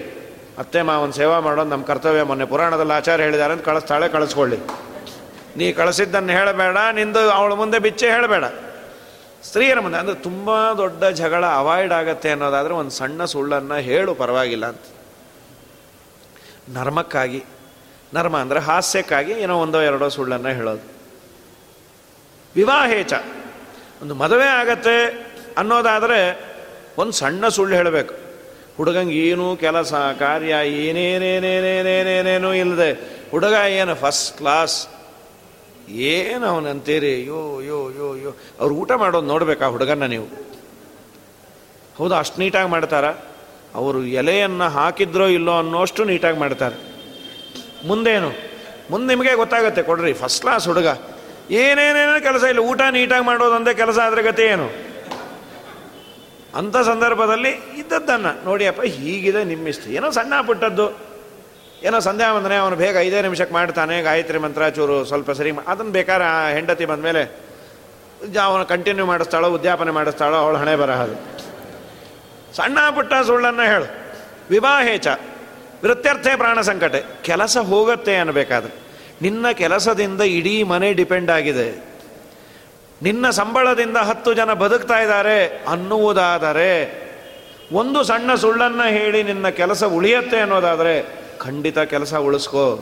ಅತ್ತೆ 0.58 0.82
ಮಾವನ 0.82 1.12
ಸೇವಾ 1.12 1.40
ಮಾಡೋದು 1.40 1.70
ನಮ್ಮ 1.70 1.84
ಕರ್ತವ್ಯ. 1.84 2.24
ಮೊನ್ನೆ 2.24 2.46
ಪುರಾಣದಲ್ಲಿ 2.46 2.94
ಆಚಾರ 2.94 3.22
ಹೇಳಿದ್ದಾರೆ 3.22 3.54
ಅಂತ 3.54 3.66
ಕಳಿಸ್ತಾಳೆ, 3.66 4.10
ಕಳಿಸ್ಕೊಳ್ಳಿ. 4.10 4.58
ನೀ 5.58 5.72
ಕಳಿಸಿದ್ದನ್ನು 5.72 6.32
ಹೇಳಬೇಡ, 6.34 6.78
ನಿಂದು 6.92 7.20
ಅವಳ 7.20 7.54
ಮುಂದೆ 7.54 7.80
ಬಿಚ್ಚೆ 7.80 8.08
ಹೇಳಬೇಡ. 8.08 8.44
ಸ್ತ್ರೀಯರ 9.48 9.80
ಮುಂದೆ, 9.80 9.98
ಅಂದರೆ 10.02 10.18
ತುಂಬ 10.28 10.50
ದೊಡ್ಡ 10.78 11.04
ಜಗಳ 11.20 11.44
ಅವಾಯ್ಡ್ 11.62 11.94
ಆಗತ್ತೆ 11.94 12.30
ಅನ್ನೋದಾದರೆ 12.36 12.74
ಒಂದು 12.74 12.94
ಸಣ್ಣ 13.00 13.26
ಸುಳ್ಳನ್ನು 13.34 13.78
ಹೇಳು 13.90 14.12
ಪರವಾಗಿಲ್ಲ 14.22 14.66
ಅಂತ. 14.66 14.86
ನರ್ಮಕ್ಕಾಗಿ, 16.78 17.42
ನರ್ಮ 18.14 18.36
ಅಂದರೆ 18.38 18.60
ಹಾಸ್ಯಕ್ಕಾಗಿ 18.70 19.34
ಏನೋ 19.44 19.56
ಒಂದೋ 19.66 19.80
ಎರಡೋ 19.90 20.08
ಸುಳ್ಳನ್ನು 20.18 20.52
ಹೇಳೋದು. 20.60 20.86
ವಿವಾಹೇಚ, 22.56 23.14
ಒಂದು 24.02 24.14
ಮದುವೆ 24.16 24.50
ಆಗತ್ತೆ 24.62 24.98
ಅನ್ನೋದಾದರೆ 25.58 26.20
ಒಂದು 26.98 27.14
ಸಣ್ಣ 27.22 27.48
ಸುಳ್ಳು 27.58 27.76
ಹೇಳಬೇಕು. 27.76 28.14
ಹುಡುಗಂಗೆ 28.78 29.18
ಏನೂ 29.28 29.46
ಕೆಲಸ, 29.56 29.94
ಕಾರ್ಯ 30.20 30.54
ಏನೇನೇನೇನೇನೇನೇನೇನೂ 30.84 32.50
ಇಲ್ಲದೆ 32.54 32.90
ಹುಡುಗ 33.32 33.56
ಏನು 33.80 33.94
ಫಸ್ಟ್ 33.96 34.30
ಕ್ಲಾಸ್ 34.38 34.76
ಏನು 35.90 36.46
ಅವನಂತೀರಿ 36.46 37.24
ಯೋ 37.24 37.62
ಯೋ 37.62 37.90
ಯೋ 37.90 38.16
ಯೋ 38.16 38.38
ಅವ್ರು 38.60 38.76
ಊಟ 38.76 38.92
ಮಾಡೋದು 38.92 39.28
ನೋಡ್ಬೇಕಾ 39.28 39.68
ಹುಡುಗನ 39.68 40.06
ನೀವು? 40.06 40.28
ಹೌದು, 41.98 42.16
ಅಷ್ಟು 42.16 42.40
ನೀಟಾಗಿ 42.40 42.70
ಮಾಡ್ತಾರ? 42.70 43.06
ಅವರು 43.76 44.04
ಎಲೆಯನ್ನು 44.04 44.70
ಹಾಕಿದ್ರೋ 44.70 45.28
ಇಲ್ಲೋ 45.28 45.58
ಅನ್ನೋಷ್ಟು 45.58 46.04
ನೀಟಾಗಿ 46.04 46.40
ಮಾಡ್ತಾರೆ. 46.40 46.76
ಮುಂದೇನು? 47.88 48.32
ಮುಂದೆ 48.90 49.08
ನಿಮಗೆ 49.08 49.36
ಗೊತ್ತಾಗುತ್ತೆ, 49.36 49.84
ಕೊಡ್ರಿ 49.84 50.14
ಫಸ್ಟ್ 50.14 50.42
ಕ್ಲಾಸ್ 50.42 50.68
ಹುಡುಗ. 50.68 50.88
ಏನೇನೇನೋ 51.52 52.22
ಕೆಲಸ 52.22 52.44
ಇಲ್ಲ, 52.44 52.60
ಊಟ 52.60 52.82
ನೀಟಾಗಿ 52.92 53.26
ಮಾಡೋದೊಂದೇ 53.26 53.74
ಕೆಲಸ 53.74 54.00
ಆದರೆ 54.00 54.22
ಗತಿ 54.24 54.42
ಏನು? 54.42 54.86
ಅಂಥ 56.56 56.78
ಸಂದರ್ಭದಲ್ಲಿ 56.78 57.50
ಇದ್ದದ್ದನ್ನು. 57.50 58.46
ನೋಡಿಯಪ್ಪ 58.46 58.82
ಹೀಗಿದೆ 58.82 59.44
ನಿಮ್ಮಿಷ್ಟ. 59.44 59.88
ಏನೋ 59.88 60.12
ಸಣ್ಣ 60.12 60.42
ಪುಟ್ಟದ್ದು. 60.42 61.15
ಏನೋ 61.84 62.00
ಸಂಧ್ಯಾ 62.00 62.34
ಬಂದರೆ 62.34 62.56
ಅವನು 62.56 62.76
ಬೇಗ 62.76 62.98
ಐದೇ 63.00 63.22
ನಿಮಿಷಕ್ಕೆ 63.22 63.54
ಮಾಡ್ತಾನೆ, 63.54 64.02
ಗಾಯತ್ರಿ 64.02 64.38
ಮಂತ್ರ, 64.38 64.70
ಚೂರು 64.70 65.06
ಸ್ವಲ್ಪ 65.06 65.32
ಸರಿ 65.32 65.52
ಅದನ್ನು 65.68 65.92
ಬೇಕಾದ್ರೆ 65.92 66.26
ಆ 66.26 66.48
ಹೆಂಡತಿ 66.48 66.86
ಬಂದ 66.86 67.04
ಮೇಲೆ 67.04 67.24
ಅವನು 68.44 68.66
ಕಂಟಿನ್ಯೂ 68.66 69.06
ಮಾಡಿಸ್ತಾಳೋ, 69.06 69.50
ಉದ್ಯಾಪನೆ 69.50 69.92
ಮಾಡಿಸ್ತಾಳೋ, 69.92 70.36
ಅವಳು 70.36 70.58
ಹಣೆ 70.58 70.76
ಬರಹದು 70.76 71.16
ಸಣ್ಣ 72.56 72.80
ಪುಟ್ಟ 72.96 73.14
ಸುಳ್ಳನ್ನು 73.26 73.62
ಹೇಳು. 73.62 73.88
ವಿವಾಹೇಚ, 74.50 75.08
ವೃತ್ಯರ್ಥೆ 75.84 76.36
ಪ್ರಾಣ 76.38 76.62
ಸಂಕಟೆ. 76.62 77.04
ಕೆಲಸ 77.22 77.58
ಹೋಗುತ್ತೆ 77.58 78.16
ಅನ್ನಬೇಕಾದ್ರೆ 78.16 78.74
ನಿನ್ನ 79.22 79.52
ಕೆಲಸದಿಂದ 79.52 80.22
ಇಡೀ 80.22 80.64
ಮನೆ 80.64 80.94
ಡಿಪೆಂಡ್ 80.94 81.32
ಆಗಿದೆ. 81.32 81.68
ನಿನ್ನ 83.02 83.30
ಸಂಬಳದಿಂದ 83.30 83.98
ಹತ್ತು 83.98 84.34
ಜನ 84.34 84.54
ಬದುಕ್ತಾ 84.54 85.00
ಇದ್ದಾರೆ 85.00 85.66
ಅನ್ನುವುದಾದರೆ, 85.68 86.72
ಒಂದು 87.72 88.04
ಸಣ್ಣ 88.04 88.36
ಸುಳ್ಳನ್ನು 88.36 88.88
ಹೇಳಿ 88.88 89.24
ನಿನ್ನ 89.24 89.50
ಕೆಲಸ 89.50 89.84
ಉಳಿಯತ್ತೆ 89.84 90.40
ಅನ್ನೋದಾದರೆ 90.40 91.25
ಖಂಡಿತ 91.40 91.80
ಕೆಲಸ 91.80 92.14
ಉಳಿಸ್ಕೋ. 92.14 92.80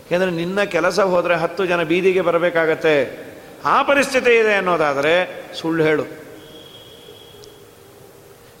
ಯಾಕೆಂದರೆ 0.00 0.30
ನಿನ್ನ 0.30 0.62
ಕೆಲಸ 0.62 1.00
ಹೋದರೆ 1.00 1.34
ಹತ್ತು 1.34 1.66
ಜನ 1.66 1.82
ಬೀದಿಗೆ 1.82 2.20
ಬರಬೇಕಾಗತ್ತೆ. 2.20 3.26
ಆ 3.64 3.82
ಪರಿಸ್ಥಿತಿ 3.82 4.30
ಇದೆ 4.30 4.54
ಅನ್ನೋದಾದರೆ 4.54 5.44
ಸುಳ್ಳು 5.60 5.84
ಹೇಳು. 5.84 6.02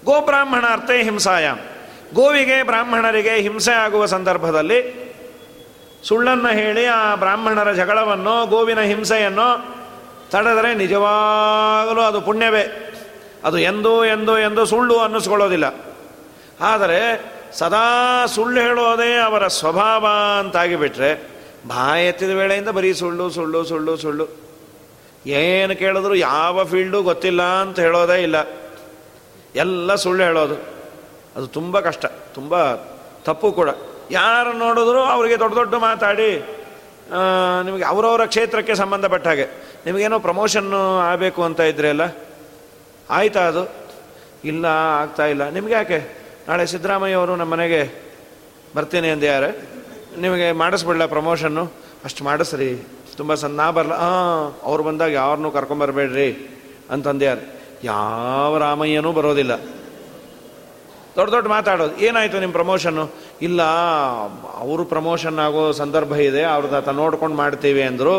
ಗೋಬ್ರಾಹ್ಮಣಾರ್ಥೇ 0.04 1.02
ಹಿಂಸಾಯ 1.02 1.54
ಗೋವಿಗೆ 2.14 2.62
ಬ್ರಾಹ್ಮಣರಿಗೆ 2.62 3.30
ಹಿಂಸೆ 3.30 3.72
ಆಗುವ 3.72 4.06
ಸಂದರ್ಭದಲ್ಲಿ 4.06 5.06
ಸುಳ್ಳನ್ನು 6.04 6.48
ಹೇಳಿ 6.48 6.86
ಆ 6.86 7.14
ಬ್ರಾಹ್ಮಣರ 7.14 7.72
ಜಗಳವನ್ನು, 7.72 8.46
ಗೋವಿನ 8.46 8.80
ಹಿಂಸೆಯನ್ನು 8.80 9.76
ತಡೆದರೆ 10.30 10.74
ನಿಜವಾಗಲೂ 10.74 12.00
ಅದು 12.00 12.20
ಪುಣ್ಯವೇ. 12.20 12.92
ಅದು 13.44 13.58
ಎಂದೋ 13.58 14.04
ಎಂದು 14.04 14.38
ಎಂದು 14.38 14.66
ಸುಳ್ಳು 14.66 14.98
ಅನ್ನಿಸ್ಕೊಳ್ಳೋದಿಲ್ಲ. 14.98 15.94
ಆದರೆ 16.60 17.24
ಸದಾ 17.58 18.26
ಸುಳ್ಳು 18.26 18.60
ಹೇಳೋದೇ 18.60 19.16
ಅವರ 19.18 19.46
ಸ್ವಭಾವ 19.48 20.06
ಅಂತಾಗಿಬಿಟ್ರೆ 20.38 21.10
ಬಾಯ 21.66 22.06
ಎತ್ತಿದ 22.06 22.30
ವೇಳೆಯಿಂದ 22.30 22.68
ಬರೀ 22.68 22.92
ಸುಳ್ಳು 22.92 23.30
ಸುಳ್ಳು 23.30 23.64
ಸುಳ್ಳು 23.64 23.96
ಸುಳ್ಳು. 23.96 24.26
ಏನು 25.26 25.76
ಕೇಳಿದ್ರು 25.76 26.14
ಯಾವ 26.14 26.64
ಫೀಲ್ಡು 26.64 27.02
ಗೊತ್ತಿಲ್ಲ 27.02 27.42
ಅಂತ 27.42 27.78
ಹೇಳೋದೇ 27.80 28.22
ಇಲ್ಲ. 28.22 28.36
ಎಲ್ಲ 29.54 29.94
ಸುಳ್ಳು 29.94 30.24
ಹೇಳೋದು. 30.24 30.54
ಅದು 31.36 31.46
ತುಂಬ 31.46 31.80
ಕಷ್ಟ, 31.80 32.06
ತುಂಬ 32.06 32.74
ತಪ್ಪು 33.24 33.52
ಕೂಡ. 33.52 33.68
ಯಾರು 34.10 34.52
ನೋಡಿದ್ರು 34.52 35.00
ಅವರಿಗೆ 35.02 35.38
ದೊಡ್ಡ 35.38 35.54
ದೊಡ್ಡ 35.54 35.74
ಮಾತಾಡಿ 35.74 36.30
ನಿಮಗೆ 37.64 37.84
ಅವರವರ 37.84 38.26
ಕ್ಷೇತ್ರಕ್ಕೆ 38.26 38.74
ಸಂಬಂಧಪಟ್ಟ 38.74 39.26
ಹಾಗೆ. 39.26 39.46
ನಿಮಗೇನೋ 39.86 40.18
ಪ್ರಮೋಷನ್ನು 40.18 40.98
ಆಗಬೇಕು 40.98 41.42
ಅಂತ 41.42 41.60
ಇದ್ರೆ 41.60 41.88
ಅಲ್ಲ 41.88 42.02
ಆಯ್ತಾ 43.10 43.40
ಅದು? 43.40 43.68
ಇಲ್ಲ, 44.44 44.66
ಆಗ್ತಾ 45.00 45.26
ಇಲ್ಲ. 45.26 45.48
ನಿಮ್ಗೆ 45.48 45.72
ಯಾಕೆ 45.72 46.25
ನಾಳೆ 46.48 46.64
ಸಿದ್ದರಾಮಯ್ಯ 46.72 47.14
ಅವರು 47.20 47.32
ನಮ್ಮ 47.36 47.52
ಮನೆಗೆ 47.54 47.80
ಬರ್ತೀನಿ 48.76 49.08
ಯಾರು. 49.26 49.50
ನಿಮಗೆ 50.24 50.46
ಮಾಡಿಸ್ಬಿಡ್ಲ 50.52 51.04
ಪ್ರಮೋಷನ್ನು? 51.06 51.64
ಅಷ್ಟು 52.04 52.24
ಮಾಡಿಸ್ರಿ. 52.24 52.68
ತುಂಬ 53.16 53.34
ಸಣ್ಣ 53.42 53.70
ಬರಲ್ಲ 53.76 53.94
ಹಾಂ 53.94 54.40
ಅವ್ರು 54.68 54.82
ಬಂದಾಗ 54.82 55.12
ಯಾರನ್ನೂ 55.12 55.50
ಕರ್ಕೊಂಬರ್ಬೇಡ್ರಿ 55.50 56.28
ಅಂತಂದ್ಯಾರೆ 56.94 57.42
ಯಾವ 57.84 58.58
ರಾಮಯ್ಯನೂ 58.58 59.12
ಬರೋದಿಲ್ಲ. 59.18 59.54
ದೊಡ್ಡ 61.16 61.30
ದೊಡ್ಡ 61.34 61.46
ಮಾತಾಡೋದು. 61.48 61.94
ಏನಾಯಿತು 62.06 62.40
ನಿಮ್ಮ 62.40 62.54
ಪ್ರಮೋಷನ್ನು? 62.60 63.04
ಇಲ್ಲ, 63.42 63.62
ಅವರು 64.62 64.82
ಪ್ರಮೋಷನ್ 64.84 65.38
ಆಗೋ 65.38 65.62
ಸಂದರ್ಭ 65.72 66.12
ಇದೆ 66.30 66.42
ಅವ್ರದ್ದು 66.54 66.76
ಆತ 66.76 66.90
ನೋಡ್ಕೊಂಡು 67.02 67.36
ಮಾಡ್ತೀವಿ 67.36 67.82
ಅಂದರು. 67.82 68.16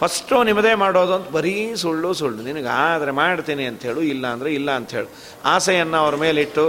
ಫಸ್ಟು 0.00 0.34
ನಿಮ್ಮದೇ 0.48 0.72
ಮಾಡೋದು 0.82 1.14
ಅಂತ 1.14 1.28
ಬರೀ 1.36 1.54
ಸುಳ್ಳು 1.82 2.10
ಸುಳ್ಳು. 2.14 2.40
ನಿನಗೆ 2.48 2.70
ಆದರೆ 2.82 3.10
ಮಾಡ್ತೀನಿ 3.10 3.64
ಹೇಳು, 3.86 4.02
ಇಲ್ಲ 4.12 4.24
ಅಂದರೆ 4.34 4.50
ಇಲ್ಲ 4.58 4.70
ಅಂಥೇಳು 4.70 5.08
ಆಸೆಯನ್ನು 5.54 5.98
ಅವ್ರ 6.04 6.16
ಮೇಲಿಟ್ಟು 6.24 6.64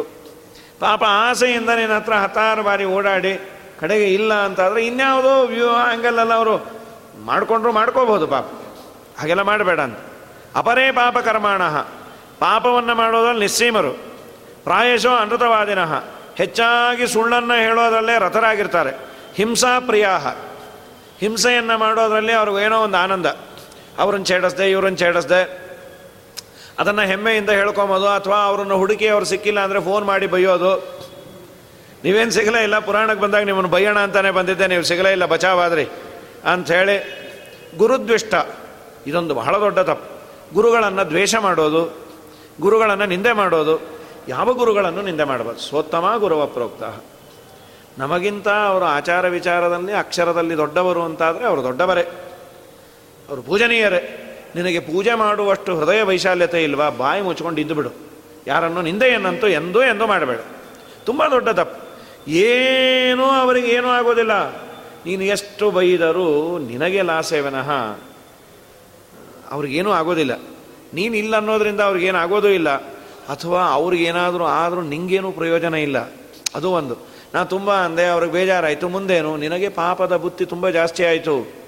ಪಾಪ 0.80 1.04
ಆಸೆಯಿಂದ 1.04 1.70
ನಿನ್ನ 1.70 1.94
ಹತ್ರ 1.94 2.14
ಹತ್ತಾರು 2.14 2.64
ಬಾರಿ 2.64 2.86
ಓಡಾಡಿ, 2.86 3.52
ಕಡೆಗೆ 3.80 4.14
ಇಲ್ಲ 4.14 4.34
ಅಂತಾದರೆ 4.34 4.86
ಇನ್ಯಾವುದೋ 4.86 5.46
ವ್ಯೂ 5.46 5.70
ಆ್ಯಂಗಲಲ್ಲ 5.70 6.34
ಅವರು 6.34 6.68
ಮಾಡಿಕೊಂಡ್ರು 7.26 7.72
ಮಾಡ್ಕೋಬಹುದು 7.72 8.28
ಪಾಪ. 8.28 8.46
ಹಾಗೆಲ್ಲ 9.20 9.42
ಮಾಡಬೇಡ 9.42 9.80
ಅಂತ. 9.80 9.98
ಅಪರೇ 10.56 10.92
ಪಾಪ 10.92 11.18
ಕರ್ಮಾಣ. 11.18 11.70
ಪಾಪವನ್ನು 12.40 12.96
ಮಾಡೋದ್ರಲ್ಲಿ 12.96 13.40
ನಿಸ್ಸೀಮರು. 13.40 13.92
ಪ್ರಾಯಶೋ 14.64 15.16
ಅನೃತವಾದಿನ. 15.16 15.80
ಹೆಚ್ಚಾಗಿ 16.36 17.08
ಸುಳ್ಳನ್ನು 17.08 17.54
ಹೇಳೋದರಲ್ಲೇ 17.54 18.20
ರಥರಾಗಿರ್ತಾರೆ. 18.20 18.98
ಹಿಂಸಾ 19.36 19.80
ಪ್ರಿಯಾಹ. 19.80 20.28
ಹಿಂಸೆಯನ್ನು 21.20 21.78
ಮಾಡೋದರಲ್ಲಿ 21.78 22.34
ಅವ್ರಿಗೆ 22.34 22.66
ಏನೋ 22.66 22.82
ಒಂದು 22.84 22.98
ಆನಂದ. 22.98 23.26
ಅವ್ರನ್ನ 24.00 24.24
ಛೇಡಿಸ್ದೆ, 24.24 24.72
ಇವ್ರನ್ನ 24.72 24.96
ಛೇಡಿಸ್ದೆ 24.96 25.69
ಅದನ್ನು 26.80 27.02
ಹೆಮ್ಮೆಯಿಂದ 27.02 27.50
ಹೇಳ್ಕೊಂಬೋದು 27.50 28.08
ಅಥವಾ 28.08 28.46
ಅವರನ್ನು 28.46 28.78
ಹುಡುಕಿ 28.78 29.08
ಅವ್ರು 29.08 29.26
ಸಿಕ್ಕಿಲ್ಲ 29.26 29.60
ಅಂದರೆ 29.60 29.80
ಫೋನ್ 29.80 30.06
ಮಾಡಿ 30.06 30.28
ಬೈಯೋದು. 30.28 30.72
ನೀವೇನು 32.04 32.32
ಸಿಗಲೇ 32.32 32.64
ಇಲ್ಲ, 32.64 32.80
ಪುರಾಣಕ್ಕೆ 32.80 33.22
ಬಂದಾಗ 33.24 33.44
ನಿಮ್ಮನ್ನು 33.44 33.72
ಬೈಯೋಣ 33.72 34.00
ಅಂತಾನೆ 34.00 34.32
ಬಂದಿದ್ದೆ, 34.32 34.68
ನೀವು 34.68 34.84
ಸಿಗಲೇ 34.84 35.12
ಇಲ್ಲ, 35.12 35.26
ಬಚಾವಾದ್ರಿ 35.26 35.86
ಅಂಥೇಳಿ 36.46 36.98
ಗುರುದ್ವಿಷ್ಟ. 37.78 38.34
ಇದೊಂದು 39.08 39.36
ಬಹಳ 39.36 39.60
ದೊಡ್ಡ 39.60 39.80
ತಪ್ಪು. 39.80 40.08
ಗುರುಗಳನ್ನು 40.54 41.10
ದ್ವೇಷ 41.10 41.36
ಮಾಡೋದು, 41.36 41.82
ಗುರುಗಳನ್ನು 42.62 43.06
ನಿಂದೆ 43.06 43.34
ಮಾಡೋದು, 43.34 43.76
ಯಾವ 44.28 44.54
ಗುರುಗಳನ್ನು 44.54 45.02
ನಿಂದೆ 45.02 45.24
ಮಾಡಬಾರ್ದು? 45.24 45.62
ಸೋತ್ತಮ 45.62 46.14
ಗುರುವ 46.18 46.46
ಪ್ರೋಕ್ತ. 46.46 46.84
ನಮಗಿಂತ 47.98 48.48
ಅವರು 48.48 48.86
ಆಚಾರ 48.86 49.28
ವಿಚಾರದಲ್ಲಿ, 49.28 49.94
ಅಕ್ಷರದಲ್ಲಿ 49.94 50.58
ದೊಡ್ಡವರು 50.58 51.02
ಅಂತಾದರೆ 51.02 51.46
ಅವರು 51.46 51.64
ದೊಡ್ಡವರೇ. 51.64 52.02
ಅವರು 53.30 53.42
ಪೂಜನೀಯರೇ. 53.42 54.29
ನಿನಗೆ 54.56 54.80
ಪೂಜೆ 54.80 55.14
ಮಾಡುವಷ್ಟು 55.14 55.80
ಹೃದಯ 55.80 56.04
ವೈಶಾಲ್ಯತೆ 56.04 56.64
ಇಲ್ವಾ? 56.64 56.90
ಬಾಯಿ 56.90 57.22
ಮುಚ್ಕೊಂಡು 57.22 57.62
ಇದ್ದು 57.62 57.76
ಬಿಡು. 57.76 57.90
ಯಾರನ್ನು 58.48 58.82
ನಿಂದೆಯನ್ನಂತೂ 58.82 59.48
ಎಂದೂ 59.48 59.82
ಎಂದೂ 59.82 60.08
ಮಾಡಬೇಡ. 60.08 60.40
ತುಂಬ 61.06 61.24
ದೊಡ್ಡ 61.32 61.50
ತಪ್ಪು. 61.50 61.90
ಏನೂ 62.32 63.24
ಅವರಿಗೆ 63.24 63.68
ಏನೂ 63.68 63.88
ಆಗೋದಿಲ್ಲ. 63.88 64.50
ನೀನು 65.06 65.24
ಎಷ್ಟು 65.24 65.72
ಬೈದರೂ 65.72 66.58
ನಿನಗೆ 66.58 67.02
ಲಾಸೆ 67.02 67.42
ವಿನಃ 67.42 67.98
ಅವ್ರಿಗೇನೂ 69.52 69.92
ಆಗೋದಿಲ್ಲ. 69.92 70.40
ನೀನು 70.94 71.16
ಇಲ್ಲ 71.16 71.36
ಅನ್ನೋದರಿಂದ 71.36 71.82
ಅವ್ರಿಗೇನು 71.82 72.18
ಆಗೋದೂ 72.18 72.48
ಇಲ್ಲ. 72.48 72.70
ಅಥವಾ 73.30 73.64
ಅವ್ರಿಗೇನಾದರೂ 73.64 74.46
ಆದರೂ 74.46 74.82
ನಿಂಗೇನು 74.82 75.32
ಪ್ರಯೋಜನ 75.32 75.74
ಇಲ್ಲ. 75.74 75.98
ಅದು 76.56 76.72
ಒಂದು. 76.72 76.96
ನಾನು 77.34 77.46
ತುಂಬ 77.46 77.74
ಅಂದೆ, 77.74 78.08
ಅವ್ರಿಗೆ 78.08 78.34
ಬೇಜಾರಾಯಿತು. 78.34 78.90
ಮುಂದೇನು? 78.90 79.38
ನಿನಗೆ 79.38 79.70
ಪಾಪದ 79.70 80.16
ಬುತ್ತಿ 80.16 80.46
ತುಂಬ 80.46 80.70
ಜಾಸ್ತಿ 80.70 81.06
ಆಯಿತು. 81.06 81.59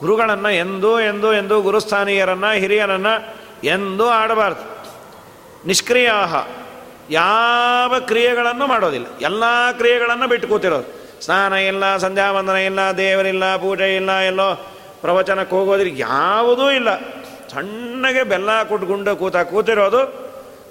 ಗುರುಗಳನ್ನು 0.00 0.50
ಎಂದೂ 0.50 1.00
ಎಂದೂ 1.00 1.32
ಎಂದೂ 1.32 1.60
ಗುರುಸ್ಥಾನೀಯರನ್ನು 1.60 2.52
ಹಿರಿಯರನ್ನು 2.52 3.34
ಎಂದೂ 3.64 4.06
ಆಡಬಾರ್ದು. 4.06 4.74
ನಿಷ್ಕ್ರಿಯಾಹ. 5.66 6.46
ಯಾವ 7.10 7.94
ಕ್ರಿಯೆಗಳನ್ನು 8.00 8.66
ಮಾಡೋದಿಲ್ಲ. 8.66 9.06
ಎಲ್ಲ 9.20 9.44
ಕ್ರಿಯೆಗಳನ್ನು 9.72 10.28
ಬಿಟ್ಟು 10.28 10.48
ಕೂತಿರೋದು. 10.48 11.04
ಸ್ನಾನ 11.24 11.52
ಇಲ್ಲ 11.52 11.96
ಸಂಧ್ಯಾವಂದನ 11.96 12.52
ಇಲ್ಲ, 12.52 12.78
ದೇವರಿಲ್ಲ, 12.96 13.56
ಪೂಜೆ 13.56 13.96
ಇಲ್ಲ, 13.96 14.12
ಎಲ್ಲೋ 14.12 14.54
ಪ್ರವಚನಕ್ಕೆ 15.00 15.56
ಹೋಗೋದಿಲ್ಲ. 15.56 16.00
ಯಾವುದೂ 16.00 16.70
ಇಲ್ಲ. 16.70 16.98
ಸಣ್ಣಗೆ 17.52 18.22
ಬೆಲ್ಲ 18.22 18.62
ಕುಟ್ಕೊಂಡು 18.62 19.16
ಕೂತ 19.16 19.36
ಕೂತಿರೋದು, 19.36 19.98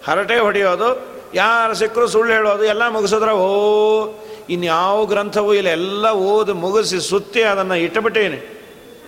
ಹರಟೆ 0.05 0.39
ಹೊಡೆಯೋದು, 0.39 1.07
ಯಾರು 1.33 1.73
ಸಿಕ್ಕರು 1.73 2.07
ಸುಳ್ಳು 2.07 2.33
ಹೇಳೋದು, 2.33 2.63
ಎಲ್ಲ 2.63 2.87
ಮುಗಿಸಿದ್ರೆ 2.87 3.31
ಓ, 3.31 4.11
ಇನ್ಯಾವ 4.49 5.05
ಗ್ರಂಥವೂ 5.05 5.53
ಇಲ್ಲ. 5.53 5.69
ಎಲ್ಲ 5.69 6.09
ಓದಿ 6.09 6.51
ಮುಗಿಸಿ 6.51 7.09
ಸುತ್ತಿ 7.09 7.41
ಅದನ್ನು 7.41 7.75
ಇಟ್ಟುಬಿಟ್ಟೇನೆ. 7.75 8.52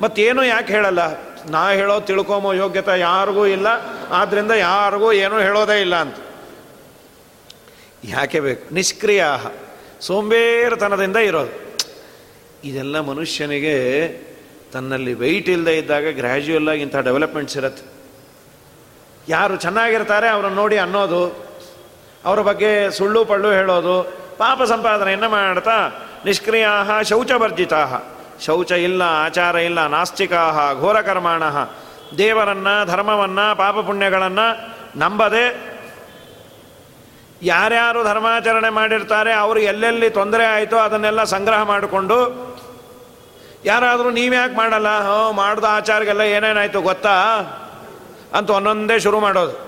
ಮತ್ತೇನು 0.01 0.43
ಯಾಕೆ 0.43 0.73
ಹೇಳಲ್ಲ? 0.73 0.99
ನಾ 1.49 1.71
ಹೇಳೋ 1.71 1.99
ತಿಳ್ಕೊಂಬೋ 1.99 2.53
ಯೋಗ್ಯತೆ 2.53 2.99
ಯಾರಿಗೂ 2.99 3.45
ಇಲ್ಲ 3.45 3.67
ಆದ್ದರಿಂದ 4.11 4.51
ಯಾರಿಗೂ 4.51 5.11
ಏನೂ 5.11 5.39
ಹೇಳೋದೇ 5.39 5.81
ಇಲ್ಲ 5.81 5.95
ಅಂತ. 5.95 6.15
ಯಾಕೆ 8.03 8.39
ಬೇಕು? 8.39 8.73
ನಿಷ್ಕ್ರಿಯ 8.73 9.25
ಸೋಂಬೇರತನದಿಂದ 10.01 11.15
ಇರೋದು. 11.15 11.65
ಇದೆಲ್ಲ 12.63 12.99
ಮನುಷ್ಯನಿಗೆ 12.99 14.07
ತನ್ನಲ್ಲಿ 14.73 15.13
ವೆಯ್ಟ್ 15.13 15.49
ಇಲ್ಲದೆ 15.49 15.77
ಇದ್ದಾಗ 15.77 16.09
ಗ್ರ್ಯಾಜುಯಲ್ 16.11 16.69
ಆಗಿ 16.69 16.81
ಇಂಥ 16.81 16.95
ಡೆವಲಪ್ಮೆಂಟ್ಸ್ 16.95 17.57
ಇರುತ್ತೆ. 17.57 17.95
ಯಾರು 19.27 19.55
ಚೆನ್ನಾಗಿರ್ತಾರೆ 19.55 20.29
ಅವರನ್ನು 20.29 20.55
ನೋಡಿ 20.55 20.77
ಅನ್ನೋದು, 20.77 21.45
ಅವರ 22.25 22.41
ಬಗ್ಗೆ 22.41 22.91
ಸುಳ್ಳು 22.91 23.25
ಪಳ್ಳು 23.25 23.51
ಹೇಳೋದು, 23.51 24.03
ಪಾಪ 24.37 24.63
ಸಂಪಾದನೆಯನ್ನು 24.63 25.29
ಮಾಡ್ತಾ, 25.29 25.89
ನಿಷ್ಕ್ರಿಯಾಹ 26.25 27.01
ಶೌಚವರ್ಜಿತಾ 27.01 28.11
ಶೌಚ 28.41 28.71
ಇಲ್ಲ 28.71 29.01
ಆಚಾರ 29.01 29.55
ಇಲ್ಲ 29.55 29.87
ನಾಸ್ತಿಕಾಹ 29.87 30.79
ಘೋರಕರ್ಮಾಣ 30.79 31.43
ದೇವರನ್ನ, 32.17 32.67
ಧರ್ಮವನ್ನ 32.85 33.53
ಪಾಪ 33.53 33.79
ಪುಣ್ಯಗಳನ್ನ 33.79 34.39
ನಂಬದೆ 34.95 35.75
ಯಾರ್ಯಾರು 37.41 38.03
ಧರ್ಮಾಚರಣೆ 38.03 38.69
ಮಾಡಿರ್ತಾರೆ, 38.69 39.33
ಅವರು 39.33 39.59
ಎಲ್ಲೆಲ್ಲಿ 39.59 40.09
ತೊಂದರೆ 40.09 40.45
ಆಯಿತೋ 40.45 40.77
ಅದನ್ನೆಲ್ಲ 40.77 41.23
ಸಂಗ್ರಹ 41.23 41.63
ಮಾಡಿಕೊಂಡು, 41.63 42.17
ಯಾರಾದರೂ 43.65 44.09
ನೀವ್ಯಾಕೆ 44.09 44.55
ಮಾಡಲ್ಲ? 44.55 45.03
ಹೋ, 45.03 45.31
ಮಾಡ್ದ 45.31 45.63
ಆಚಾರಗೆಲ್ಲ 45.63 46.21
ಏನೇನಾಯ್ತು 46.21 46.81
ಗೊತ್ತಾ? 46.81 47.13
ಅಂತ 48.33 48.49
ಒಂದೊಂದೇ 48.49 48.99
ಶುರು 48.99 49.19
ಮಾಡೋದು. 49.19 49.65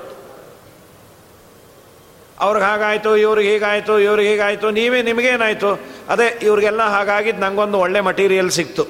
ಅವ್ರಿಗೆ 2.39 2.65
ಹಾಗಾಯಿತು, 2.65 3.17
ಇವ್ರಿಗೆ 3.17 3.53
ಹೀಗಾಯಿತು 3.53 3.99
ಇವ್ರಿಗೆ 3.99 4.31
ಹೀಗಾಯಿತು, 4.31 4.69
ನೀವೇ 4.69 5.01
ನಿಮಗೇನಾಯಿತು? 5.01 5.96
ಅದೇ 6.09 6.39
ಇವ್ರಿಗೆಲ್ಲ 6.41 6.81
ಹಾಗಾಗಿದ್ದು 6.81 7.41
ನಂಗೊಂದು 7.41 7.79
ಒಳ್ಳೆ 7.79 8.01
ಮಟೀರಿಯಲ್ 8.01 8.51
ಸಿಕ್ತು. 8.51 8.85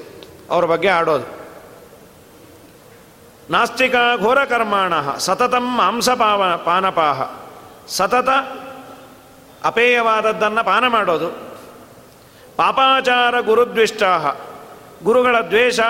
ಅವ್ರ 0.50 0.64
ಬಗ್ಗೆ 0.64 0.88
ಆಡೋದು. 0.88 1.38
ನಾಸ್ತಿಕ 3.50 3.94
ಘೋರ 4.20 4.44
ಕರ್ಮಾಣ, 4.44 5.16
ಸತತಂ 5.16 5.76
ಮಾಂಸ 5.76 6.10
ಪಾವ, 6.10 6.56
ಪಾನಪಾಹ. 6.64 7.30
ಸತತ 7.88 8.28
ಅಪೇಯವಾದದ್ದನ್ನು 9.64 10.64
ಪಾನ 10.64 10.86
ಮಾಡೋದು. 10.86 11.28
ಪಾಪಾಚಾರ 12.56 13.40
ಗುರುದ್ವಿಷ್ಟಾಹ. 13.40 14.36
ಗುರುಗಳ 15.04 15.40
ದ್ವೇಷ 15.40 15.80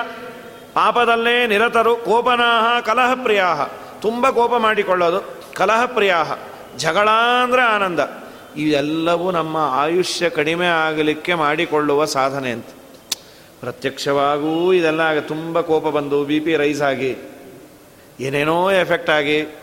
ಪಾಪದಲ್ಲೇ 0.75 1.47
ನಿರತರು, 1.47 1.97
ಕೋಪನಾಹ 1.97 2.81
ಕಲಹಪ್ರಿಯಾಹ. 2.81 3.63
ತುಂಬ 4.01 4.31
ಕೋಪ 4.31 4.55
ಮಾಡಿಕೊಳ್ಳೋದು 4.55 5.21
ಕಲಹಪ್ರಿಯಾಹ. 5.55 6.33
ಜಗಳ 6.77 7.09
ಆನಂದ. 7.75 8.01
ಇವೆಲ್ಲವೂ 8.57 9.31
ನಮ್ಮ 9.31 9.57
ಆಯುಷ್ಯ 9.57 10.31
ಕಡಿಮೆ 10.31 10.67
ಆಗಲಿಕ್ಕೆ 10.67 11.35
ಮಾಡಿಕೊಳ್ಳುವ 11.35 12.05
ಸಾಧನೆ 12.05 12.51
ಅಂತ. 12.51 12.67
ಪ್ರತ್ಯಕ್ಷವಾಗೂ 13.61 14.73
ಇದೆಲ್ಲ 14.73 15.01
ಆಗ 15.01 15.19
ತುಂಬ 15.19 15.61
ಕೋಪ 15.61 15.87
ಬಂದು 15.87 16.25
ಬಿ 16.25 16.41
ಪಿ 16.41 16.57
ರೈಸ್ 16.57 16.83
ಆಗಿ, 16.83 17.17
ಏನೇನೋ 18.21 18.71
ಎಫೆಕ್ಟ್ 18.71 19.11
ಆಗಿ, 19.11 19.57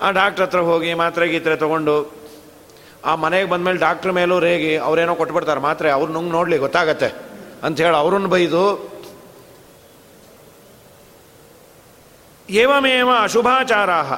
ಆ 0.00 0.10
ಡಾಕ್ಟ್ರ್ 0.10 0.44
ಹತ್ರ 0.44 0.58
ಹೋಗಿ 0.58 0.94
ಮಾತ್ರೆ 0.94 1.28
ಗೀತ್ರೆ 1.28 1.56
ತೊಗೊಂಡು, 1.56 2.14
ಆ 3.04 3.14
ಮನೆಗೆ 3.14 3.48
ಬಂದಮೇಲೆ 3.48 3.78
ಡಾಕ್ಟ್ರ್ 3.78 4.12
ಮೇಲೂ 4.12 4.38
ರೇಗಿ, 4.38 4.76
ಅವರೇನೋ 4.76 5.14
ಕೊಟ್ಬಿಡ್ತಾರೆ, 5.14 5.60
ಮಾತ್ರೆ 5.60 5.90
ಅವ್ರು 5.90 6.12
ನುಂಗ್ 6.12 6.30
ನೋಡಲಿ, 6.30 6.58
ಗೊತ್ತಾಗತ್ತೆ 6.58 7.14
ಅಂಥೇಳಿ 7.62 7.96
ಅವ್ರನ್ನ 7.96 8.26
ಬೈದು, 8.26 8.92
ಏವಮೇವ 12.50 13.08
ಅಶುಭಾಚಾರಾಹ. 13.22 14.12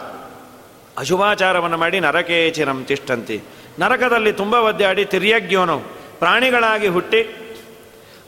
ಅಶುಭಾಚಾರವನ್ನು 0.99 1.77
ಮಾಡಿ 1.77 2.01
ನರಕೇ 2.01 2.51
ಚಿರಂ 2.51 2.85
ತಿಷ್ಟಂತಿ. 2.85 3.43
ನರಕದಲ್ಲಿ 3.79 4.33
ತುಂಬ 4.33 4.55
ಒದ್ದಾಡಿ 4.55 5.05
ತಿರ್ಯಜ್ಞೋನು. 5.05 5.81
ಪ್ರಾಣಿಗಳಾಗಿ 6.19 6.87
ಹುಟ್ಟಿ 6.87 7.37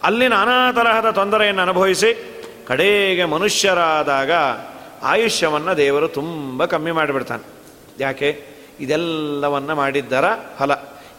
ಅಲ್ಲಿ 0.03 0.29
ನಾನಾ 0.29 0.73
ತರಹದ 0.73 1.11
ತೊಂದರೆಯನ್ನು 1.11 1.63
ಅನುಭವಿಸಿ 1.63 2.43
ಕಡೆಗೆ 2.67 3.25
ಮನುಷ್ಯರಾದಾಗ 3.25 4.31
ಆಯುಷ್ಯವನ್ನು 5.03 5.77
ದೇವರು 5.77 6.09
ತುಂಬ 6.09 6.65
ಕಮ್ಮಿ 6.65 6.93
ಮಾಡಿಬಿಡ್ತಾನೆ. 6.93 7.43
ಯಾಕೆ? 8.01 8.45
ಇದೆಲ್ಲವನ್ನು 8.81 9.75
ಮಾಡಿದ್ದರ 9.75 10.25
ಫಲ. 10.59 10.71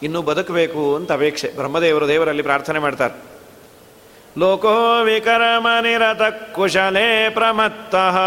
ಇನ್ನೂ 0.04 0.22
ಬದುಕಬೇಕು 0.22 0.96
ಅಂತ 0.96 1.12
ಅಪೇಕ್ಷೆ. 1.12 1.52
ಬ್ರಹ್ಮದೇವರು 1.56 2.08
ದೇವರಲ್ಲಿ 2.08 2.44
ಪ್ರಾರ್ಥನೆ 2.44 2.80
ಮಾಡ್ತಾರೆ. 2.80 3.38
ಲೋಕೋ 4.38 5.04
ವಿಕರ್ಮ 5.04 5.68
ನಿರತ 5.82 6.22
ಕುಶಲೇ 6.54 7.30
ಪ್ರಮತ್ತಃ. 7.30 8.18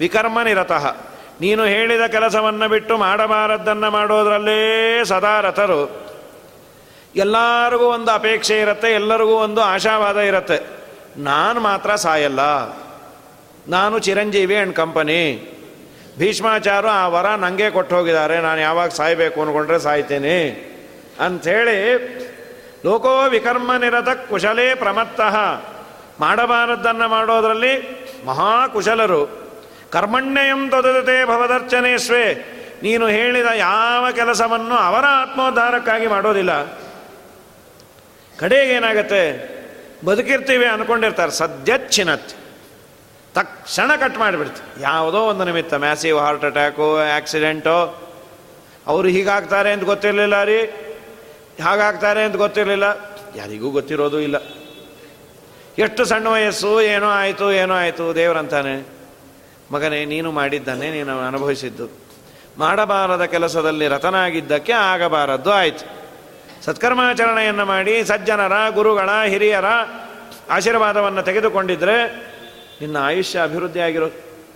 ವಿಕರ್ಮ 0.00 0.42
ನಿರತಃ. 0.42 0.96
ನೀನು 1.40 1.64
ಹೇಳಿದ 1.64 2.06
ಕೆಲಸವನ್ನು 2.06 2.68
ಬಿಟ್ಟು 2.68 2.96
ಮಾಡಬಾರದ್ದನ್ನು 2.96 3.90
ಮಾಡೋದರಲ್ಲೇ 3.90 5.00
ಸದಾ 5.04 5.40
ರಥರು. 5.40 6.06
ಎಲ್ಲರಿಗೂ 7.16 7.84
ಒಂದು 7.84 8.10
ಅಪೇಕ್ಷೆ 8.10 8.60
ಇರುತ್ತೆ, 8.60 8.92
ಎಲ್ಲರಿಗೂ 8.92 9.34
ಒಂದು 9.34 9.60
ಆಶಾವಾದ 9.60 10.16
ಇರುತ್ತೆ. 10.16 10.58
ನಾನು 11.16 11.60
ಮಾತ್ರ 11.60 11.94
ಸಾಯಲ್ಲ. 11.94 12.40
ನಾನು 13.68 13.98
ಚಿರಂಜೀವಿ 13.98 14.56
ಆ್ಯಂಡ್ 14.56 14.76
ಕಂಪನಿ. 14.76 15.52
ಭೀಷ್ಮಾಚಾರು 16.18 16.88
ಆ 16.88 17.08
ವರ 17.08 17.26
ನನಗೆ 17.26 17.70
ಕೊಟ್ಟು 17.70 17.96
ಹೋಗಿದ್ದಾರೆ 17.96 18.38
ನಾನು 18.38 18.60
ಯಾವಾಗ 18.60 18.88
ಸಾಯಬೇಕು 18.88 19.40
ಅಂದ್ಕೊಂಡ್ರೆ 19.40 19.78
ಸಾಯ್ತೀನಿ 19.78 20.38
ಅಂಥೇಳಿ 21.20 21.78
ಲೋಕೋ 22.84 23.28
ವಿಕರ್ಮ 23.28 23.76
ನಿರತ 23.76 24.08
ಕುಶಲೇ 24.08 24.74
ಪ್ರಮತ್ತಃ 24.74 25.36
ಮಾಡಬಾರದ್ದನ್ನು 26.20 27.08
ಮಾಡೋದರಲ್ಲಿ 27.08 28.04
ಮಹಾಕುಶಲರು. 28.26 29.45
ಕರ್ಮಣ್ಯಂ 29.96 30.70
ತದದತೆ 30.70 31.24
ಭವದರ್ಚನೆ 31.24 31.98
ಸ್ವೇ 31.98 32.52
ನೀನು 32.82 33.06
ಹೇಳಿದ 33.06 33.46
ಯಾವ 33.56 34.10
ಕೆಲಸವನ್ನು 34.10 34.74
ಅವರ 34.74 35.04
ಆತ್ಮೋದ್ಧಾರಕ್ಕಾಗಿ 35.08 36.06
ಮಾಡೋದಿಲ್ಲ. 36.06 36.64
ಕಡೆಗೆ 38.38 38.72
ಏನಾಗತ್ತೆ? 38.72 39.56
ಬದುಕಿರ್ತೀವಿ 40.04 40.66
ಅನ್ಕೊಂಡಿರ್ತಾರೆ. 40.66 41.32
ಸದ್ಯಚ್ಛಿನತ್. 41.32 42.28
ತಕ್ಷಣ 43.34 43.96
ಕಟ್ 43.96 44.18
ಮಾಡಿಬಿಡ್ತೀವಿ 44.18 44.82
ಯಾವುದೋ 44.82 45.18
ಒಂದು 45.18 45.44
ನಿಮಿತ್ತ, 45.44 45.74
ಮ್ಯಾಸಿವ್ 45.74 46.18
ಹಾರ್ಟ್ 46.18 46.44
ಅಟ್ಯಾಕು, 46.44 46.98
ಆಕ್ಸಿಡೆಂಟು. 46.98 48.08
ಅವರು 48.86 49.08
ಹೀಗಾಗ್ತಾರೆ 49.08 49.72
ಅಂತ 49.72 49.84
ಗೊತ್ತಿರಲಿಲ್ಲ 49.84 50.44
ರೀ. 50.44 50.60
ಹಾಗಾಗ್ತಾರೆ 51.64 52.24
ಅಂತ 52.24 52.36
ಗೊತ್ತಿರಲಿಲ್ಲ. 52.36 52.84
ಯಾರಿಗೂ 53.36 53.70
ಗೊತ್ತಿರೋದು 53.70 54.20
ಇಲ್ಲ. 54.20 54.36
ಎಷ್ಟು 55.78 56.04
ಸಣ್ಣ 56.04 56.28
ವಯಸ್ಸು, 56.28 56.80
ಏನೋ 56.80 57.10
ಆಯಿತು 57.10 57.52
ಏನೋ 57.52 57.74
ಆಯಿತು, 57.74 58.14
ದೇವರಂತಾನೆ. 58.14 58.95
ಮಗನೇ, 59.72 60.04
ನೀನು 60.04 60.32
ಮಾಡಿದ್ದನ್ನೇ 60.32 60.90
ನೀನು 60.90 61.20
ಅನುಭವಿಸಿದ್ದು. 61.20 61.88
ಮಾಡಬಾರದ 62.58 63.24
ಕೆಲಸದಲ್ಲಿ 63.24 63.88
ರತನಾಗಿದ್ದಕ್ಕೆ 63.88 64.72
ಆಗಬಾರದ್ದು 64.72 65.52
ಆಯಿತು. 65.52 65.84
ಸತ್ಕರ್ಮಾಚರಣೆಯನ್ನು 66.64 67.64
ಮಾಡಿ 67.64 68.04
ಸಜ್ಜನರ, 68.04 68.70
ಗುರುಗಳ, 68.70 69.10
ಹಿರಿಯರ 69.28 69.64
ಆಶೀರ್ವಾದವನ್ನು 70.50 71.22
ತೆಗೆದುಕೊಂಡಿದ್ರೆ 71.22 71.96
ನಿನ್ನ 72.80 72.96
ಆಯುಷ್ಯ 72.96 73.40
ಅಭಿವೃದ್ಧಿ 73.40 73.80
ಆಗಿರೋ 73.80 74.06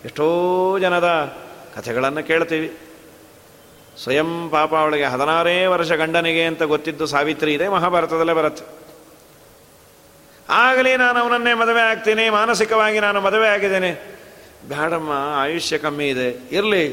ಎಷ್ಟೋ 0.05 0.27
ಜನದ 0.79 1.09
ಕಥೆಗಳನ್ನು 1.77 2.23
ಕೇಳ್ತೀವಿ. 2.27 2.79
ಸ್ವಯಂ 4.03 4.49
ಪಾಪ 4.51 4.75
ಅವಳಿಗೆ 4.75 5.05
ಹದಿನಾರೇ 5.05 5.67
ವರ್ಷ 5.67 5.93
ಗಂಡನಿಗೆ 5.93 6.45
ಅಂತ 6.45 6.63
ಗೊತ್ತಿದ್ದು 6.63 7.07
ಸಾವಿತ್ರಿ 7.07 7.55
ಇದೆ 7.55 7.69
ಮಹಾಭಾರತದಲ್ಲೇ 7.69 8.33
ಬರುತ್ತೆ. 8.33 8.65
ಆಗಲಿ 10.49 10.97
ನಾನು 10.97 11.21
ಅವನನ್ನೇ 11.21 11.55
ಮದುವೆ 11.55 11.81
ಆಗ್ತೀನಿ, 11.81 12.31
ಮಾನಸಿಕವಾಗಿ 12.31 13.01
ನಾನು 13.01 13.21
ಮದುವೆ 13.21 13.49
ಆಗಿದ್ದೇನೆ. 13.49 14.20
ಬೇಡಮ್ಮ 14.69 15.13
ಆಯುಷ್ಯ 15.35 15.79
ಕಮ್ಮಿ 15.79 16.09
ಇದೆ. 16.09 16.29
ಇರಲಿ. 16.53 16.85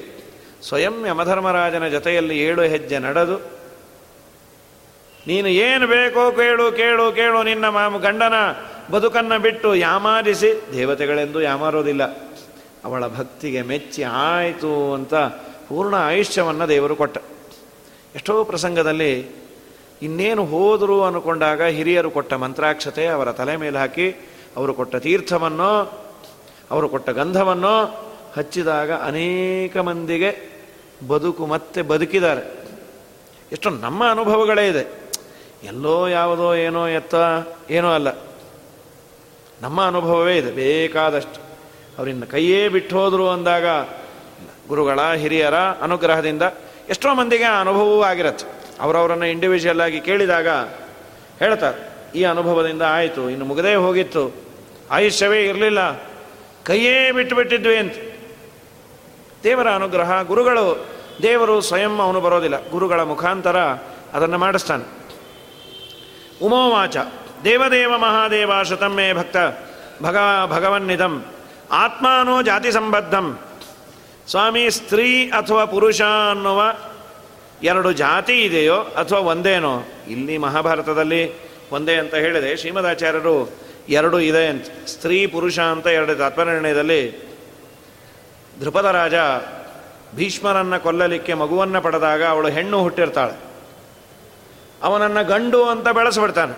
ಸ್ವಯಂ 0.68 0.95
ಯಮಧರ್ಮರಾಜನ 1.07 1.88
ಜೊತೆಯಲ್ಲಿ 1.88 2.36
ಏಳು 2.39 2.61
ಹೆಜ್ಜೆ 2.61 2.99
ನಡೆದು, 2.99 3.38
ನೀನು 5.28 5.47
ಏನು 5.47 5.86
ಬೇಕೋ 5.88 6.32
ಕೇಳು 6.32 6.65
ಕೇಳು 6.72 7.05
ಕೇಳು 7.11 7.39
ನಿನ್ನ 7.43 7.65
ಮಾಮ 7.70 7.97
ಗಂಡನ 7.97 8.34
ಬದುಕನ್ನು 8.91 9.38
ಬಿಟ್ಟು 9.41 9.70
ಯಾಮಾರಿಸಿ. 9.76 10.51
ದೇವತೆಗಳೆಂದು 10.74 11.41
ಯಾಮಾರೋದಿಲ್ಲ. 11.41 12.03
ಅವಳ 12.86 13.03
ಭಕ್ತಿಗೆ 13.07 13.61
ಮೆಚ್ಚಿ 13.61 14.03
ಆಯಿತು 14.03 14.93
ಅಂತ 14.93 15.15
ಪೂರ್ಣ 15.68 15.95
ಆಯುಷ್ಯವನ್ನು 15.95 16.68
ದೇವರು 16.68 16.95
ಕೊಟ್ಟ. 16.95 17.18
ಎಷ್ಟೋ 18.15 18.43
ಪ್ರಸಂಗದಲ್ಲಿ 18.43 19.11
ಇನ್ನೇನು 20.01 20.45
ಹೋದರು 20.45 21.03
ಅನ್ಕೊಂಡಾಗ 21.03 21.63
ಹಿರಿಯರು 21.63 22.09
ಕೊಟ್ಟ 22.11 22.34
ಮಂತ್ರಾಕ್ಷತೆ 22.34 23.05
ಅವರ 23.07 23.32
ತಲೆ 23.32 23.55
ಮೇಲೆ 23.57 23.78
ಹಾಕಿ, 23.78 24.07
ಅವರು 24.57 24.74
ಕೊಟ್ಟ 24.74 24.95
ತೀರ್ಥವನ್ನು 24.95 25.72
ಅವರು 26.72 26.89
ಕೊಟ್ಟ 26.89 27.09
ಗಂಧವನ್ನು 27.09 28.07
ಹಚ್ಚಿದಾಗ 28.38 28.91
ಅನೇಕ 28.91 29.78
ಮಂದಿಗೆ 29.78 30.49
ಬದುಕು 31.07 31.45
ಮತ್ತೆ 31.45 31.82
ಬದುಕಿದ್ದಾರೆ. 31.82 32.57
ಎಷ್ಟೋ 33.51 33.70
ನಮ್ಮ 33.70 34.09
ಅನುಭವಗಳೇ 34.09 34.68
ಇದೆ. 34.68 35.07
ಎಲ್ಲೋ 35.63 36.07
ಯಾವುದೋ 36.07 36.55
ಏನೋ 36.55 36.88
ಎತ್ತ, 36.88 37.15
ಏನೋ 37.70 37.93
ಅಲ್ಲ. 37.93 38.07
ನಮ್ಮ 39.61 39.86
ಅನುಭವವೇ 39.86 40.38
ಇದೆ, 40.38 40.51
ಬೇಕಾದಷ್ಟು. 40.51 41.39
ಅವರಿಂದ 41.97 42.24
ಕೈಯೇ 42.24 42.70
ಬಿಟ್ಟು 42.70 42.99
ಹೋದರು 42.99 43.30
ಅಂದಾಗ 43.30 43.65
ಗುರುಗಳ 44.68 45.13
ಹಿರಿಯರ 45.13 45.55
ಅನುಗ್ರಹದಿಂದ 45.55 46.41
ಎಷ್ಟೋ 46.89 47.13
ಮಂದಿಗೆ 47.13 47.43
ಆ 47.43 47.61
ಅನುಭವವೂ 47.61 48.01
ಆಗಿರತ್ತೆ. 48.01 48.45
ಅವರವರನ್ನು 48.80 49.26
ಇಂಡಿವಿಜುವಲ್ 49.26 49.82
ಆಗಿ 49.82 50.01
ಕೇಳಿದಾಗ 50.01 50.47
ಹೇಳ್ತಾರೆ, 51.39 51.80
ಈ 52.15 52.24
ಅನುಭವದಿಂದ 52.24 52.82
ಆಯಿತು, 52.82 53.30
ಇನ್ನು 53.30 53.45
ಮುಗದೇ 53.45 53.76
ಹೋಗಿತ್ತು, 53.76 54.36
ಆಯುಷ್ಯವೇ 54.91 55.45
ಇರಲಿಲ್ಲ 55.45 56.06
ಕೈಯೇ 56.68 57.11
ಬಿಟ್ಟು 57.11 57.36
ಬಿಟ್ಟಿದ್ವಿ 57.36 57.78
ಅಂತ. 57.78 57.93
ದೇವರ 59.43 59.72
ಅನುಗ್ರಹ, 59.72 60.22
ಗುರುಗಳು, 60.22 60.88
ದೇವರು 61.22 61.61
ಸ್ವಯಂ 61.61 61.99
ಅವನು 61.99 62.22
ಬರೋದಿಲ್ಲ. 62.22 62.70
ಗುರುಗಳ 62.70 63.03
ಮುಖಾಂತರ 63.03 63.57
ಅದನ್ನು 64.13 64.38
ಮಾಡಿಸ್ತಾನೆ. 64.38 64.84
ಉಮೋವಾಚ, 66.41 66.97
ದೇವದೇವ 67.43 67.97
ಮಹಾದೇವ 67.97 68.63
ಶತಮ್ಮೆ 68.63 69.13
ಭಕ್ತ, 69.13 69.38
ಭಗ 70.03 70.18
ಭಗವನ್ನಿದಂ 70.45 71.26
ಆತ್ಮಾನೋ 71.72 72.41
ಜಾತಿ 72.41 72.72
ಸಂಬದ್ಧಂ. 72.72 73.39
ಸ್ವಾಮಿ, 74.28 74.72
ಸ್ತ್ರೀ 74.72 75.30
ಅಥವಾ 75.30 75.65
ಪುರುಷ 75.65 76.01
ಅನ್ನುವ 76.01 76.74
ಎರಡು 77.63 77.91
ಜಾತಿ 77.91 78.43
ಇದೆಯೋ 78.43 78.76
ಅಥವಾ 78.76 79.20
ಒಂದೇನೋ, 79.20 79.84
ಇಲ್ಲಿ 80.07 80.38
ಮಹಾಭಾರತದಲ್ಲಿ 80.38 81.32
ಒಂದೇ 81.72 81.95
ಅಂತ 81.95 82.15
ಹೇಳಿದೆ. 82.15 82.57
ಶ್ರೀಮದಾಚಾರ್ಯರು 82.57 83.66
ಎರಡು 83.89 84.19
ಇದೆ 84.19 84.47
ಅಂತ. 84.47 84.65
ಸ್ತ್ರೀ, 84.88 85.27
ಪುರುಷ 85.27 85.59
ಅಂತ 85.59 85.88
ಎರಡು 85.88 86.15
ತಾತ್ಪರ್ಯದಲ್ಲಿ 86.15 87.27
ಧೃಪದ 88.59 88.85
ರಾಜ 88.85 89.13
ಭೀಷ್ಮರನ್ನು 90.15 90.83
ಕೊಲ್ಲಲಿಕ್ಕೆ 90.83 91.33
ಮಗುವನ್ನು 91.33 91.81
ಪಡೆದಾಗ 91.81 92.25
ಅವಳು 92.25 92.47
ಹೆಣ್ಣು 92.47 92.79
ಹುಟ್ಟಿರ್ತಾಳೆ. 92.79 93.33
ಅವನನ್ನು 94.83 95.27
ಗಂಡು 95.27 95.69
ಅಂತ 95.69 95.89
ಬೆಳೆಸ್ಬಿಡ್ತಾನೆ. 95.89 96.57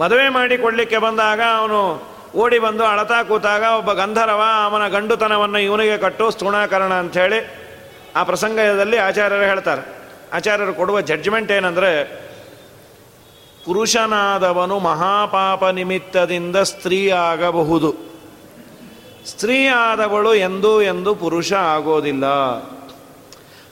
ಮದುವೆ 0.00 0.28
ಮಾಡಿ 0.28 0.58
ಕೊಡಲಿಕ್ಕೆ 0.58 0.98
ಬಂದಾಗ 0.98 1.40
ಅವನು 1.56 2.12
ಓಡಿ 2.36 2.58
ಬಂದು 2.58 2.84
ಅಳತಾ 2.84 3.22
ಕೂತಾಗ 3.22 3.62
ಒಬ್ಬ 3.62 3.92
ಗಂಧರವ 3.92 4.42
ಅವನ 4.64 4.88
ಗಂಡುತನವನ್ನು 4.88 5.58
ಇವನಿಗೆ 5.58 5.98
ಕಟ್ಟು, 5.98 6.30
ಸ್ಥೂಣಾಕರಣ 6.30 6.94
ಅಂಥೇಳಿ 6.94 7.62
ಆ 8.16 8.22
ಪ್ರಸಂಗದಲ್ಲಿ 8.22 8.96
ಆಚಾರ್ಯರು 8.96 9.42
ಹೇಳ್ತಾರೆ. 9.42 9.82
ಆಚಾರ್ಯರು 10.32 10.74
ಕೊಡುವ 10.74 11.00
ಜಡ್ಜ್ಮೆಂಟ್ 11.00 11.52
ಏನಂದರೆ 11.52 12.22
ಪುರುಷನಾದವನು 13.64 14.78
ಮಹಾಪಾಪ 14.78 15.64
ನಿಮಿತ್ತದಿಂದ 15.64 16.56
ಸ್ತ್ರೀ 16.56 17.10
ಆಗಬಹುದು. 17.10 17.94
ಸ್ತ್ರೀ 19.26 19.66
ಆದವಳು 19.66 20.34
ಎಂದೂ 20.34 20.82
ಎಂದು 20.82 21.14
ಪುರುಷ 21.14 21.52
ಆಗೋದಿಲ್ಲ. 21.52 22.26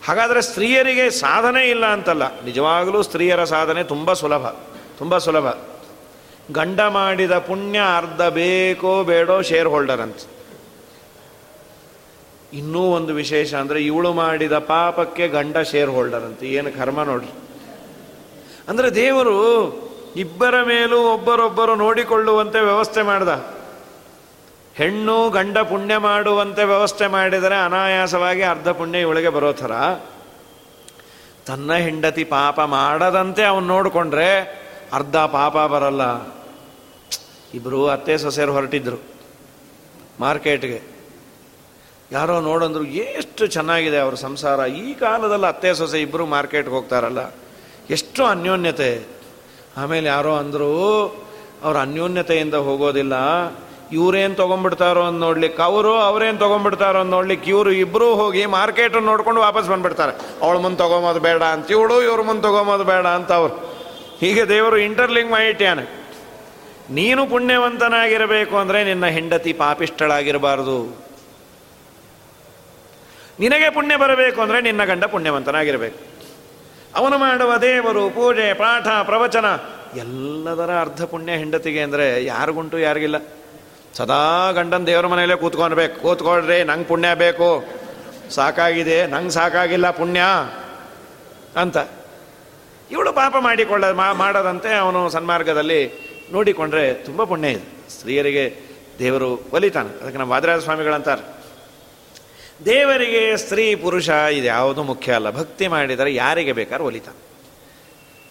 ಹಾಗಾದರೆ 0.05 0.43
ಸ್ತ್ರೀಯರಿಗೆ 0.43 1.11
ಸಾಧನೆ 1.11 1.71
ಇಲ್ಲ 1.71 1.87
ಅಂತಲ್ಲ. 1.87 2.45
ನಿಜವಾಗಲೂ 2.45 3.03
ಸ್ತ್ರೀಯರ 3.03 3.45
ಸಾಧನೆ 3.45 3.83
ತುಂಬ 3.83 4.13
ಸುಲಭ 4.13 4.47
ತುಂಬ 4.99 5.19
ಸುಲಭ. 5.19 5.55
ಗಂಡ 6.53 6.81
ಮಾಡಿದ 6.81 7.39
ಪುಣ್ಯ 7.39 7.81
ಅರ್ಧ 7.97 8.23
ಬೇಕೋ 8.23 9.05
ಬೇಡೋ 9.05 9.43
ಶೇರ್ 9.43 9.69
ಹೋಲ್ಡರ್ 9.69 10.01
ಅಂತ. 10.01 10.17
ಇನ್ನೂ 12.53 12.81
ಒಂದು 12.81 13.15
ವಿಶೇಷ 13.15 13.55
ಅಂದರೆ 13.55 13.81
ಇವಳು 13.81 14.13
ಮಾಡಿದ 14.13 14.59
ಪಾಪಕ್ಕೆ 14.59 15.29
ಗಂಡ 15.29 15.59
ಶೇರ್ 15.59 15.91
ಹೋಲ್ಡರ್ 15.91 16.23
ಅಂತ. 16.23 16.43
ಏನು 16.43 16.73
ಕರ್ಮ 16.73 17.03
ನೋಡ್ರಿ. 17.03 17.50
ಅಂದರೆ 18.71 18.95
ದೇವರು 18.95 19.37
ಇಬ್ಬರ 20.17 20.63
ಮೇಲೂ 20.63 21.15
ಒಬ್ಬರೊಬ್ಬರು 21.15 21.75
ನೋಡಿಕೊಳ್ಳುವಂತೆ 21.75 22.61
ವ್ಯವಸ್ಥೆ 22.61 23.03
ಮಾಡ್ದ. 23.03 23.29
ಹೆಣ್ಣು 24.75 25.31
ಗಂಡ 25.31 25.59
ಪುಣ್ಯ 25.59 25.97
ಮಾಡುವಂತೆ 25.97 26.65
ವ್ಯವಸ್ಥೆ 26.65 27.07
ಮಾಡಿದರೆ 27.07 27.55
ಅನಾಯಾಸವಾಗಿ 27.65 28.43
ಅರ್ಧ 28.43 28.69
ಪುಣ್ಯ 28.69 28.99
ಇವಳಿಗೆ 28.99 29.29
ಬರೋ 29.29 29.53
ಥರ. 29.53 29.73
ತನ್ನ 31.47 31.73
ಹೆಂಡತಿ 31.73 32.25
ಪಾಪ 32.25 32.61
ಮಾಡದಂತೆ 32.61 33.45
ಅವನು 33.45 33.67
ನೋಡಿಕೊಂಡ್ರೆ 33.67 34.61
ಅರ್ಧ 34.93 35.17
ಪಾಪ 35.17 35.59
ಬರಲ್ಲ. 35.59 36.27
ಇಬ್ಬರು 37.55 37.89
ಅತ್ತೆ 37.89 38.19
ಸೊಸೆಯರು 38.19 38.53
ಹೊರಟಿದ್ರು 38.53 38.97
ಮಾರ್ಕೆಟ್ಗೆ. 40.21 40.83
ಯಾರೋ 42.13 42.41
ನೋಡಂದ್ರು 42.41 42.85
ಎಷ್ಟು 42.85 43.47
ಚೆನ್ನಾಗಿದೆ 43.47 43.99
ಅವ್ರ 43.99 44.15
ಸಂಸಾರ. 44.15 44.67
ಈ 44.67 44.95
ಕಾಲದಲ್ಲಿ 44.95 45.47
ಅತ್ತೆ 45.47 45.75
ಸೊಸೆ 45.75 46.01
ಇಬ್ಬರು 46.01 46.27
ಮಾರ್ಕೆಟ್ಗೆ 46.27 46.75
ಹೋಗ್ತಾರಲ್ಲ. 46.75 47.19
ಎಷ್ಟು 47.97 48.23
ಅನ್ಯೋನ್ಯತೆ. 48.25 48.91
ಆಮೇಲೆ 49.77 50.07
ಯಾರೋ 50.09 50.33
ಅಂದರು, 50.43 50.71
ಅವ್ರ 51.65 51.77
ಅನ್ಯೋನ್ಯತೆಯಿಂದ 51.87 52.57
ಹೋಗೋದಿಲ್ಲ. 52.67 53.15
ಇವರೇನು 53.93 54.35
ತೊಗೊಂಡ್ಬಿಡ್ತಾರೋ 54.35 55.03
ಅಂತ 55.03 55.19
ನೋಡ್ಲಿಕ್ಕೆ 55.21 55.63
ಅವರು 55.63 55.93
ಅವ್ರೇನು 56.09 56.39
ತೊಗೊಂಡ್ಬಿಡ್ತಾರೋ 56.39 56.99
ಅಂತ 57.01 57.11
ನೋಡ್ಲಿಕ್ಕೆ 57.11 57.49
ಇವರು 57.51 57.71
ಇಬ್ಬರೂ 57.85 58.09
ಹೋಗಿ 58.15 58.43
ಮಾರ್ಕೆಟ್ 58.57 58.97
ನೋಡ್ಕೊಂಡು 59.09 59.41
ವಾಪಸ್ 59.41 59.69
ಬಂದ್ಬಿಡ್ತಾರೆ. 59.69 60.13
ಅವಳ 60.43 60.57
ಮುಂದೆ 60.59 60.79
ತೊಗೊಂಬೋದು 60.79 61.21
ಬೇಡ 61.21 61.43
ಅಂತ, 61.55 61.71
ಇವಳು 61.71 62.03
ಇವ್ರ 62.03 62.21
ಮುಂದೆ 62.23 62.43
ತೊಗೊಂಬೋದು 62.43 62.85
ಬೇಡ 62.85 63.07
ಅಂತ 63.07 63.33
ಅವ್ರು. 63.33 63.57
ಹೀಗೆ 64.21 64.49
ದೇವರು 64.49 64.77
ಇಂಟರ್ಲಿಂಗ್ 64.77 65.31
ಮಾಡಿಟ್ಯಾನೆ 65.31 65.85
ನೀನು 66.91 67.23
ಪುಣ್ಯವಂತನಾಗಿರಬೇಕು 67.27 68.55
ಅಂದರೆ 68.57 68.79
ನಿನ್ನ 68.85 69.07
ಹೆಂಡತಿ 69.17 69.53
ಪಾಪಿಷ್ಟಳಾಗಿರಬಾರದು 69.53 70.79
ನಿನಗೆ 73.41 73.69
ಪುಣ್ಯ 73.71 73.97
ಬರಬೇಕು 73.97 74.39
ಅಂದರೆ 74.41 74.61
ನಿನ್ನ 74.61 74.85
ಗಂಡ 74.85 75.05
ಪುಣ್ಯವಂತನಾಗಿರಬೇಕು. 75.05 76.10
ಅವನು 76.95 77.19
ಮಾಡುವ 77.19 77.57
ದೇವರು, 77.57 78.11
ಪೂಜೆ, 78.11 78.53
ಪಾಠ, 78.53 78.87
ಪ್ರವಚನ, 79.07 79.45
ಎಲ್ಲದರ 79.97 80.81
ಅರ್ಧ 80.81 81.03
ಪುಣ್ಯ 81.03 81.33
ಹೆಂಡತಿಗೆ 81.33 81.83
ಅಂದರೆ 81.83 82.25
ಯಾರಿಗುಂಟು, 82.25 82.79
ಯಾರಿಗಿಲ್ಲ. 82.79 83.17
ಸದಾ 83.95 84.51
ಗಂಡನ 84.51 84.85
ದೇವರ 84.85 85.07
ಮನೆಯಲ್ಲೇ 85.07 85.37
ಕೂತ್ಕೊಳ್ಬೇಕು 85.37 86.01
ಕೂತ್ಕೊಳ್ರಿ, 86.01 86.65
ನಂಗೆ 86.65 86.85
ಪುಣ್ಯ 86.85 87.15
ಬೇಕು. 87.15 87.65
ಸಾಕಾಗಿದೆ, 88.31 89.07
ನಂಗೆ 89.07 89.31
ಸಾಕಾಗಿಲ್ಲ 89.31 89.91
ಪುಣ್ಯ 89.91 90.21
ಅಂತ. 91.57 91.77
ಇವಳು 92.91 93.13
ಪಾಪ 93.13 93.37
ಮಾಡಿಕೊಳ್ಳ 93.41 93.91
ಮಾಡದಂತೆ 93.93 94.77
ಅವನು 94.77 95.11
ಸನ್ಮಾರ್ಗದಲ್ಲಿ 95.11 96.11
ನೋಡಿಕೊಂಡ್ರೆ 96.33 96.95
ತುಂಬ 96.95 97.25
ಪುಣ್ಯ 97.25 97.49
ಇದೆ. 97.49 97.91
ಸ್ತ್ರೀಯರಿಗೆ 97.91 98.57
ದೇವರು 98.99 99.49
ಒಲಿತಾನೆ. 99.53 99.89
ಅದಕ್ಕೆ 99.89 100.19
ನಮ್ಮ 100.19 100.33
ವಾದರಾಜ 100.33 100.63
ಸ್ವಾಮಿಗಳಂತಾರೆ. 100.63 101.40
ದೇವರಿಗೆ 102.65 103.37
ಸ್ತ್ರೀ 103.37 103.75
ಪುರುಷ 103.75 104.09
ಇದು 104.09 104.47
ಯಾವುದು 104.47 104.83
ಮುಖ್ಯ 104.83 105.13
ಅಲ್ಲ. 105.13 105.31
ಭಕ್ತಿ 105.31 105.69
ಮಾಡಿದರೆ 105.69 106.15
ಯಾರಿಗೆ 106.15 106.53
ಬೇಕಾದ್ರೂ 106.53 106.87
ಒಲಿತಾನೆ 106.87 107.21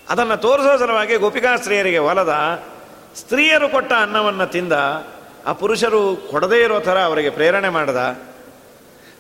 ಅದನ್ನು 0.10 0.38
ತೋರಿಸೋ 0.38 0.78
ಸಲುವಾಗಿ 0.78 1.16
ಗೋಪಿಕಾ 1.16 1.56
ಸ್ತ್ರೀಯರಿಗೆ 1.56 1.98
ಒಲದ, 1.98 2.64
ಸ್ತ್ರೀಯರು 3.16 3.70
ಕೊಟ್ಟ 3.70 3.94
ಅನ್ನವನ್ನು 3.94 4.48
ತಿಂದ, 4.48 4.74
ಆ 5.46 5.54
ಪುರುಷರು 5.54 6.28
ಕೊಡದೇ 6.32 6.62
ಇರೋ 6.64 6.80
ಥರ 6.80 7.00
ಅವರಿಗೆ 7.00 7.30
ಪ್ರೇರಣೆ 7.30 7.70
ಮಾಡ್ದ. 7.70 7.98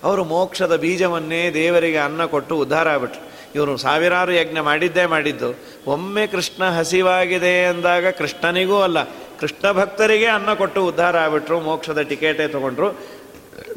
ಅವರು 0.03 0.23
ಮೋಕ್ಷದ 0.23 0.75
ಬೀಜವನ್ನೇ 0.75 1.51
ದೇವರಿಗೆ 1.51 1.97
ಅನ್ನ 1.97 2.25
ಕೊಟ್ಟು 2.25 2.57
ಉದ್ಧಾರ 2.57 2.89
ಆಗ್ಬಿಟ್ರು. 2.89 3.29
ಇವರು 3.55 3.77
ಸಾವಿರಾರು 3.77 4.31
ಯಜ್ಞ 4.31 4.59
ಮಾಡಿದ್ದೇ 4.59 5.05
ಮಾಡಿದ್ದು. 5.05 5.59
ಒಮ್ಮೆ 5.87 6.27
ಕೃಷ್ಣ 6.27 6.69
ಹಸಿವಾಗಿದೆ 6.69 7.65
ಅಂದಾಗ 7.65 8.07
ಕೃಷ್ಣನಿಗೂ 8.07 8.81
ಅಲ್ಲ, 8.81 9.03
ಕೃಷ್ಣ 9.39 9.71
ಭಕ್ತರಿಗೆ 9.71 10.25
ಅನ್ನ 10.25 10.53
ಕೊಟ್ಟು 10.53 10.85
ಉದ್ಧಾರ 10.85 11.17
ಆಗ್ಬಿಟ್ರು, 11.17 11.59
ಮೋಕ್ಷದ 11.59 12.01
ಟಿಕೆಟೇ 12.01 12.47
ತಗೊಂಡ್ರು. 12.47 13.18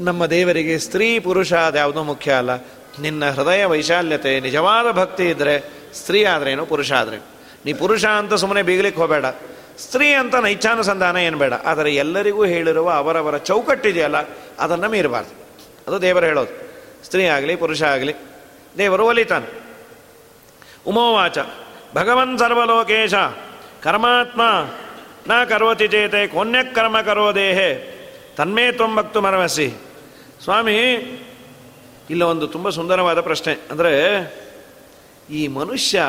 ನಮ್ಮ 0.01 0.26
ದೇವರಿಗೆ 0.26 0.78
ಸ್ತ್ರೀ 0.78 1.18
ಪುರುಷ 1.18 1.53
ಅದ್ಯಾವುದೂ 1.53 2.03
ಮುಖ್ಯ 2.03 2.32
ಅಲ್ಲ. 2.32 2.51
ನಿನ್ನ 3.01 3.30
ಹೃದಯ 3.30 3.64
ವೈಶಾಲ್ಯತೆ, 3.64 4.40
ನಿಜವಾದ 4.40 4.90
ಭಕ್ತಿ 4.90 5.24
ಇದ್ದರೆ 5.24 5.70
ಸ್ತ್ರೀ 5.95 6.24
ಆದ್ರೇನು 6.24 6.66
ಪುರುಷ 6.66 6.93
ಆದರೆ 6.93 7.16
ನೀ 7.64 7.72
ಪುರುಷ 7.72 8.05
ಅಂತ 8.05 8.34
ಸುಮ್ಮನೆ 8.34 8.62
ಬೀಗ್ಲಿಕ್ಕೆ 8.62 9.01
ಹೋಗಬೇಡ. 9.01 9.24
ಸ್ತ್ರೀ 9.78 10.12
ಅಂತ 10.12 10.34
ನೈಚ್ಛಾನುಸಂಧಾನ 10.34 11.16
ಏನು 11.16 11.38
ಬೇಡ. 11.38 11.53
ಆದರೆ 11.53 11.95
ಎಲ್ಲರಿಗೂ 11.95 12.45
ಹೇಳಿರುವ 12.45 12.90
ಅವರವರ 12.90 13.36
ಚೌಕಟ್ಟಿದೆಯಲ್ಲ, 13.38 14.16
ಅದನ್ನು 14.59 14.88
ಮೀರಬಾರ್ದು. 14.88 15.47
ಅದು 15.86 16.03
ದೇವರು 16.03 16.26
ಹೇಳೋದು. 16.26 16.70
ಸ್ತ್ರೀ 17.05 17.24
ಆಗಲಿ, 17.24 17.57
ಪುರುಷ 17.57 17.82
ಆಗಲಿ, 17.82 18.14
ದೇವರು 18.78 19.07
ಒಲಿತಾನೆ. 19.07 19.62
ಉಮೋವಾಚ, 20.86 21.38
ಭಗವನ್ 21.95 22.38
ಸರ್ವಲೋಕೇಶ, 22.38 23.14
ಕರ್ಮಾತ್ಮ, 23.82 24.43
ನ 25.28 25.45
ಕರೋತಿ 25.45 25.88
ಚೇತೆ 25.88 26.26
ಕೋನ್ಯಕರ್ಮ 26.26 27.01
ಕರೋ 27.01 27.34
ದೇಹೆ. 27.34 27.91
ತನ್ಮೇ 28.37 28.72
ತೊಂಬತ್ತು 28.72 29.20
ಮರವಸಿ 29.20 29.68
ಸ್ವಾಮಿ, 30.45 30.76
ಇಲ್ಲ 32.11 32.22
ಒಂದು 32.22 32.47
ತುಂಬ 32.47 32.68
ಸುಂದರವಾದ 32.68 33.20
ಪ್ರಶ್ನೆ. 33.20 33.55
ಅಂದರೆ, 33.70 33.93
ಈ 35.30 35.49
ಮನುಷ್ಯ 35.49 36.03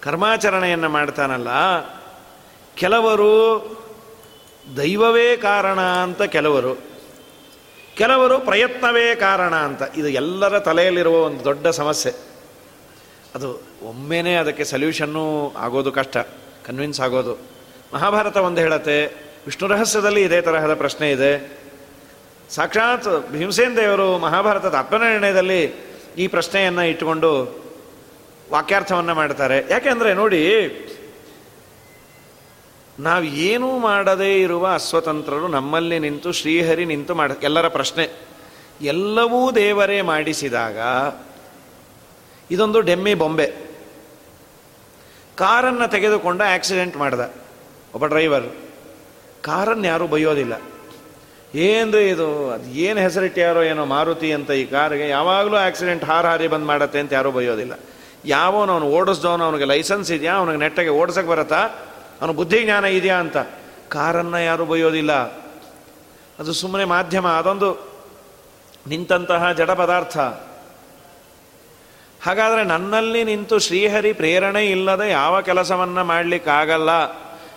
ಕರ್ಮಾಚರಣೆಯನ್ನು 0.00 0.88
ಮಾಡ್ತಾನಲ್ಲ, 0.88 1.48
ಕೆಲವರು 2.76 3.32
ದೈವವೇ 4.76 5.36
ಕಾರಣ 5.36 5.80
ಅಂತ 5.80 6.22
ಕೆಲವರು 6.22 6.74
ಕೆಲವರು 7.96 8.38
ಪ್ರಯತ್ನವೇ 8.38 9.14
ಕಾರಣ 9.14 9.54
ಅಂತ. 9.54 9.82
ಇದು 9.96 10.08
ಎಲ್ಲರ 10.08 10.58
ತಲೆಯಲ್ಲಿರುವ 10.58 11.16
ಒಂದು 11.22 11.44
ದೊಡ್ಡ 11.44 11.66
ಸಮಸ್ಯೆ. 11.66 12.12
ಅದು 13.34 13.48
ಒಮ್ಮೆನೇ 13.82 14.34
ಅದಕ್ಕೆ 14.34 14.64
ಸೊಲ್ಯೂಷನ್ನೂ 14.64 15.54
ಆಗೋದು 15.58 15.92
ಕಷ್ಟ, 15.92 16.16
ಕನ್ವಿನ್ಸ್ 16.66 17.00
ಆಗೋದು. 17.00 17.34
ಮಹಾಭಾರತ 17.94 18.36
ಒಂದು 18.36 18.60
ಹೇಳತ್ತೆ 18.60 19.31
ವಿಷ್ಣು 19.46 19.68
ರಹಸ್ಯದಲ್ಲಿ 19.68 20.22
ಇದೇ 20.22 20.40
ತರಹದ 20.40 20.74
ಪ್ರಶ್ನೆ 20.74 21.10
ಇದೆ. 21.10 21.58
ಸಾಕ್ಷಾತ್ 22.50 23.30
ಭೀಮಸೇನ್ 23.30 23.76
ದೇವರು 23.76 24.18
ಮಹಾಭಾರತದ 24.18 24.74
ಆತ್ಮನಿರ್ಣಯದಲ್ಲಿ 24.74 25.74
ಈ 26.18 26.26
ಪ್ರಶ್ನೆಯನ್ನು 26.26 26.82
ಇಟ್ಟುಕೊಂಡು 26.82 27.62
ವಾಕ್ಯಾರ್ಥವನ್ನು 28.50 29.14
ಮಾಡ್ತಾರೆ. 29.14 29.64
ಯಾಕೆಂದರೆ 29.70 30.14
ನೋಡಿ, 30.14 30.42
ನಾವು 32.98 33.24
ಏನೂ 33.24 33.78
ಮಾಡದೇ 33.78 34.40
ಇರುವ 34.40 34.72
ಅಸ್ವತಂತ್ರರು 34.74 35.48
ನಮ್ಮಲ್ಲಿ 35.48 35.98
ನಿಂತು 35.98 36.32
ಶ್ರೀಹರಿ 36.32 36.84
ನಿಂತು 36.84 37.14
ಮಾಡ, 37.14 37.32
ಎಲ್ಲರ 37.42 37.68
ಪ್ರಶ್ನೆ. 37.68 38.08
ಎಲ್ಲವೂ 38.80 39.52
ದೇವರೇ 39.52 40.00
ಮಾಡಿಸಿದಾಗ 40.00 40.78
ಇದೊಂದು 42.50 42.80
ಡೆಮ್ಮಿ 42.80 43.14
ಬೊಂಬೆ. 43.14 43.46
ಕಾರನ್ನು 45.36 45.90
ತೆಗೆದುಕೊಂಡು 45.90 46.44
ಆಕ್ಸಿಡೆಂಟ್ 46.44 46.96
ಮಾಡ್ದ 46.96 47.20
ಒಬ್ಬ 47.94 48.06
ಡ್ರೈವರ್. 48.06 48.61
ಕಾರನ್ನು 49.42 49.86
ಯಾರೂ 49.86 50.06
ಬೈಯೋದಿಲ್ಲ 50.06 50.60
ಏನು 51.54 51.98
ಇದು? 51.98 52.50
ಅದು 52.50 52.68
ಏನು 52.70 53.00
ಹೆಸರಿಟ್ಟ್ಯಾರೋ 53.00 53.62
ಏನೋ 53.62 53.84
ಮಾರುತಿ 53.84 54.32
ಅಂತ 54.32 54.50
ಈ 54.50 54.64
ಕಾರಿಗೆ 54.64 55.08
ಯಾವಾಗಲೂ 55.08 55.56
ಆಕ್ಸಿಡೆಂಟ್ 55.56 56.04
ಹಾರ 56.04 56.26
ಹಾರಿ 56.26 56.48
ಬಂದು 56.48 56.66
ಮಾಡತ್ತೆ 56.66 57.00
ಅಂತ 57.00 57.12
ಯಾರೂ 57.12 57.30
ಬೈಯೋದಿಲ್ಲ 57.30 57.72
ಯಾವನು 58.24 58.72
ಅವನು 58.72 58.86
ಓಡಿಸ್ದವನು 58.86 59.44
ಅವನಿಗೆ 59.44 59.64
ಲೈಸೆನ್ಸ್ 59.64 60.12
ಇದೆಯಾ? 60.12 60.34
ಅವನಿಗೆ 60.34 60.58
ನೆಟ್ಟಗೆ 60.58 60.88
ಓಡಿಸಕ್ಕೆ 60.88 61.30
ಬರತ್ತಾ? 61.30 61.60
ಅವನು 62.20 62.32
ಬುದ್ಧಿ 62.32 62.64
ಜ್ಞಾನ 62.64 62.84
ಇದೆಯಾ 62.84 63.16
ಅಂತ. 63.16 63.36
ಕಾರನ್ನು 63.88 64.44
ಯಾರೂ 64.44 64.64
ಬೈಯೋದಿಲ್ಲ 64.64 65.12
ಅದು 66.38 66.52
ಸುಮ್ಮನೆ 66.52 66.84
ಮಾಧ್ಯಮ, 66.84 67.28
ಅದೊಂದು 67.28 67.70
ನಿಂತಹ 68.86 69.52
ಜಡ 69.52 69.70
ಪದಾರ್ಥ. 69.70 70.18
ಹಾಗಾದರೆ 72.22 72.64
ನನ್ನಲ್ಲಿ 72.64 73.24
ನಿಂತು 73.24 73.58
ಶ್ರೀಹರಿ 73.58 74.12
ಪ್ರೇರಣೆ 74.12 74.66
ಇಲ್ಲದೆ 74.66 75.10
ಯಾವ 75.10 75.40
ಕೆಲಸವನ್ನು 75.40 76.04
ಮಾಡಲಿಕ್ಕಾಗಲ್ಲ. 76.04 76.90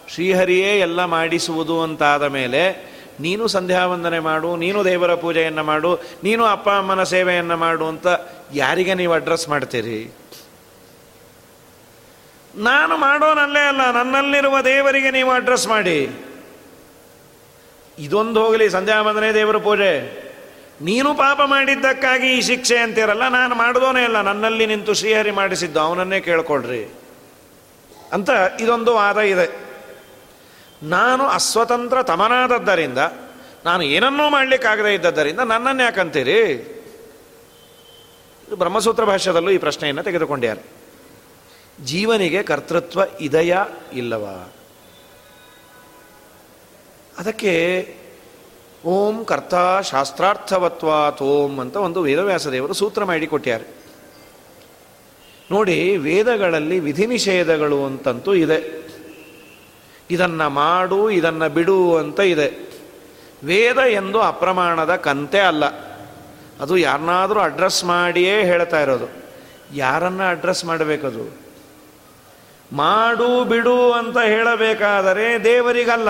ಶ್ರೀಹರಿಯೇ 0.09 0.79
ಎಲ್ಲ 0.79 1.05
ಮಾಡಿಸುವುದು 1.05 1.81
ಅಂತಾದ 1.81 2.23
ಮೇಲೆ, 2.23 2.95
ನೀನು 3.19 3.47
ಸಂಧ್ಯಾವಂದನೆ 3.47 4.19
ಮಾಡು, 4.19 4.55
ನೀನು 4.55 4.85
ದೇವರ 4.85 5.15
ಪೂಜೆಯನ್ನು 5.15 5.63
ಮಾಡು, 5.63 5.95
ನೀನು 5.95 6.45
ಅಪ್ಪ 6.45 6.69
ಅಮ್ಮನ 6.69 7.03
ಸೇವೆಯನ್ನು 7.03 7.57
ಮಾಡು 7.57 7.87
ಅಂತ 7.87 8.07
ಯಾರಿಗೆ 8.53 8.93
ನೀವು 8.93 9.13
ಅಡ್ರೆಸ್ 9.13 9.49
ಮಾಡ್ತೀರಿ? 9.49 10.13
ನಾನು 12.55 12.97
ಮಾಡೋನಲ್ಲೇ 12.97 13.59
ಅಲ್ಲ, 13.59 13.91
ನನ್ನಲ್ಲಿರುವ 13.91 14.61
ದೇವರಿಗೆ 14.61 15.11
ನೀವು 15.11 15.31
ಅಡ್ರೆಸ್ 15.31 15.67
ಮಾಡಿ. 15.67 16.09
ಇದೊಂದು 17.99 18.43
ಹೋಗಲಿ, 18.43 18.69
ಸಂಧ್ಯಾವಂದನೆ 18.69 19.33
ದೇವರ 19.33 19.57
ಪೂಜೆ. 19.57 20.25
ನೀನು 20.81 21.13
ಪಾಪ 21.13 21.41
ಮಾಡಿದ್ದಕ್ಕಾಗಿ 21.45 22.37
ಈ 22.37 22.41
ಶಿಕ್ಷೆ 22.41 22.77
ಅಂತಿರಲ್ಲ, 22.77 23.27
ನಾನು 23.27 23.55
ಮಾಡಿದೋನೇ 23.55 24.03
ಅಲ್ಲ, 24.03 24.21
ನನ್ನಲ್ಲಿ 24.21 24.65
ನಿಂತು 24.65 24.93
ಶ್ರೀಹರಿ 24.93 25.31
ಮಾಡಿಸಿದ್ದು, 25.31 25.79
ಅವನನ್ನೇ 25.79 26.19
ಕೇಳ್ಕೊಳ್ರಿ. 26.19 26.93
ಅಂತ 28.13 28.29
ಇದೊಂದು 28.59 28.93
ವಾದ 28.93 29.17
ಇದೆ. 29.17 29.64
ನಾನು 30.85 31.23
ಅಸ್ವತಂತ್ರ 31.23 32.03
ತಮನಾದದ್ದರಿಂದ, 32.03 32.97
ನಾನು 33.65 33.81
ಏನನ್ನೂ 33.81 34.29
ಮಾಡಲಿಕ್ಕಾಗದೇ 34.29 34.93
ಇದ್ದದ್ದರಿಂದ 34.93 35.39
ನನ್ನನ್ನು 35.39 35.83
ಯಾಕಂತೀರಿ? 35.83 36.41
ಇದು 38.47 38.55
ಬ್ರಹ್ಮಸೂತ್ರ 38.55 39.03
ಭಾಷ್ಯದಲ್ಲೂ 39.03 39.51
ಈ 39.51 39.57
ಪ್ರಶ್ನೆಯನ್ನು 39.57 40.03
ತೆಗೆದುಕೊಂಡ್ಯಾರೆ. 40.03 40.61
ಜೀವನಿಗೆ 41.85 42.43
ಕರ್ತೃತ್ವ 42.43 43.01
ಇದೆಯಾ 43.21 43.65
ಇಲ್ಲವಾ? 43.93 44.53
ಅದಕ್ಕೆ 47.17 47.95
ಓಂ 48.85 49.25
ಕರ್ತ 49.25 49.53
ಶಾಸ್ತ್ರಾರ್ಥವತ್ವಾ 49.81 51.09
ತೋಂ 51.09 51.59
ಅಂತ 51.59 51.75
ಒಂದು 51.75 52.01
ವೇದವ್ಯಾಸ 52.01 52.47
ದೇವರು 52.47 52.73
ಸೂತ್ರ 52.73 53.03
ಮಾಡಿಕೊಟ್ಟಾರೆ 53.03 53.85
ನೋಡಿ, 55.51 55.97
ವೇದಗಳಲ್ಲಿ 55.97 56.79
ವಿಧಿ 56.79 57.05
ನಿಷೇಧಗಳು 57.05 57.85
ಅಂತಂತೂ 57.85 58.33
ಇದೆ. 58.33 58.84
ಇದನ್ನು 60.11 60.49
ಮಾಡು, 60.49 61.09
ಇದನ್ನು 61.09 61.49
ಬಿಡು 61.49 61.97
ಅಂತ 61.97 62.19
ಇದೆ. 62.19 62.75
ವೇದ 63.43 63.77
ಎಂದು 63.77 64.21
ಅಪ್ರಮಾಣದ 64.21 64.95
ಕಂತೆ 64.95 65.39
ಅಲ್ಲ. 65.39 65.65
ಅದು 66.61 66.77
ಯಾರನ್ನಾದರೂ 66.77 67.39
ಅಡ್ರೆಸ್ 67.39 67.83
ಮಾಡಿಯೇ 67.83 68.43
ಹೇಳ್ತಾ 68.43 68.79
ಇರೋದು. 68.79 69.23
ಯಾರನ್ನ 69.73 70.29
ಅಡ್ರೆಸ್ 70.29 70.65
ಮಾಡಬೇಕದು? 70.65 71.37
ಮಾಡು, 72.71 73.43
ಬಿಡು 73.43 73.91
ಅಂತ 73.91 74.17
ಹೇಳಬೇಕಾದರೆ 74.17 75.43
ದೇವರಿಗಲ್ಲ. 75.43 76.09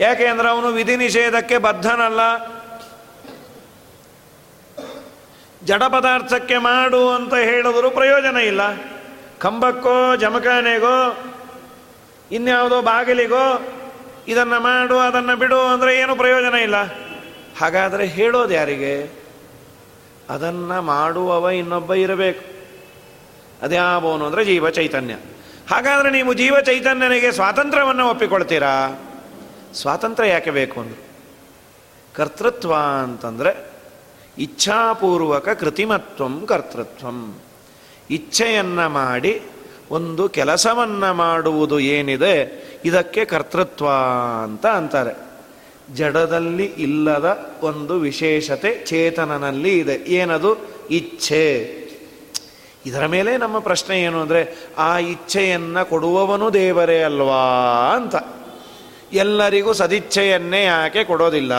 ಯಾಕೆ 0.00 0.26
ಅಂದ್ರೆ 0.26 0.48
ಅವನು 0.48 0.68
ವಿಧಿ 0.68 0.96
ನಿಷೇಧಕ್ಕೆ 0.96 1.58
ಬದ್ಧನಲ್ಲ. 1.58 2.20
ಜಡ 5.64 5.82
ಪದಾರ್ಥಕ್ಕೆ 5.82 6.58
ಮಾಡು 6.58 7.10
ಅಂತ 7.10 7.34
ಹೇಳಿದ್ರು 7.34 7.90
ಪ್ರಯೋಜನ 7.90 8.36
ಇಲ್ಲ. 8.36 8.60
ಕಂಬಕ್ಕೋ, 9.38 10.16
ಜಮಖಾನೆಗೋ 10.16 11.16
ಇನ್ಯಾವುದೋ 12.32 12.82
ಬಾಗಿಲಿಗೋ 12.82 13.68
ಇದನ್ನು 14.28 14.60
ಮಾಡು, 14.60 14.98
ಅದನ್ನು 14.98 15.36
ಬಿಡು 15.36 15.60
ಅಂದರೆ 15.60 15.96
ಏನು 15.96 16.16
ಪ್ರಯೋಜನ 16.16 16.54
ಇಲ್ಲ. 16.54 16.82
ಹಾಗಾದರೆ 17.60 18.06
ಹೇಳೋದು 18.06 18.54
ಯಾರಿಗೆ? 18.54 19.20
ಅದನ್ನು 20.30 20.82
ಮಾಡುವವ 20.82 21.50
ಇನ್ನೊಬ್ಬ 21.50 21.94
ಇರಬೇಕು. 21.94 22.44
ಅದ್ಯಾವನು 23.62 24.26
ಅಂದರೆ 24.26 24.44
ಜೀವ 24.44 24.70
ಚೈತನ್ಯ. 24.70 25.14
ಹಾಗಾದರೆ 25.70 26.10
ನೀವು 26.10 26.34
ಜೀವ 26.34 26.60
ಚೈತನ್ಯನಿಗೆ 26.60 27.32
ಸ್ವಾತಂತ್ರ್ಯವನ್ನು 27.32 28.08
ಒಪ್ಪಿಕೊಳ್ತೀರಾ? 28.08 29.00
ಸ್ವಾತಂತ್ರ್ಯ 29.74 30.28
ಯಾಕೆ 30.28 30.50
ಬೇಕು 30.50 30.80
ಅಂದರು? 30.80 31.04
ಕರ್ತೃತ್ವ 32.14 32.74
ಅಂತಂದರೆ 33.02 33.70
ಇಚ್ಛಾಪೂರ್ವಕ 34.38 35.48
ಕೃತಿಮತ್ವಂ 35.48 36.46
ಕರ್ತೃತ್ವಂ. 36.46 37.38
ಇಚ್ಛೆಯನ್ನು 38.10 38.88
ಮಾಡಿ 38.88 39.42
ಒಂದು 39.90 40.28
ಕೆಲಸವನ್ನು 40.28 41.14
ಮಾಡುವುದು 41.14 41.80
ಏನಿದೆ, 41.80 42.64
ಇದಕ್ಕೆ 42.84 43.24
ಕರ್ತೃತ್ವ 43.24 43.86
ಅಂತ 44.42 44.66
ಅಂತಾರೆ. 44.66 45.30
ಜಡದಲ್ಲಿ 45.94 46.64
ಇಲ್ಲದ 46.64 47.56
ಒಂದು 47.62 47.98
ವಿಶೇಷತೆ 47.98 48.84
ಚೇತನನಲ್ಲಿ 48.86 49.78
ಇದೆ. 49.78 49.94
ಏನದು? 49.94 50.56
ಇಚ್ಛೆ. 50.90 51.80
ಇದರ 52.86 53.06
ಮೇಲೆ 53.06 53.36
ನಮ್ಮ 53.36 53.58
ಪ್ರಶ್ನೆ 53.58 54.00
ಏನು 54.00 54.20
ಅಂದರೆ, 54.20 54.56
ಆ 54.78 54.98
ಇಚ್ಛೆಯನ್ನು 54.98 55.88
ಕೊಡುವವನು 55.88 56.52
ದೇವರೇ 56.52 57.02
ಅಲ್ವಾ 57.02 57.42
ಅಂತ. 57.94 58.16
ಎಲ್ಲರಿಗೂ 59.12 59.72
ಸದಿಚ್ಛೆಯನ್ನೇ 59.72 60.64
ಯಾಕೆ 60.64 61.04
ಕೊಡೋದಿಲ್ಲ? 61.04 61.52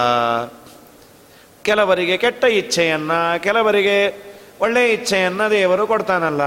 ಕೆಲವರಿಗೆ 1.63 2.17
ಕೆಟ್ಟ 2.17 2.43
ಇಚ್ಛೆಯನ್ನು, 2.43 3.43
ಕೆಲವರಿಗೆ 3.43 4.23
ಒಳ್ಳೆಯ 4.61 4.93
ಇಚ್ಛೆಯನ್ನು 4.93 5.51
ದೇವರು 5.51 5.88
ಕೊಡ್ತಾನಲ್ಲ. 5.88 6.41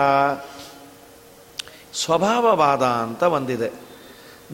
ಸ್ವಭಾವವಾದ 1.95 2.84
ಅಂತ 3.05 3.22
ಒಂದಿದೆ 3.36 3.70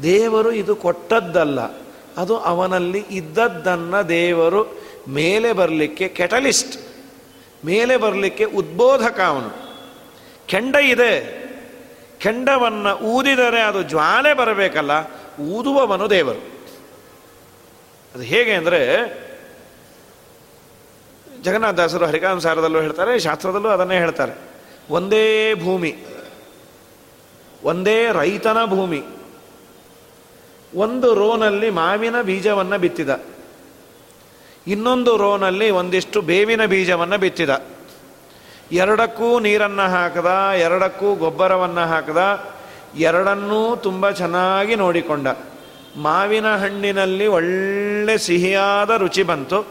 ದೇವರು 0.02 0.50
ಇದು 0.52 0.74
ಕೊಟ್ಟದ್ದಲ್ಲ, 0.76 1.60
ಅದು 2.16 2.34
ಅವನಲ್ಲಿ 2.50 3.02
ಇದ್ದದ್ದನ್ನು 3.10 4.00
ದೇವರು 4.08 4.60
ಮೇಲೆ 5.08 5.50
ಬರಲಿಕ್ಕೆ 5.52 6.06
ಕೆಟಲಿಸ್ಟ್ 6.08 6.76
ಮೇಲೆ 7.64 7.94
ಬರಲಿಕ್ಕೆ 7.96 8.44
ಉದ್ಬೋಧಕ 8.60 9.18
ಅವನು. 9.26 9.50
ಕೆಂಡ 10.46 10.76
ಇದೆ, 10.84 11.12
ಕೆಂಡವನ್ನು 12.18 12.92
ಊದಿದರೆ 13.12 13.60
ಅದು 13.62 13.80
ಜ್ವಾಲೆ 13.82 14.32
ಬರಬೇಕಲ್ಲ, 14.34 14.92
ಊದುವವನು 15.56 16.06
ದೇವರು. 16.10 16.42
ಅದು 18.14 18.22
ಹೇಗೆ 18.22 18.52
ಅಂದರೆ 18.52 18.80
ಜಗನ್ನಾಥದಾಸರು 21.42 22.06
ಹರಿಕಾಂಸಾರದಲ್ಲೂ 22.06 22.80
ಹೇಳ್ತಾರೆ, 22.80 23.12
ಶಾಸ್ತ್ರದಲ್ಲೂ 23.18 23.68
ಅದನ್ನೇ 23.68 23.98
ಹೇಳ್ತಾರೆ. 23.98 24.34
ಒಂದೇ 24.90 25.26
ಭೂಮಿ 25.54 25.92
ಒಂದೇ 27.64 28.06
ರೈತನ 28.12 28.64
ಭೂಮಿ. 28.64 29.02
ಒಂದು 30.74 31.14
ರೋನಲ್ಲಿ 31.14 31.70
ಮಾವಿನ 31.70 32.22
ಬೀಜವನ್ನು 32.22 32.78
ಬಿತ್ತಿದ. 32.78 33.20
ಇನ್ನೊಂದು 34.66 35.16
ರೋನಲ್ಲಿ 35.16 35.70
ಒಂದಿಷ್ಟು 35.70 36.20
ಬೇವಿನ 36.20 36.64
ಬೀಜವನ್ನು 36.64 37.18
ಬಿತ್ತಿದ. 37.18 37.62
ಎರಡಕ್ಕೂ 38.72 39.40
ನೀರನ್ನು 39.40 39.90
ಹಾಕದ, 39.90 40.30
ಎರಡಕ್ಕೂ 40.58 41.14
ಗೊಬ್ಬರವನ್ನು 41.14 41.80
ಹಾಕದ, 41.80 42.50
ಎರಡನ್ನೂ 42.96 43.76
ತುಂಬ 43.76 44.10
ಚೆನ್ನಾಗಿ 44.10 44.74
ನೋಡಿಕೊಂಡ. 44.74 45.26
ಮಾವಿನ 45.96 46.56
ಹಣ್ಣಿನಲ್ಲಿ 46.56 47.26
ಒಳ್ಳೆ 47.26 48.18
ಸಿಹಿಯಾದ 48.18 48.90
ರುಚಿ 48.90 49.22
ಬಂತು. 49.22 49.66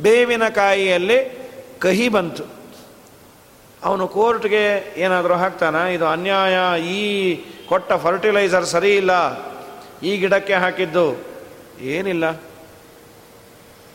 ಬೇವಿನ 0.00 0.48
ಕಾಯಿಯಲ್ಲಿ 0.48 1.48
ಕಹಿ 1.78 2.08
ಬಂತು. 2.08 2.57
ಅವನು 3.84 4.08
ಕೋರ್ಟ್ಗೆ 4.08 4.94
ಏನಾದರೂ 4.96 5.34
ಹಾಕ್ತಾನ? 5.34 5.74
ಇದು 5.74 6.06
ಅನ್ಯಾಯ, 6.06 6.82
ಈ 6.82 7.34
ಕೊಟ್ಟ 7.68 7.92
ಫರ್ಟಿಲೈಸರ್ 7.92 8.64
ಸರಿ 8.64 8.96
ಇಲ್ಲ, 8.96 9.12
ಈ 10.02 10.16
ಗಿಡಕ್ಕೆ 10.16 10.54
ಹಾಕಿದ್ದು. 10.54 11.24
ಏನಿಲ್ಲ. 11.80 12.30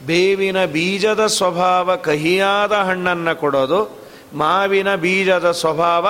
ಬೇವಿನ 0.06 0.66
ಬೀಜದ 0.66 1.26
ಸ್ವಭಾವ 1.26 1.96
ಕಹಿಯಾದ 1.96 2.72
ಹಣ್ಣನ್ನು 2.72 3.40
ಕೊಡೋದು, 3.40 4.04
ಮಾವಿನ 4.34 4.96
ಬೀಜದ 4.96 5.52
ಸ್ವಭಾವ 5.52 6.08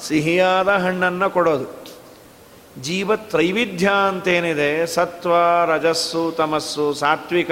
ಸಿಹಿಯಾದ 0.00 0.68
ಹಣ್ಣನ್ನು 0.68 1.30
ಕೊಡೋದು. 1.30 1.78
ಜೀವ 2.82 3.16
ತ್ರೈವಿಧ್ಯ 3.16 3.90
ಅಂತೇನಿದೆ, 4.08 4.86
ಸತ್ವ, 4.86 5.32
ರಜಸ್ಸು, 5.74 6.30
ತಮಸ್ಸು, 6.30 6.94
ಸಾತ್ವಿಕ, 6.94 7.50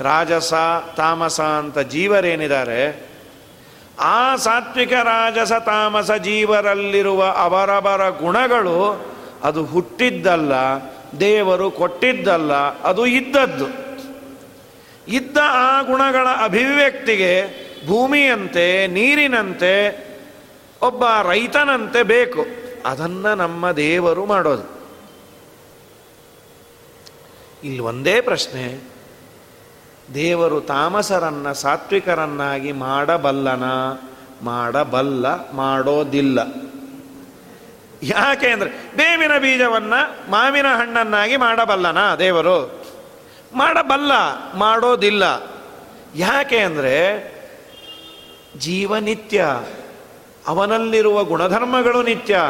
ರಾಜಸ, 0.00 0.54
ತಾಮಸ 0.96 1.40
ಅಂತ 1.40 1.78
ಜೀವರೇನಿದ್ದಾರೆ 1.78 3.05
ಆ 4.00 4.36
ಸಾತ್ವಿಕ 4.36 4.92
ರಾಜಸ 4.92 5.52
ತಾಮಸ 5.52 6.10
ಜೀವರಲ್ಲಿರುವ 6.10 7.24
ಅವರವರ 7.24 8.08
ಗುಣಗಳು 8.08 9.06
ಅದು 9.44 9.64
ಹುಟ್ಟಿದ್ದಲ್ಲ, 9.64 10.52
ದೇವರು 11.20 11.70
ಕೊಟ್ಟಿದ್ದಲ್ಲ, 11.70 12.52
ಅದು 12.80 13.06
ಇದ್ದದ್ದು. 13.06 13.86
ಇದ್ದ 15.08 15.36
ಆ 15.40 15.82
ಗುಣಗಳ 15.82 16.26
ಅಭಿವ್ಯಕ್ತಿಗೆ 16.44 17.66
ಭೂಮಿಯಂತೆ, 17.86 18.86
ನೀರಿನಂತೆ, 18.86 20.06
ಒಬ್ಬ 20.82 21.04
ರೈತನಂತೆ 21.22 22.02
ಬೇಕು. 22.02 22.46
ಅದನ್ನು 22.86 23.34
ನಮ್ಮ 23.34 23.72
ದೇವರು 23.72 24.26
ಮಾಡೋದು. 24.26 24.76
ಇಲ್ಲಿ 27.64 27.80
ಒಂದೇ 27.80 28.20
ಪ್ರಶ್ನೆ. 28.20 28.95
ದೇವರು 30.14 30.60
ತಾಮಸರನ್ನ, 30.60 31.52
ಸಾತ್ವಿಕರನ್ನಾಗಿ 31.52 32.72
ಮಾಡಬಲ್ಲನ? 32.72 33.64
ಮಾಡಬಲ್ಲ, 34.42 35.52
ಮಾಡೋದಿಲ್ಲ. 35.52 36.38
ಯಾಕೆ 38.02 38.48
ಅಂದರೆ 38.48 38.70
ಬೇವಿನ 38.96 39.38
ಬೀಜವನ್ನ 39.38 39.94
ಮಾವಿನ 40.30 40.66
ಹಣ್ಣನ್ನಾಗಿ 40.66 41.36
ಮಾಡಬಲ್ಲನ 41.36 42.14
ದೇವರು? 42.14 42.84
ಮಾಡಬಲ್ಲ, 43.54 44.12
ಮಾಡೋದಿಲ್ಲ. 44.54 45.42
ಯಾಕೆ 46.14 46.58
ಅಂದರೆ 46.58 46.96
ಜೀವನಿತ್ಯ 48.58 49.46
ಅವನಲ್ಲಿರುವ 50.46 51.24
ಗುಣಧರ್ಮಗಳು 51.24 52.02
ನಿತ್ಯ. 52.02 52.40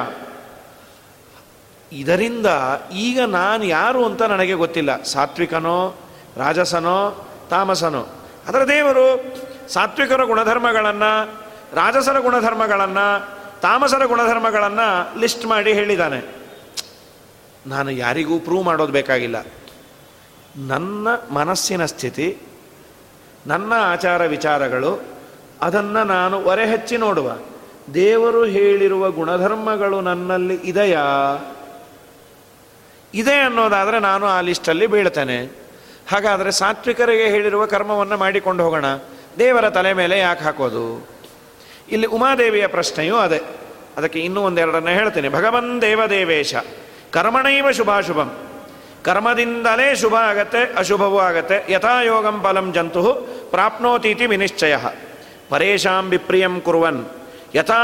ಇದರಿಂದ 1.92 2.46
ಈಗ 2.92 3.20
ನಾನು 3.20 3.64
ಯಾರು 3.64 4.04
ಅಂತ 4.04 4.22
ನನಗೆ 4.22 4.54
ಗೊತ್ತಿಲ್ಲ. 4.54 5.02
ಸಾತ್ವಿಕನೋ, 5.02 5.94
ರಾಜಸನೋ 6.36 7.25
ತಾಮಸನೋ. 7.50 8.06
ಅದರ 8.48 8.68
ದೇವರು 8.68 9.36
ಸಾತ್ವಿಕರ 9.72 10.24
ಗುಣಧರ್ಮಗಳನ್ನು, 10.24 11.32
ರಾಜಸರ 11.74 12.18
ಗುಣಧರ್ಮಗಳನ್ನು, 12.18 13.36
ತಾಮಸರ 13.60 14.04
ಗುಣಧರ್ಮಗಳನ್ನು 14.04 15.18
ಲಿಸ್ಟ್ 15.18 15.46
ಮಾಡಿ 15.46 15.72
ಹೇಳಿದ್ದಾನೆ. 15.72 16.36
ನಾನು 17.66 17.90
ಯಾರಿಗೂ 17.90 18.38
ಪ್ರೂವ್ 18.38 18.64
ಮಾಡೋದು 18.64 18.92
ಬೇಕಾಗಿಲ್ಲ. 18.92 19.46
ನನ್ನ 20.56 21.08
ಮನಸ್ಸಿನ 21.30 21.84
ಸ್ಥಿತಿ, 21.84 22.38
ನನ್ನ 23.46 23.72
ಆಚಾರ 23.76 24.26
ವಿಚಾರಗಳು, 24.26 25.04
ಅದನ್ನು 25.62 26.04
ನಾನು 26.04 26.40
ಹಚ್ಚಿ 26.72 26.96
ನೋಡುವ. 26.96 27.32
ದೇವರು 27.94 28.44
ಹೇಳಿರುವ 28.44 29.10
ಗುಣಧರ್ಮಗಳು 29.10 30.00
ನನ್ನಲ್ಲಿ 30.00 30.54
ಇದೆಯಾ? 30.54 31.04
ಇದೆ 33.14 33.34
ಅನ್ನೋದಾದರೆ 33.34 33.98
ನಾನು 33.98 34.26
ಆ 34.26 34.40
ಲಿಸ್ಟಲ್ಲಿ 34.40 34.86
ಬೀಳ್ತೇನೆ. 34.86 35.65
ಹಾಗಾದರೆ 36.10 36.50
ಸಾತ್ವಿಕರಿಗೆ 36.50 37.24
ಹೇಳಿರುವ 37.24 37.66
ಕರ್ಮವನ್ನು 37.66 38.16
ಮಾಡಿಕೊಂಡು 38.16 38.64
ಹೋಗೋಣ. 38.64 38.84
ದೇವರ 39.38 39.70
ತಲೆ 39.70 39.92
ಮೇಲೆ 39.92 40.18
ಯಾಕೆ 40.18 40.44
ಹಾಕೋದು? 40.44 41.08
ಇಲ್ಲಿ 41.90 42.06
ಉಮಾದೇವಿಯ 42.06 42.66
ಪ್ರಶ್ನೆಯೂ 42.66 43.16
ಅದೇ. 43.16 43.40
ಅದಕ್ಕೆ 43.96 44.18
ಇನ್ನೂ 44.18 44.40
ಒಂದೆರಡನ್ನ 44.40 44.88
ಹೇಳ್ತೇನೆ. 44.88 45.28
ಭಗವನ್ 45.28 45.82
ದೇವದೇವೇಶ, 45.82 46.54
ಕರ್ಮಣೈವ 47.10 47.70
ಶುಭಾಶುಭಂ. 47.70 48.38
ಕರ್ಮದಿಂದಲೇ 49.04 49.94
ಶುಭ 49.94 50.14
ಆಗತ್ತೆ, 50.14 50.78
ಅಶುಭವೂ 50.78 51.18
ಆಗತ್ತೆ. 51.18 51.72
ಯಥಾಯೋಗಂ 51.72 52.42
ಫಲಂ 52.42 52.72
ಜಂತು, 52.72 53.04
ಪ್ರಾಪ್ನೋತೀತಿ 53.50 54.26
ವಿನಿಶ್ಚಯ. 54.26 54.76
ಪರೇಶಾಂ 55.48 56.10
ವಿಪ್ರಿಯಂ 56.10 56.60
ಕುರುವನ್. 56.60 57.04
ಯಥಾ 57.54 57.82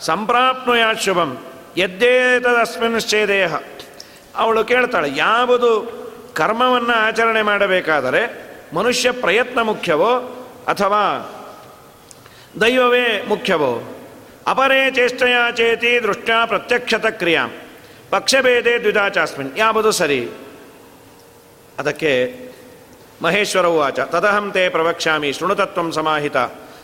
ಸಂಪ್ರಾಪ್ನುಯಾತ್ 0.00 1.00
ಶುಭಂ 1.00 1.38
ಯದ್ದೇತದಸ್ಮಿನ್ 1.76 3.00
ಶ್ಚೇದೇಹ 3.00 3.54
ಅವಳು 4.36 4.64
ಕೇಳ್ತಾಳೆ, 4.64 5.08
ಯಾವುದು 5.16 5.68
ಕರ್ಮವನ್ನು 6.38 6.94
ಆಚರಣೆ 6.94 7.42
ಮಾಡಬೇಕಾದರೆ 7.42 8.48
ಮನುಷ್ಯ 8.74 9.10
ಪ್ರಯತ್ನ 9.10 9.60
ಮುಖ್ಯವೋ 9.60 10.16
ಅಥವಾ 10.68 11.00
ದೈವವೇ 12.60 13.24
ಮುಖ್ಯವೋ? 13.28 13.96
ಅಪರೇ 14.46 14.90
ಚೇಷ್ಟೆಯ 14.90 15.36
ಚೇತಿ 15.56 16.02
ದೃಷ್ಟ 16.02 16.30
ಪ್ರತ್ಯಕ್ಷತ 16.46 17.06
ಕ್ರಿಯಾ. 17.06 17.48
ಪಕ್ಷಭೇದೆ 18.10 18.80
ದ್ವಿಧಾಚಾಸ್ಮಿನ್ 18.80 19.58
ಯಾವುದು 19.58 19.92
ಸರಿ? 19.92 20.28
ಅದಕ್ಕೆ 21.78 22.34
ಮಹೇಶ್ವರ 23.22 23.66
ಉವಾಚ. 23.66 24.00
ತದಹಂ 24.00 24.50
ತೇ 24.52 24.68
ಪ್ರವಕ್ಷ್ಯಾಮಿ 24.68 25.32
ಶೃಣುತತ್ವಂ 25.32 25.92
ಸಮಾಹಿತ. 25.92 26.36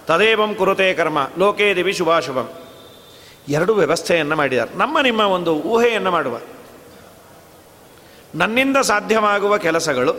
ತದೇವಂ 0.07 0.55
ಕುರುತೆ 0.55 0.95
ಕರ್ಮ. 0.95 1.29
ಲೋಕೇ 1.39 1.77
ದಿವಿ 1.77 1.93
ಶುಭಾಶುಭಂ. 1.93 2.49
ಎರಡು 3.49 3.75
ವ್ಯವಸ್ಥೆಯನ್ನು 3.75 4.37
ಮಾಡಿದ್ದಾರೆ. 4.37 4.79
ನಮ್ಮ 4.79 5.01
ನಿಮ್ಮ 5.01 5.21
ಒಂದು 5.21 5.55
ಊಹೆಯನ್ನು 5.55 6.11
ಮಾಡುವ. 6.11 6.39
ನನ್ನಿಂದ 8.35 8.77
ಸಾಧ್ಯವಾಗುವ 8.77 9.57
ಕೆಲಸಗಳು, 9.59 10.15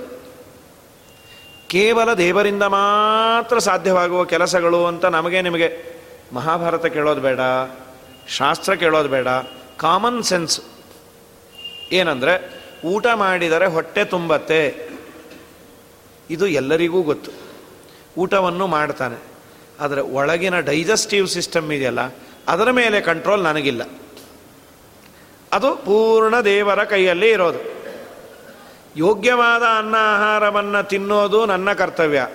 ಕೇವಲ 1.67 2.13
ದೇವರಿಂದ 2.13 2.63
ಮಾತ್ರ 2.63 3.59
ಸಾಧ್ಯವಾಗುವ 3.59 4.23
ಕೆಲಸಗಳು 4.23 4.85
ಅಂತ 4.85 5.05
ನಮಗೆ 5.05 5.41
ನಿಮಗೆ 5.41 5.69
ಮಹಾಭಾರತ 6.33 6.85
ಕೇಳೋದು 6.85 7.21
ಬೇಡ, 7.21 7.39
ಶಾಸ್ತ್ರ 8.27 8.75
ಕೇಳೋದು 8.75 9.09
ಬೇಡ 9.09 9.27
ಕಾಮನ್ 9.77 10.23
ಸೆನ್ಸ್ 10.23 10.59
ಏನಂದರೆ, 11.91 12.33
ಊಟ 12.85 13.05
ಮಾಡಿದರೆ 13.15 13.65
ಹೊಟ್ಟೆ 13.65 14.05
ತುಂಬತ್ತೆ. 14.05 14.89
ಇದು 16.29 16.47
ಎಲ್ಲರಿಗೂ 16.47 17.01
ಗೊತ್ತು. 17.01 17.31
ಊಟವನ್ನು 18.17 18.67
ಮಾಡ್ತಾನೆ. 18.67 19.19
ಆದರೆ 19.79 20.01
ಒಳಗಿನ 20.01 20.59
ಡೈಜೆಸ್ಟಿವ್ 20.59 21.27
ಸಿಸ್ಟಮ್ 21.27 21.71
ಇದೆಯಲ್ಲ, 21.71 21.99
ಅದರ 22.47 22.71
ಮೇಲೆ 22.71 23.01
ಕಂಟ್ರೋಲ್ 23.01 23.43
ನನಗಿಲ್ಲ. 23.43 23.83
ಅದು 25.53 25.69
ಪೂರ್ಣ 25.75 26.39
ದೇವರ 26.39 26.83
ಕೈಯಲ್ಲಿ 26.83 27.29
ಇರೋದು. 27.29 27.75
ಯೋಗ್ಯವಾದ 28.95 29.63
ಅನ್ನ 29.63 29.95
ಆಹಾರವನ್ನು 29.99 30.87
ತಿನ್ನೋದು 30.87 31.45
ನನ್ನ 31.45 31.73
ಕರ್ತವ್ಯ. 31.73 32.27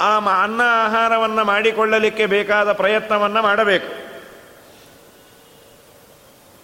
ಆ 0.00 0.16
ಅನ್ನ 0.42 0.60
ಆಹಾರವನ್ನು 0.64 1.44
ಮಾಡಿಕೊಳ್ಳಲಿಕ್ಕೆ 1.44 2.26
ಬೇಕಾದ 2.26 2.72
ಪ್ರಯತ್ನವನ್ನು 2.72 3.42
ಮಾಡಬೇಕು. 3.42 4.06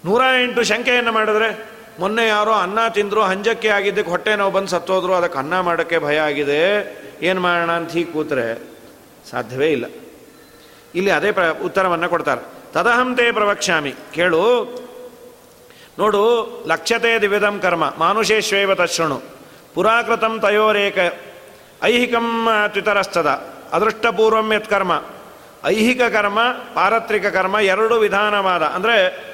ನೂರ 0.05 0.23
ಎಂಟು 0.43 0.63
ಶಂಕೆಯನ್ನು 0.63 1.13
ಮಾಡಿದ್ರೆ, 1.13 1.65
ಮೊನ್ನೆ 1.99 2.29
ಯಾರೋ 2.29 2.53
ಅನ್ನ 2.53 2.89
ತಿಂದರು, 2.89 3.23
ಹಂಜಕ್ಕೆ 3.23 3.69
ಆಗಿದ್ದಕ್ಕೆ 3.69 4.11
ಹೊಟ್ಟೆ 4.11 4.37
ನಾವು 4.37 4.51
ಬಂದು 4.51 4.69
ಸತ್ತೋದ್ರು, 4.69 5.15
ಅದಕ್ಕೆ 5.15 5.39
ಅನ್ನ 5.39 5.61
ಮಾಡೋಕ್ಕೆ 5.61 5.99
ಭಯ 5.99 6.19
ಆಗಿದೆ, 6.19 6.97
ಏನು 7.23 7.41
ಮಾಡೋಣ 7.41 7.73
ಅಂತ 7.73 7.91
ಹೀಗೆ 7.91 8.13
ಕೂತ್ರೆ 8.13 8.71
ಸಾಧ್ಯವೇ 9.31 9.69
ಇಲ್ಲ. 9.69 9.85
ಇಲ್ಲಿ 10.95 11.11
ಅದೇ 11.11 11.33
ಪ್ರ, 11.33 11.51
ಉತ್ತರವನ್ನು 11.51 12.09
ಕೊಡ್ತಾರೆ. 12.09 12.73
ತದಹಂತೆ 12.73 13.33
ಪ್ರವಕ್ಷಾಮಿ 13.33 13.95
ಕೇಳು 14.15 14.82
ನೋಡು, 15.99 16.47
ಲಕ್ಷ್ಯತೆ 16.67 17.21
ದಿವಿಧಂ 17.21 17.61
ಕರ್ಮ, 17.61 17.95
ಮಾನುಷೇಶ್ವೇವ 17.99 18.75
ತಶೃಣು 18.75 19.23
ಪುರಾಕೃತಂ 19.75 20.41
ತಯೋರೇಕ, 20.41 20.99
ಐಹಿಕಂ 21.83 22.49
ತ್ವಿತರಸ್ತದ. 22.69 23.27
ಅದೃಷ್ಟಪೂರ್ವಂ 23.73 24.53
ಯತ್ 24.53 24.71
ಕರ್ಮ. 24.71 25.03
ಐಹಿಕ 25.65 26.03
ಕರ್ಮ, 26.03 26.41
ಪಾರತ್ರಿಕ 26.75 27.27
ಕರ್ಮ, 27.27 27.59
ಎರಡು 27.59 27.95
ವಿಧಾನವಾದ. 27.95 28.63
ಅಂದರೆ, 28.63 29.25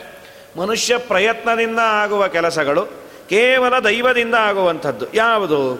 ಮನುಷ್ಯ 0.56 0.98
ಪ್ರಯತ್ನದಿಂದ 0.98 1.78
ಆಗುವ 1.78 2.28
ಕೆಲಸಗಳು, 2.28 2.86
ಕೇವಲ 3.28 3.78
ದೈವದಿಂದ 3.78 4.34
ಆಗುವಂಥದ್ದು. 4.34 5.06
ಯಾವುದು? 5.14 5.74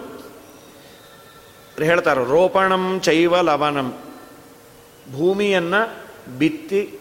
ಹೇಳ್ತಾರೆ, 1.83 2.23
ರೋಪಣಂ 2.23 2.99
ಚೈವ 3.03 3.41
ಲವನಂ. 3.41 3.97
ಭೂಮಿಯನ್ನು 5.17 5.95
ಬಿತ್ತಿ, 6.39 6.99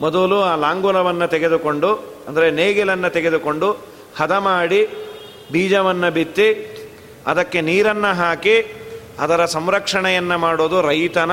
ಮೊದಲು 0.00 0.42
ಆ 0.42 0.56
ಲಾಂಗುಲವನ್ನು 0.56 1.28
ತೆಗೆದುಕೊಂಡು 1.28 2.09
ಅಂದರೆ 2.28 2.50
ನೇಗಿಲನ್ನು 2.50 3.10
ತೆಗೆದುಕೊಂಡು 3.10 3.76
ಹದ 4.18 4.32
ಮಾಡಿ 4.32 4.88
ಬೀಜವನ್ನು 5.52 6.10
ಬಿತ್ತಿ 6.10 6.76
ಅದಕ್ಕೆ 7.26 7.60
ನೀರನ್ನು 7.60 8.14
ಹಾಕಿ 8.14 8.76
ಅದರ 9.18 9.44
ಸಂರಕ್ಷಣೆಯನ್ನು 9.44 10.38
ಮಾಡೋದು 10.38 10.82
ರೈತನ 10.82 11.30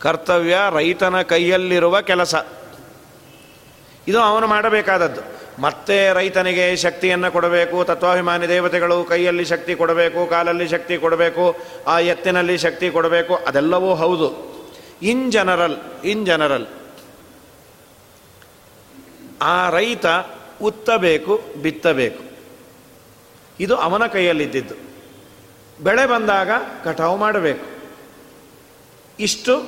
ಕರ್ತವ್ಯ, 0.00 0.58
ರೈತನ 0.70 1.22
ಕೈಯಲ್ಲಿರುವ 1.22 2.00
ಕೆಲಸ. 2.00 2.34
ಇದು 4.08 4.20
ಅವನು 4.20 4.46
ಮಾಡಬೇಕಾದದ್ದು. 4.46 5.20
ಮತ್ತೆ 5.62 6.12
ರೈತನಿಗೆ 6.12 6.76
ಶಕ್ತಿಯನ್ನು 6.76 7.32
ಕೊಡಬೇಕು, 7.32 7.84
ತತ್ವಾಭಿಮಾನಿ 7.84 8.48
ದೇವತೆಗಳು 8.48 9.04
ಕೈಯಲ್ಲಿ 9.04 9.44
ಶಕ್ತಿ 9.44 9.74
ಕೊಡಬೇಕು, 9.74 10.26
ಕಾಲಲ್ಲಿ 10.26 10.68
ಶಕ್ತಿ 10.68 10.98
ಕೊಡಬೇಕು, 10.98 11.56
ಆ 11.86 11.98
ಎತ್ತಿನಲ್ಲಿ 11.98 12.58
ಶಕ್ತಿ 12.58 12.90
ಕೊಡಬೇಕು, 12.90 13.34
ಅದೆಲ್ಲವೂ 13.34 13.94
ಹೌದು. 13.94 14.56
In 15.02 15.32
general 15.32 15.76
in 16.04 16.26
general. 16.26 16.66
ಆ 19.42 19.70
ರೈತ 19.70 20.06
ಉತ್ತಬೇಕು, 20.62 21.40
ಬಿತ್ತಬೇಕು. 21.62 22.26
ಇದು 23.60 23.76
ಅವನ 23.76 24.06
ಕೈಯಲ್ಲಿದ್ದಿದ್ದು. 24.06 24.74
ಬೆಳೆ 25.84 26.06
ಬಂದಾಗ 26.06 26.50
ಕಟಾವು 26.84 27.16
ಮಾಡಬೇಕು. 27.16 27.66
ಇಷ್ಟು 29.20 29.60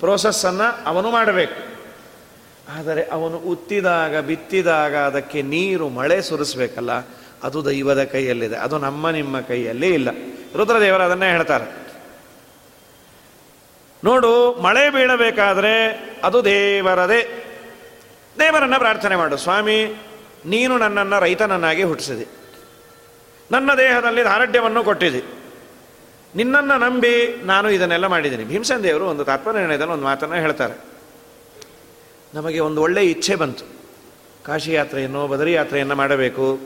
ಪ್ರೋಸೆಸ್ಸನ್ನು 0.00 0.84
ಅವನು 0.86 1.10
ಮಾಡಬೇಕು. 1.10 1.76
ಆದರೆ 2.78 3.02
ಅವನು 3.02 3.38
ಉತ್ತಿದಾಗ, 3.38 4.18
ಬಿತ್ತಿದಾಗ 4.18 4.96
ಅದಕ್ಕೆ 4.96 5.42
ನೀರು, 5.42 5.88
ಮಳೆ 5.88 6.22
ಸುರಿಸ್ಬೇಕಲ್ಲ, 6.22 6.90
ಅದು 7.42 7.64
ದೈವದ 7.64 8.04
ಕೈಯಲ್ಲಿದೆ. 8.04 8.56
ಅದು 8.56 8.78
ನಮ್ಮ 8.78 9.10
ನಿಮ್ಮ 9.10 9.40
ಕೈಯಲ್ಲಿ 9.40 9.94
ಇಲ್ಲ. 9.94 10.08
ರುದ್ರದೇವರು 10.56 11.02
ಅದನ್ನೇ 11.02 11.30
ಹೇಳ್ತಾರೆ. 11.30 11.86
ನೋಡು, 14.04 14.54
ಮಳೆ 14.54 14.90
ಬೀಳಬೇಕಾದ್ರೆ 14.90 15.92
ಅದು 16.24 16.44
ದೇವರದೇ. 16.44 17.42
ದೇವರನ್ನು 18.38 18.78
ಪ್ರಾರ್ಥನೆ 18.78 19.16
ಮಾಡು, 19.16 19.36
ಸ್ವಾಮಿ, 19.36 20.02
ನೀನು 20.46 20.78
ನನ್ನನ್ನು 20.78 21.20
ರೈತನನ್ನಾಗಿ 21.20 21.82
ಹುಟ್ಟಿಸಿದೆ. 21.82 22.26
ನನ್ನ 23.50 23.70
ದೇಹದಲ್ಲಿ 23.74 24.24
ದಾರಢ್ಯವನ್ನು 24.24 24.84
ಕೊಟ್ಟಿದೆ. 24.84 25.22
ನಿನ್ನನ್ನು 26.36 26.78
ನಂಬಿ 26.78 27.42
ನಾನು 27.44 27.70
ಇದನ್ನೆಲ್ಲ 27.70 28.06
ಮಾಡಿದ್ದೀನಿ. 28.06 28.44
ಭೀಮಸೇನ 28.44 28.76
ದೇವರು 28.76 29.06
ಒಂದು 29.06 29.24
ತಾತ್ಪರ್ಯದಲ್ಲಿ 29.24 29.84
ಒಂದು 29.84 30.04
ಮಾತನ್ನು 30.04 30.34
ಹೇಳ್ತಾರೆ. 30.34 30.74
ನಮಗೆ 32.34 32.58
ಒಂದು 32.58 32.82
ಒಳ್ಳೆಯ 32.82 33.10
ಇಚ್ಛೆ 33.10 33.34
ಬಂತು. 33.34 33.64
ಕಾಶಿ 34.44 34.72
ಯಾತ್ರೆಯನ್ನು 34.72 35.26
ಬದರಿ 35.26 35.52
ಯಾತ್ರೆಯನ್ನು 35.52 35.94
ಮಾಡಬೇಕು. 35.94 36.58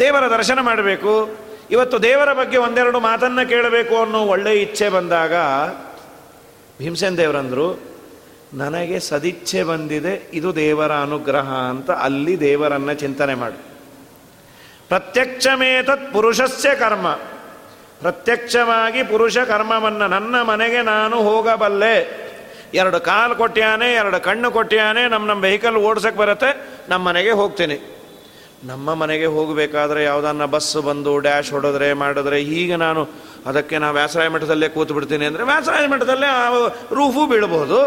ದೇವರ 0.00 0.30
ದರ್ಶನ 0.30 0.60
ಮಾಡಬೇಕು. 0.60 1.44
ಇವತ್ತು 1.70 2.02
ದೇವರ 2.02 2.32
ಬಗ್ಗೆ 2.32 2.56
ಒಂದೆರಡು 2.58 3.00
ಮಾತನ್ನು 3.00 3.48
ಕೇಳಬೇಕು 3.48 3.96
ಅನ್ನೋ 3.96 4.18
ಒಳ್ಳೆಯ 4.18 4.62
ಇಚ್ಛೆ 4.62 4.88
ಬಂದಾಗ 4.88 5.32
ಭೀಮಸೇನ್ 6.78 7.16
ದೇವರಂದರು 7.16 7.93
ನನಗೆ 8.54 9.00
ಸದಿಚ್ಛೆ 9.00 9.62
ಬಂದಿದೆ, 9.62 10.30
ಇದು 10.32 10.56
ದೇವರ 10.56 10.92
ಅನುಗ್ರಹ 10.92 11.48
ಅಂತ 11.52 11.90
ಅಲ್ಲಿ 11.90 12.40
ದೇವರನ್ನ 12.40 12.92
ಚಿಂತನೆ 12.92 13.34
ಮಾಡು. 13.34 13.58
ಪ್ರತ್ಯಕ್ಷಮೇತತ್ 14.88 16.12
ಪುರುಷಸ್ಯ 16.12 16.74
ಕರ್ಮ. 16.74 17.08
ಪ್ರತ್ಯಕ್ಷವಾಗಿ 18.00 19.02
ಪುರುಷ 19.02 19.38
ಕರ್ಮವನ್ನು 19.38 20.06
ನನ್ನ 20.08 20.42
ಮನೆಗೆ 20.42 20.82
ನಾನು 20.82 21.16
ಹೋಗಬಲ್ಲೆ. 21.22 22.24
ಎರಡು 22.74 23.00
ಕಾಲು 23.00 23.34
ಕೊಟ್ಟಿಯಾನೆ 23.34 23.92
ಎರಡು 23.92 24.20
ಕಣ್ಣು 24.20 24.50
ಕೊಟ್ಟಿಯಾನೆ 24.50 25.08
ನಮ್ಮ 25.08 25.28
ನಮ್ಮ 25.28 25.42
ವೆಹಿಕಲ್ 25.42 25.76
ಓಡ್ಸಕ್ಕೆ 25.76 26.20
ಬರುತ್ತೆ 26.20 26.50
ನಮ್ಮ 26.88 27.08
ಮನೆಗೆ 27.08 27.30
ಹೋಗ್ತೀನಿ. 27.30 27.76
ನಮ್ಮ 28.64 28.94
ಮನೆಗೆ 28.94 29.26
ಹೋಗಬೇಕಾದ್ರೆ 29.26 30.04
ಯಾವುದನ್ನ 30.04 30.44
ಬಸ್ 30.44 30.76
ಬಂದು 30.76 31.18
ಡ್ಯಾಶ್ 31.18 31.50
ಹೊಡೆದ್ರೆ, 31.50 31.92
ಮಾಡಿದ್ರೆ 31.92 32.42
ಈಗ 32.42 32.74
ನಾನು 32.74 33.08
ಅದಕ್ಕೆ 33.46 33.78
ನಾವು 33.78 33.94
ವ್ಯಾಸರಾಯ 33.94 34.28
ಮಠದಲ್ಲೇ 34.28 34.68
ಕೂತು 34.68 34.94
ಬಿಡ್ತೀನಿ 34.94 35.24
ಅಂದರೆ 35.24 35.42
ವ್ಯಾಸರಾಯ 35.42 35.86
ಮಠದಲ್ಲೇ 35.86 36.28
ರೂಫು 36.94 37.26
ಬೀಳಬಹುದು 37.26 37.80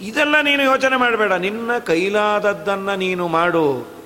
ಇದೆಲ್ಲ 0.00 0.40
ನೀನು 0.42 0.62
ಯೋಚನೆ 0.62 0.96
ಮಾಡಬೇಡ. 0.96 1.32
ನಿನ್ನ 1.32 1.78
ಕೈಲಾದದ್ದನ್ನು 1.78 2.96
ನೀನು 2.96 3.28
ಮಾಡು. 3.28 3.98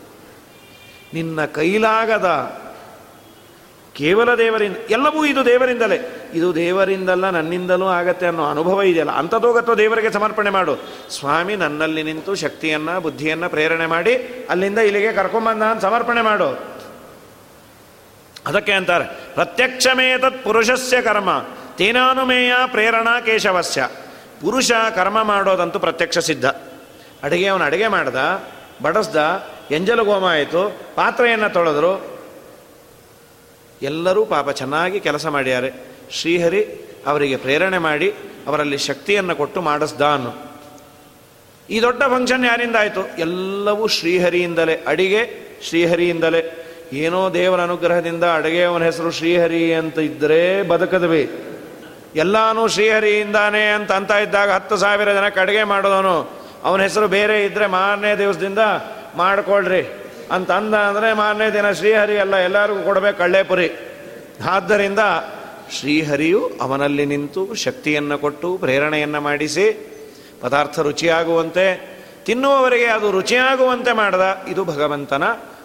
ನಿನ್ನ 1.15 1.45
ಕೈಲಾಗದ 1.45 2.27
ಕೇವಲ 3.93 4.35
ದೇವರಿಂದ, 4.35 4.77
ಎಲ್ಲವೂ 4.91 5.25
ಇದು 5.25 5.45
ದೇವರಿಂದಲೇ. 5.45 6.31
ಇದು 6.35 6.55
ದೇವರಿಂದಲ್ಲ, 6.55 7.31
ನನ್ನಿಂದಲೂ 7.31 7.87
ಆಗತ್ತೆ 7.87 8.27
ಅನ್ನೋ 8.27 8.51
ಅನುಭವ 8.51 8.83
ಇದೆಯಲ್ಲ 8.83 9.11
ಅಂಥದೋಗತ್ವ 9.11 9.75
ದೇವರಿಗೆ 9.75 10.11
ಸಮರ್ಪಣೆ 10.11 10.51
ಮಾಡು. 10.51 10.77
ಸ್ವಾಮಿ, 11.11 11.57
ನನ್ನಲ್ಲಿ 11.57 12.03
ನಿಂತು 12.03 12.35
ಶಕ್ತಿಯನ್ನು, 12.35 13.01
ಬುದ್ಧಿಯನ್ನು 13.01 13.49
ಪ್ರೇರಣೆ 13.49 13.87
ಮಾಡಿ 13.87 14.17
ಅಲ್ಲಿಂದ 14.51 14.79
ಇಲ್ಲಿಗೆ 14.79 15.13
ಕರ್ಕೊಂಬಂದ 15.13 15.63
ಅಂತ 15.63 15.83
ಸಮರ್ಪಣೆ 15.83 16.23
ಮಾಡು. 16.23 16.73
ಅದಕ್ಕೆ 18.47 18.73
ಅಂತಾರೆ 18.73 19.35
ಪ್ರತ್ಯಕ್ಷಮೇತತ್ 19.35 20.45
ಪುರುಷಸ್ಯ 20.45 21.03
ಕರ್ಮ, 21.03 21.45
ತೇನಾನುಮೇಯ 21.77 22.53
ಪ್ರೇರಣಾ 22.67 23.21
ಕೇಶವಸ್ಯ. 23.21 23.89
ಪುರುಷ 24.43 24.73
ಕರ್ಮ 24.95 25.23
ಮಾಡೋದಂತೂ 25.23 25.79
ಪ್ರತ್ಯಕ್ಷ 25.79 26.19
ಸಿದ್ಧ. 26.19 26.45
ಅಡುಗೆ 27.23 27.47
ಅವನು 27.47 27.65
ಅಡುಗೆ 27.65 27.89
ಮಾಡ್ದ, 27.89 28.45
ಬಡಸ್ದ 28.83 29.47
ಎಂಜಲು 29.71 30.05
ಗೋಮ 30.05 30.25
ಆಯಿತು, 30.25 30.81
ಪಾತ್ರೆಯನ್ನು 30.95 31.53
ತೊಳೆದ್ರು. 31.53 32.21
ಎಲ್ಲರೂ 33.83 34.25
ಪಾಪ 34.25 34.51
ಚೆನ್ನಾಗಿ 34.51 35.01
ಕೆಲಸ 35.01 35.27
ಮಾಡ್ಯಾರೆ. 35.27 35.73
ಶ್ರೀಹರಿ 36.11 36.65
ಅವರಿಗೆ 37.07 37.37
ಪ್ರೇರಣೆ 37.37 37.79
ಮಾಡಿ 37.79 38.15
ಅವರಲ್ಲಿ 38.47 38.79
ಶಕ್ತಿಯನ್ನು 38.79 39.37
ಕೊಟ್ಟು 39.37 39.63
ಮಾಡಿಸ್ದ 39.63 40.01
ಅನ್ನು. 40.01 40.53
ಈ 41.71 41.81
ದೊಡ್ಡ 41.81 42.03
ಫಂಕ್ಷನ್ 42.03 42.45
ಯಾರಿಂದ 42.45 42.77
ಆಯಿತು? 42.77 43.09
ಎಲ್ಲವೂ 43.19 43.87
ಶ್ರೀಹರಿಯಿಂದಲೇ. 43.87 44.85
ಅಡಿಗೆ 44.87 45.53
ಶ್ರೀಹರಿಯಿಂದಲೇ. 45.63 46.67
ಏನೋ 46.93 47.35
ದೇವರ 47.35 47.61
ಅನುಗ್ರಹದಿಂದ 47.61 48.25
ಅಡುಗೆ 48.25 48.65
ಅವನ 48.65 48.83
ಹೆಸರು 48.83 49.11
ಶ್ರೀಹರಿ 49.11 49.75
ಅಂತ 49.75 49.99
ಇದ್ದರೆ 49.99 50.63
ಬದುಕದ್ವಿ. 50.63 51.31
ಎಲ್ಲಾನು 52.17 52.63
ಶ್ರೀಹರಿಯಿಂದಾನೆ 52.69 53.63
ಅಂತ 53.71 53.91
ಅಂತ 53.93 54.13
ಇದ್ದಾಗ 54.25 54.51
ಹತ್ತು 54.51 54.77
ಸಾವಿರ 54.77 55.13
ಜನಕ್ಕೆ 55.13 55.41
ಅಡುಗೆ 55.41 55.65
ಮಾಡೋದವನು. 55.65 56.17
ಅವನ 56.65 56.81
ಹೆಸರು 56.83 57.09
ಬೇರೆ 57.09 57.37
ಇದ್ದರೆ 57.45 57.67
ಮಾರನೇ 57.67 58.17
ದಿವಸದಿಂದ 58.17 58.63
ಮಾಡ್ಕೊಳ್ರಿ 59.17 59.83
ಅಂತ 60.33 60.51
ಅಂದ 60.51 60.75
ಅಂದರೆ 60.75 61.09
ಮಾರನೇ 61.13 61.51
ದಿನ 61.51 61.71
ಶ್ರೀಹರಿ 61.73 62.19
ಅಲ್ಲ, 62.19 62.35
ಎಲ್ಲರಿಗೂ 62.37 62.83
ಕೊಡಬೇಕು 62.83 63.19
ಕಳ್ಳೇಪುರಿ. 63.19 63.69
ಆದ್ದರಿಂದ 64.55 64.99
ಶ್ರೀಹರಿಯು 65.71 66.43
ಅವನಲ್ಲಿ 66.63 67.05
ನಿಂತು 67.07 67.55
ಶಕ್ತಿಯನ್ನು 67.55 68.19
ಕೊಟ್ಟು 68.19 68.49
ಪ್ರೇರಣೆಯನ್ನು 68.57 69.21
ಮಾಡಿಸಿ 69.21 69.67
ಪದಾರ್ಥ 70.41 70.79
ರುಚಿಯಾಗುವಂತೆ, 70.79 71.67
ತಿನ್ನುವವರಿಗೆ 72.27 72.87
ಅದು 72.87 73.11
ರುಚಿಯಾಗುವಂತೆ 73.11 73.93
ಮಾಡಿದ. 73.93 74.25
ಇದು 74.49 74.65
ಭಗವಂತನ 74.65 75.25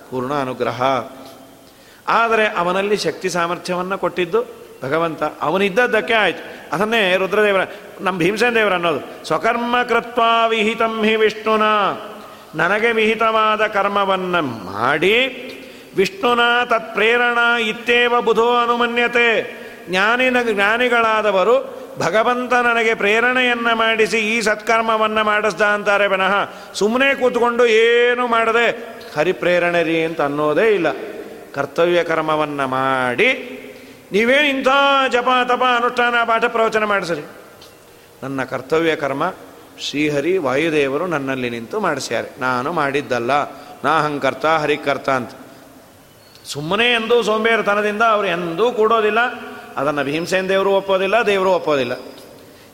ಪೂರ್ಣ 0.09 0.33
ಅನುಗ್ರಹ. 0.33 0.81
ಆದರೆ 2.07 2.47
ಅವನಲ್ಲಿ 2.47 2.97
ಶಕ್ತಿ 2.97 3.29
ಸಾಮರ್ಥ್ಯವನ್ನು 3.29 3.97
ಕೊಟ್ಟಿದ್ದು 3.97 4.66
ಭಗವಂತ 4.84 5.23
ಅವನಿದ್ದದ್ದಕ್ಕೆ 5.41 6.13
ಆಯಿತು. 6.13 6.75
ಅದನ್ನೇ 6.75 7.17
ರುದ್ರದೇವರ, 7.17 7.61
ನಮ್ಮ 8.01 8.19
ಭೀಮಸೇನ 8.19 8.55
ದೇವರ 8.55 8.73
ಅನ್ನೋದು. 8.73 9.25
ಸ್ವಕರ್ಮ 9.25 9.84
ಕೃತ್ವ 9.84 10.21
ವಿಹಿತಂ 10.49 11.03
ಹಿ 11.03 11.15
ವಿಷ್ಣುನ. 11.15 11.61
ನನಗೆ 12.55 12.91
ವಿಹಿತವಾದ 12.91 13.67
ಕರ್ಮವನ್ನು 13.67 14.41
ಮಾಡಿ 14.41 15.43
ವಿಷ್ಣುನ 15.97 16.39
ತತ್ಪ್ರೇರಣ 16.65 17.61
ಇತ್ತೇವ 17.61 18.21
ಬುಧೋ 18.21 18.55
ಅನುಮನ್ಯತೆ. 18.55 19.57
ಜ್ಞಾನಿನ 19.89 20.38
ಜ್ಞಾನಿಗಳಾದವರು 20.51 21.78
ಭಗವಂತ 21.99 22.53
ನನಗೆ 22.53 22.93
ಪ್ರೇರಣೆಯನ್ನು 22.93 23.75
ಮಾಡಿಸಿ 23.75 24.17
ಈ 24.17 24.41
ಸತ್ಕರ್ಮವನ್ನು 24.41 25.23
ಮಾಡಿಸ್ದ 25.23 25.61
ಅಂತಾರೆ 25.61 26.07
ವಿನಃ 26.07 26.49
ಸುಮ್ಮನೆ 26.73 27.15
ಕೂತ್ಕೊಂಡು 27.15 27.65
ಏನು 27.65 28.28
ಮಾಡದೆ 28.28 28.97
ಹರಿಪ್ರೇರಣೆ 29.17 29.84
ರೀ 29.84 30.01
ಅಂತ 30.01 30.21
ಅನ್ನೋದೇ 30.21 30.67
ಇಲ್ಲ. 30.73 30.88
ಕರ್ತವ್ಯ 31.53 32.03
ಕರ್ಮವನ್ನು 32.03 32.67
ಮಾಡಿ 32.67 33.63
ನೀವೇ 34.11 34.49
ಇಂಥ 34.49 34.67
ಜಪ 35.11 35.27
ತಪ 35.45 35.63
ಅನುಷ್ಠಾನ 35.75 36.15
ಪಾಠ 36.25 36.45
ಪ್ರವಚನ 36.45 36.83
ಮಾಡಿಸ್ರಿ? 36.83 37.21
ನನ್ನ 38.23 38.43
ಕರ್ತವ್ಯ 38.43 38.95
ಕರ್ಮ, 38.95 39.33
ಶ್ರೀಹರಿ 39.79 40.37
ವಾಯುದೇವರು 40.37 41.07
ನನ್ನಲ್ಲಿ 41.07 41.49
ನಿಂತು 41.49 41.79
ಮಾಡಿಸ್ಯಾರೆ. 41.79 42.41
ನಾನು 42.41 42.73
ಮಾಡಿದ್ದಲ್ಲ. 42.73 43.31
ನಾ 43.83 44.01
ಹಂಕರ್ತ 44.01 44.45
ಹರಿಕರ್ತ 44.45 45.09
ಅಂತ. 45.09 45.31
ಸುಮ್ಮನೆ 46.45 46.85
ಎಂದೂ 46.85 47.23
ಸೋಂಬೇರಿತನದಿಂದ 47.23 48.01
ಅವರು 48.01 48.27
ಎಂದೂ 48.27 48.71
ಕೂಡೋದಿಲ್ಲ. 48.71 49.19
ಅದನ್ನು 49.77 50.03
ಭೀಮಸೇನ್ 50.03 50.49
ದೇವರು 50.49 50.71
ಒಪ್ಪೋದಿಲ್ಲ 50.71 51.15
ದೇವರು 51.25 51.51
ಒಪ್ಪೋದಿಲ್ಲ. 51.51 51.91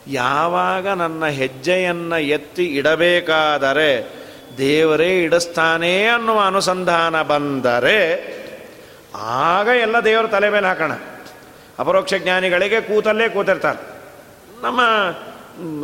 ಯಾವಾಗ 0.07 0.87
ನನ್ನ 0.87 1.25
ಹೆಜ್ಜೆಯನ್ನು 1.25 2.17
ಎತ್ತಿ 2.17 2.65
ಇಡಬೇಕಾದರೆ, 2.65 4.13
ದೇವರೇ 4.57 5.23
ಇಡಿಸ್ತಾನೆ 5.23 6.05
ಅನ್ನುವ 6.05 6.39
ಅನುಸಂಧಾನ 6.39 7.21
ಬಂದರೆ, 7.21 8.33
ಆಗ 9.15 9.67
ಎಲ್ಲ 9.67 9.99
ದೇವರು 9.99 10.27
ತಲೆ 10.27 10.49
ಮೇಲೆ 10.49 10.67
ಹಾಕೋಣ. 10.67 10.91
ಅಪರೋಕ್ಷ 11.79 12.13
ಜ್ಞಾನಿಗಳಿಗೆ 12.13 12.81
ಕೂತಲ್ಲೇ 12.81 13.29
ಕೂತಿರ್ತಾರೆ. 13.29 13.81
ನಮ್ಮ 14.61 14.81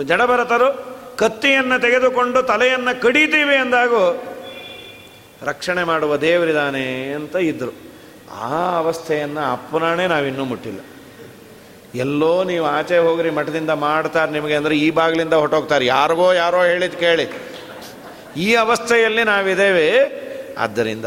ಜಡಭರತರು 0.03 0.99
ಕತ್ತಿಯನ್ನು 1.17 1.81
ತೆಗೆದುಕೊಂಡು 1.81 2.43
ತಲೆಯನ್ನು 2.43 3.01
ಕಡಿತೀವಿ 3.01 3.55
ಅಂದಾಗೂ 3.55 4.23
ರಕ್ಷಣೆ 5.43 5.83
ಮಾಡುವ 5.83 6.17
ದೇವರಿದ್ದಾನೆ 6.17 7.11
ಅಂತ 7.11 7.35
ಇದ್ದರು 7.35 7.73
ಆ 8.31 8.77
ಅವಸ್ಥೆಯನ್ನು 8.77 9.51
ಅಪ್ಪನಾಣೆ 9.51 10.07
ನಾವಿನ್ನೂ 10.07 10.45
ಮುಟ್ಟಿಲ್ಲ. 10.45 10.79
ಎಲ್ಲೋ 11.95 12.43
ನೀವು 12.43 12.65
ಆಚೆ 12.65 12.97
ಹೋಗ್ರಿ, 12.97 13.29
ಮಠದಿಂದ 13.29 13.69
ಮಾಡ್ತಾರೆ 13.69 14.31
ನಿಮಗೆ 14.31 14.55
ಅಂದರೆ 14.55 14.77
ಈ 14.77 14.89
ಬಾಗಿಲಿಂದ 14.91 15.33
ಹೊಟ್ಟೋಗ್ತಾರೆ 15.33 15.85
ಯಾರಿಗೋ 15.85 16.33
ಯಾರೋ 16.33 16.63
ಹೇಳಿದ್ 16.63 16.95
ಕೇಳಿ. 16.95 17.25
ಈ 18.37 18.55
ಅವಸ್ಥೆಯಲ್ಲಿ 18.55 19.23
ನಾವಿದ್ದೇವೆ. 19.23 19.87
ಆದ್ದರಿಂದ 20.57 21.05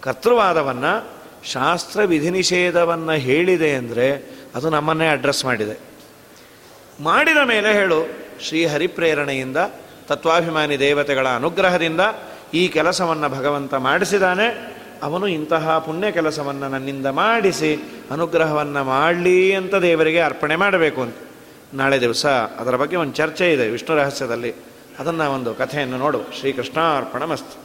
ಕರ್ತೃವಾದವನ್ನು 0.00 1.13
ಶಾಸ್ತ್ರ 1.44 2.02
ವಿಧಿ 2.02 2.30
ನಿಷೇಧವನ್ನು 2.30 3.12
ಹೇಳಿದೆ 3.12 3.74
ಅಂದರೆ 3.74 4.34
ಅದು 4.54 4.70
ನಮ್ಮನ್ನೇ 4.70 5.08
ಅಡ್ರೆಸ್ 5.08 5.44
ಮಾಡಿದೆ. 5.44 5.80
ಮಾಡಿದ 7.00 7.36
ಮೇಲೆ 7.44 7.72
ಹೇಳು, 7.72 8.06
ಶ್ರೀ 8.40 8.66
ಹರಿಪ್ರೇರಣೆಯಿಂದ, 8.66 9.56
ತತ್ವಾಭಿಮಾನಿ 10.08 10.78
ದೇವತೆಗಳ 10.78 11.28
ಅನುಗ್ರಹದಿಂದ 11.28 12.00
ಈ 12.54 12.68
ಕೆಲಸವನ್ನು 12.68 13.28
ಭಗವಂತ 13.28 13.74
ಮಾಡಿಸಿದಾನೆ. 13.74 14.74
ಅವನು 15.02 15.26
ಇಂತಹ 15.26 15.78
ಪುಣ್ಯ 15.78 16.12
ಕೆಲಸವನ್ನು 16.12 16.68
ನನ್ನಿಂದ 16.68 17.06
ಮಾಡಿಸಿ, 17.06 17.76
ಅನುಗ್ರಹವನ್ನು 18.10 18.84
ಮಾಡಲಿ 18.84 19.52
ಅಂತ 19.52 19.74
ದೇವರಿಗೆ 19.74 20.20
ಅರ್ಪಣೆ 20.20 20.56
ಮಾಡಬೇಕು 20.56 21.02
ಅಂತ. 21.02 21.14
ನಾಳೆ 21.74 22.00
ದಿವಸ 22.00 22.26
ಅದರ 22.26 22.76
ಬಗ್ಗೆ 22.76 22.96
ಒಂದು 22.96 23.14
ಚರ್ಚೆ 23.14 23.52
ಇದೆ 23.52 23.68
ವಿಷ್ಣು 23.68 23.96
ರಹಸ್ಯದಲ್ಲಿ. 23.96 24.54
ಅದನ್ನು 24.98 25.30
ಒಂದು 25.30 25.54
ಕಥೆಯನ್ನು 25.54 25.98
ನೋಡು 25.98 26.18
ಶ್ರೀಕೃಷ್ಣ 26.40 26.80
ಅರ್ಪಣ 26.80 27.24
ಮಸ್ತ್ 27.24 27.63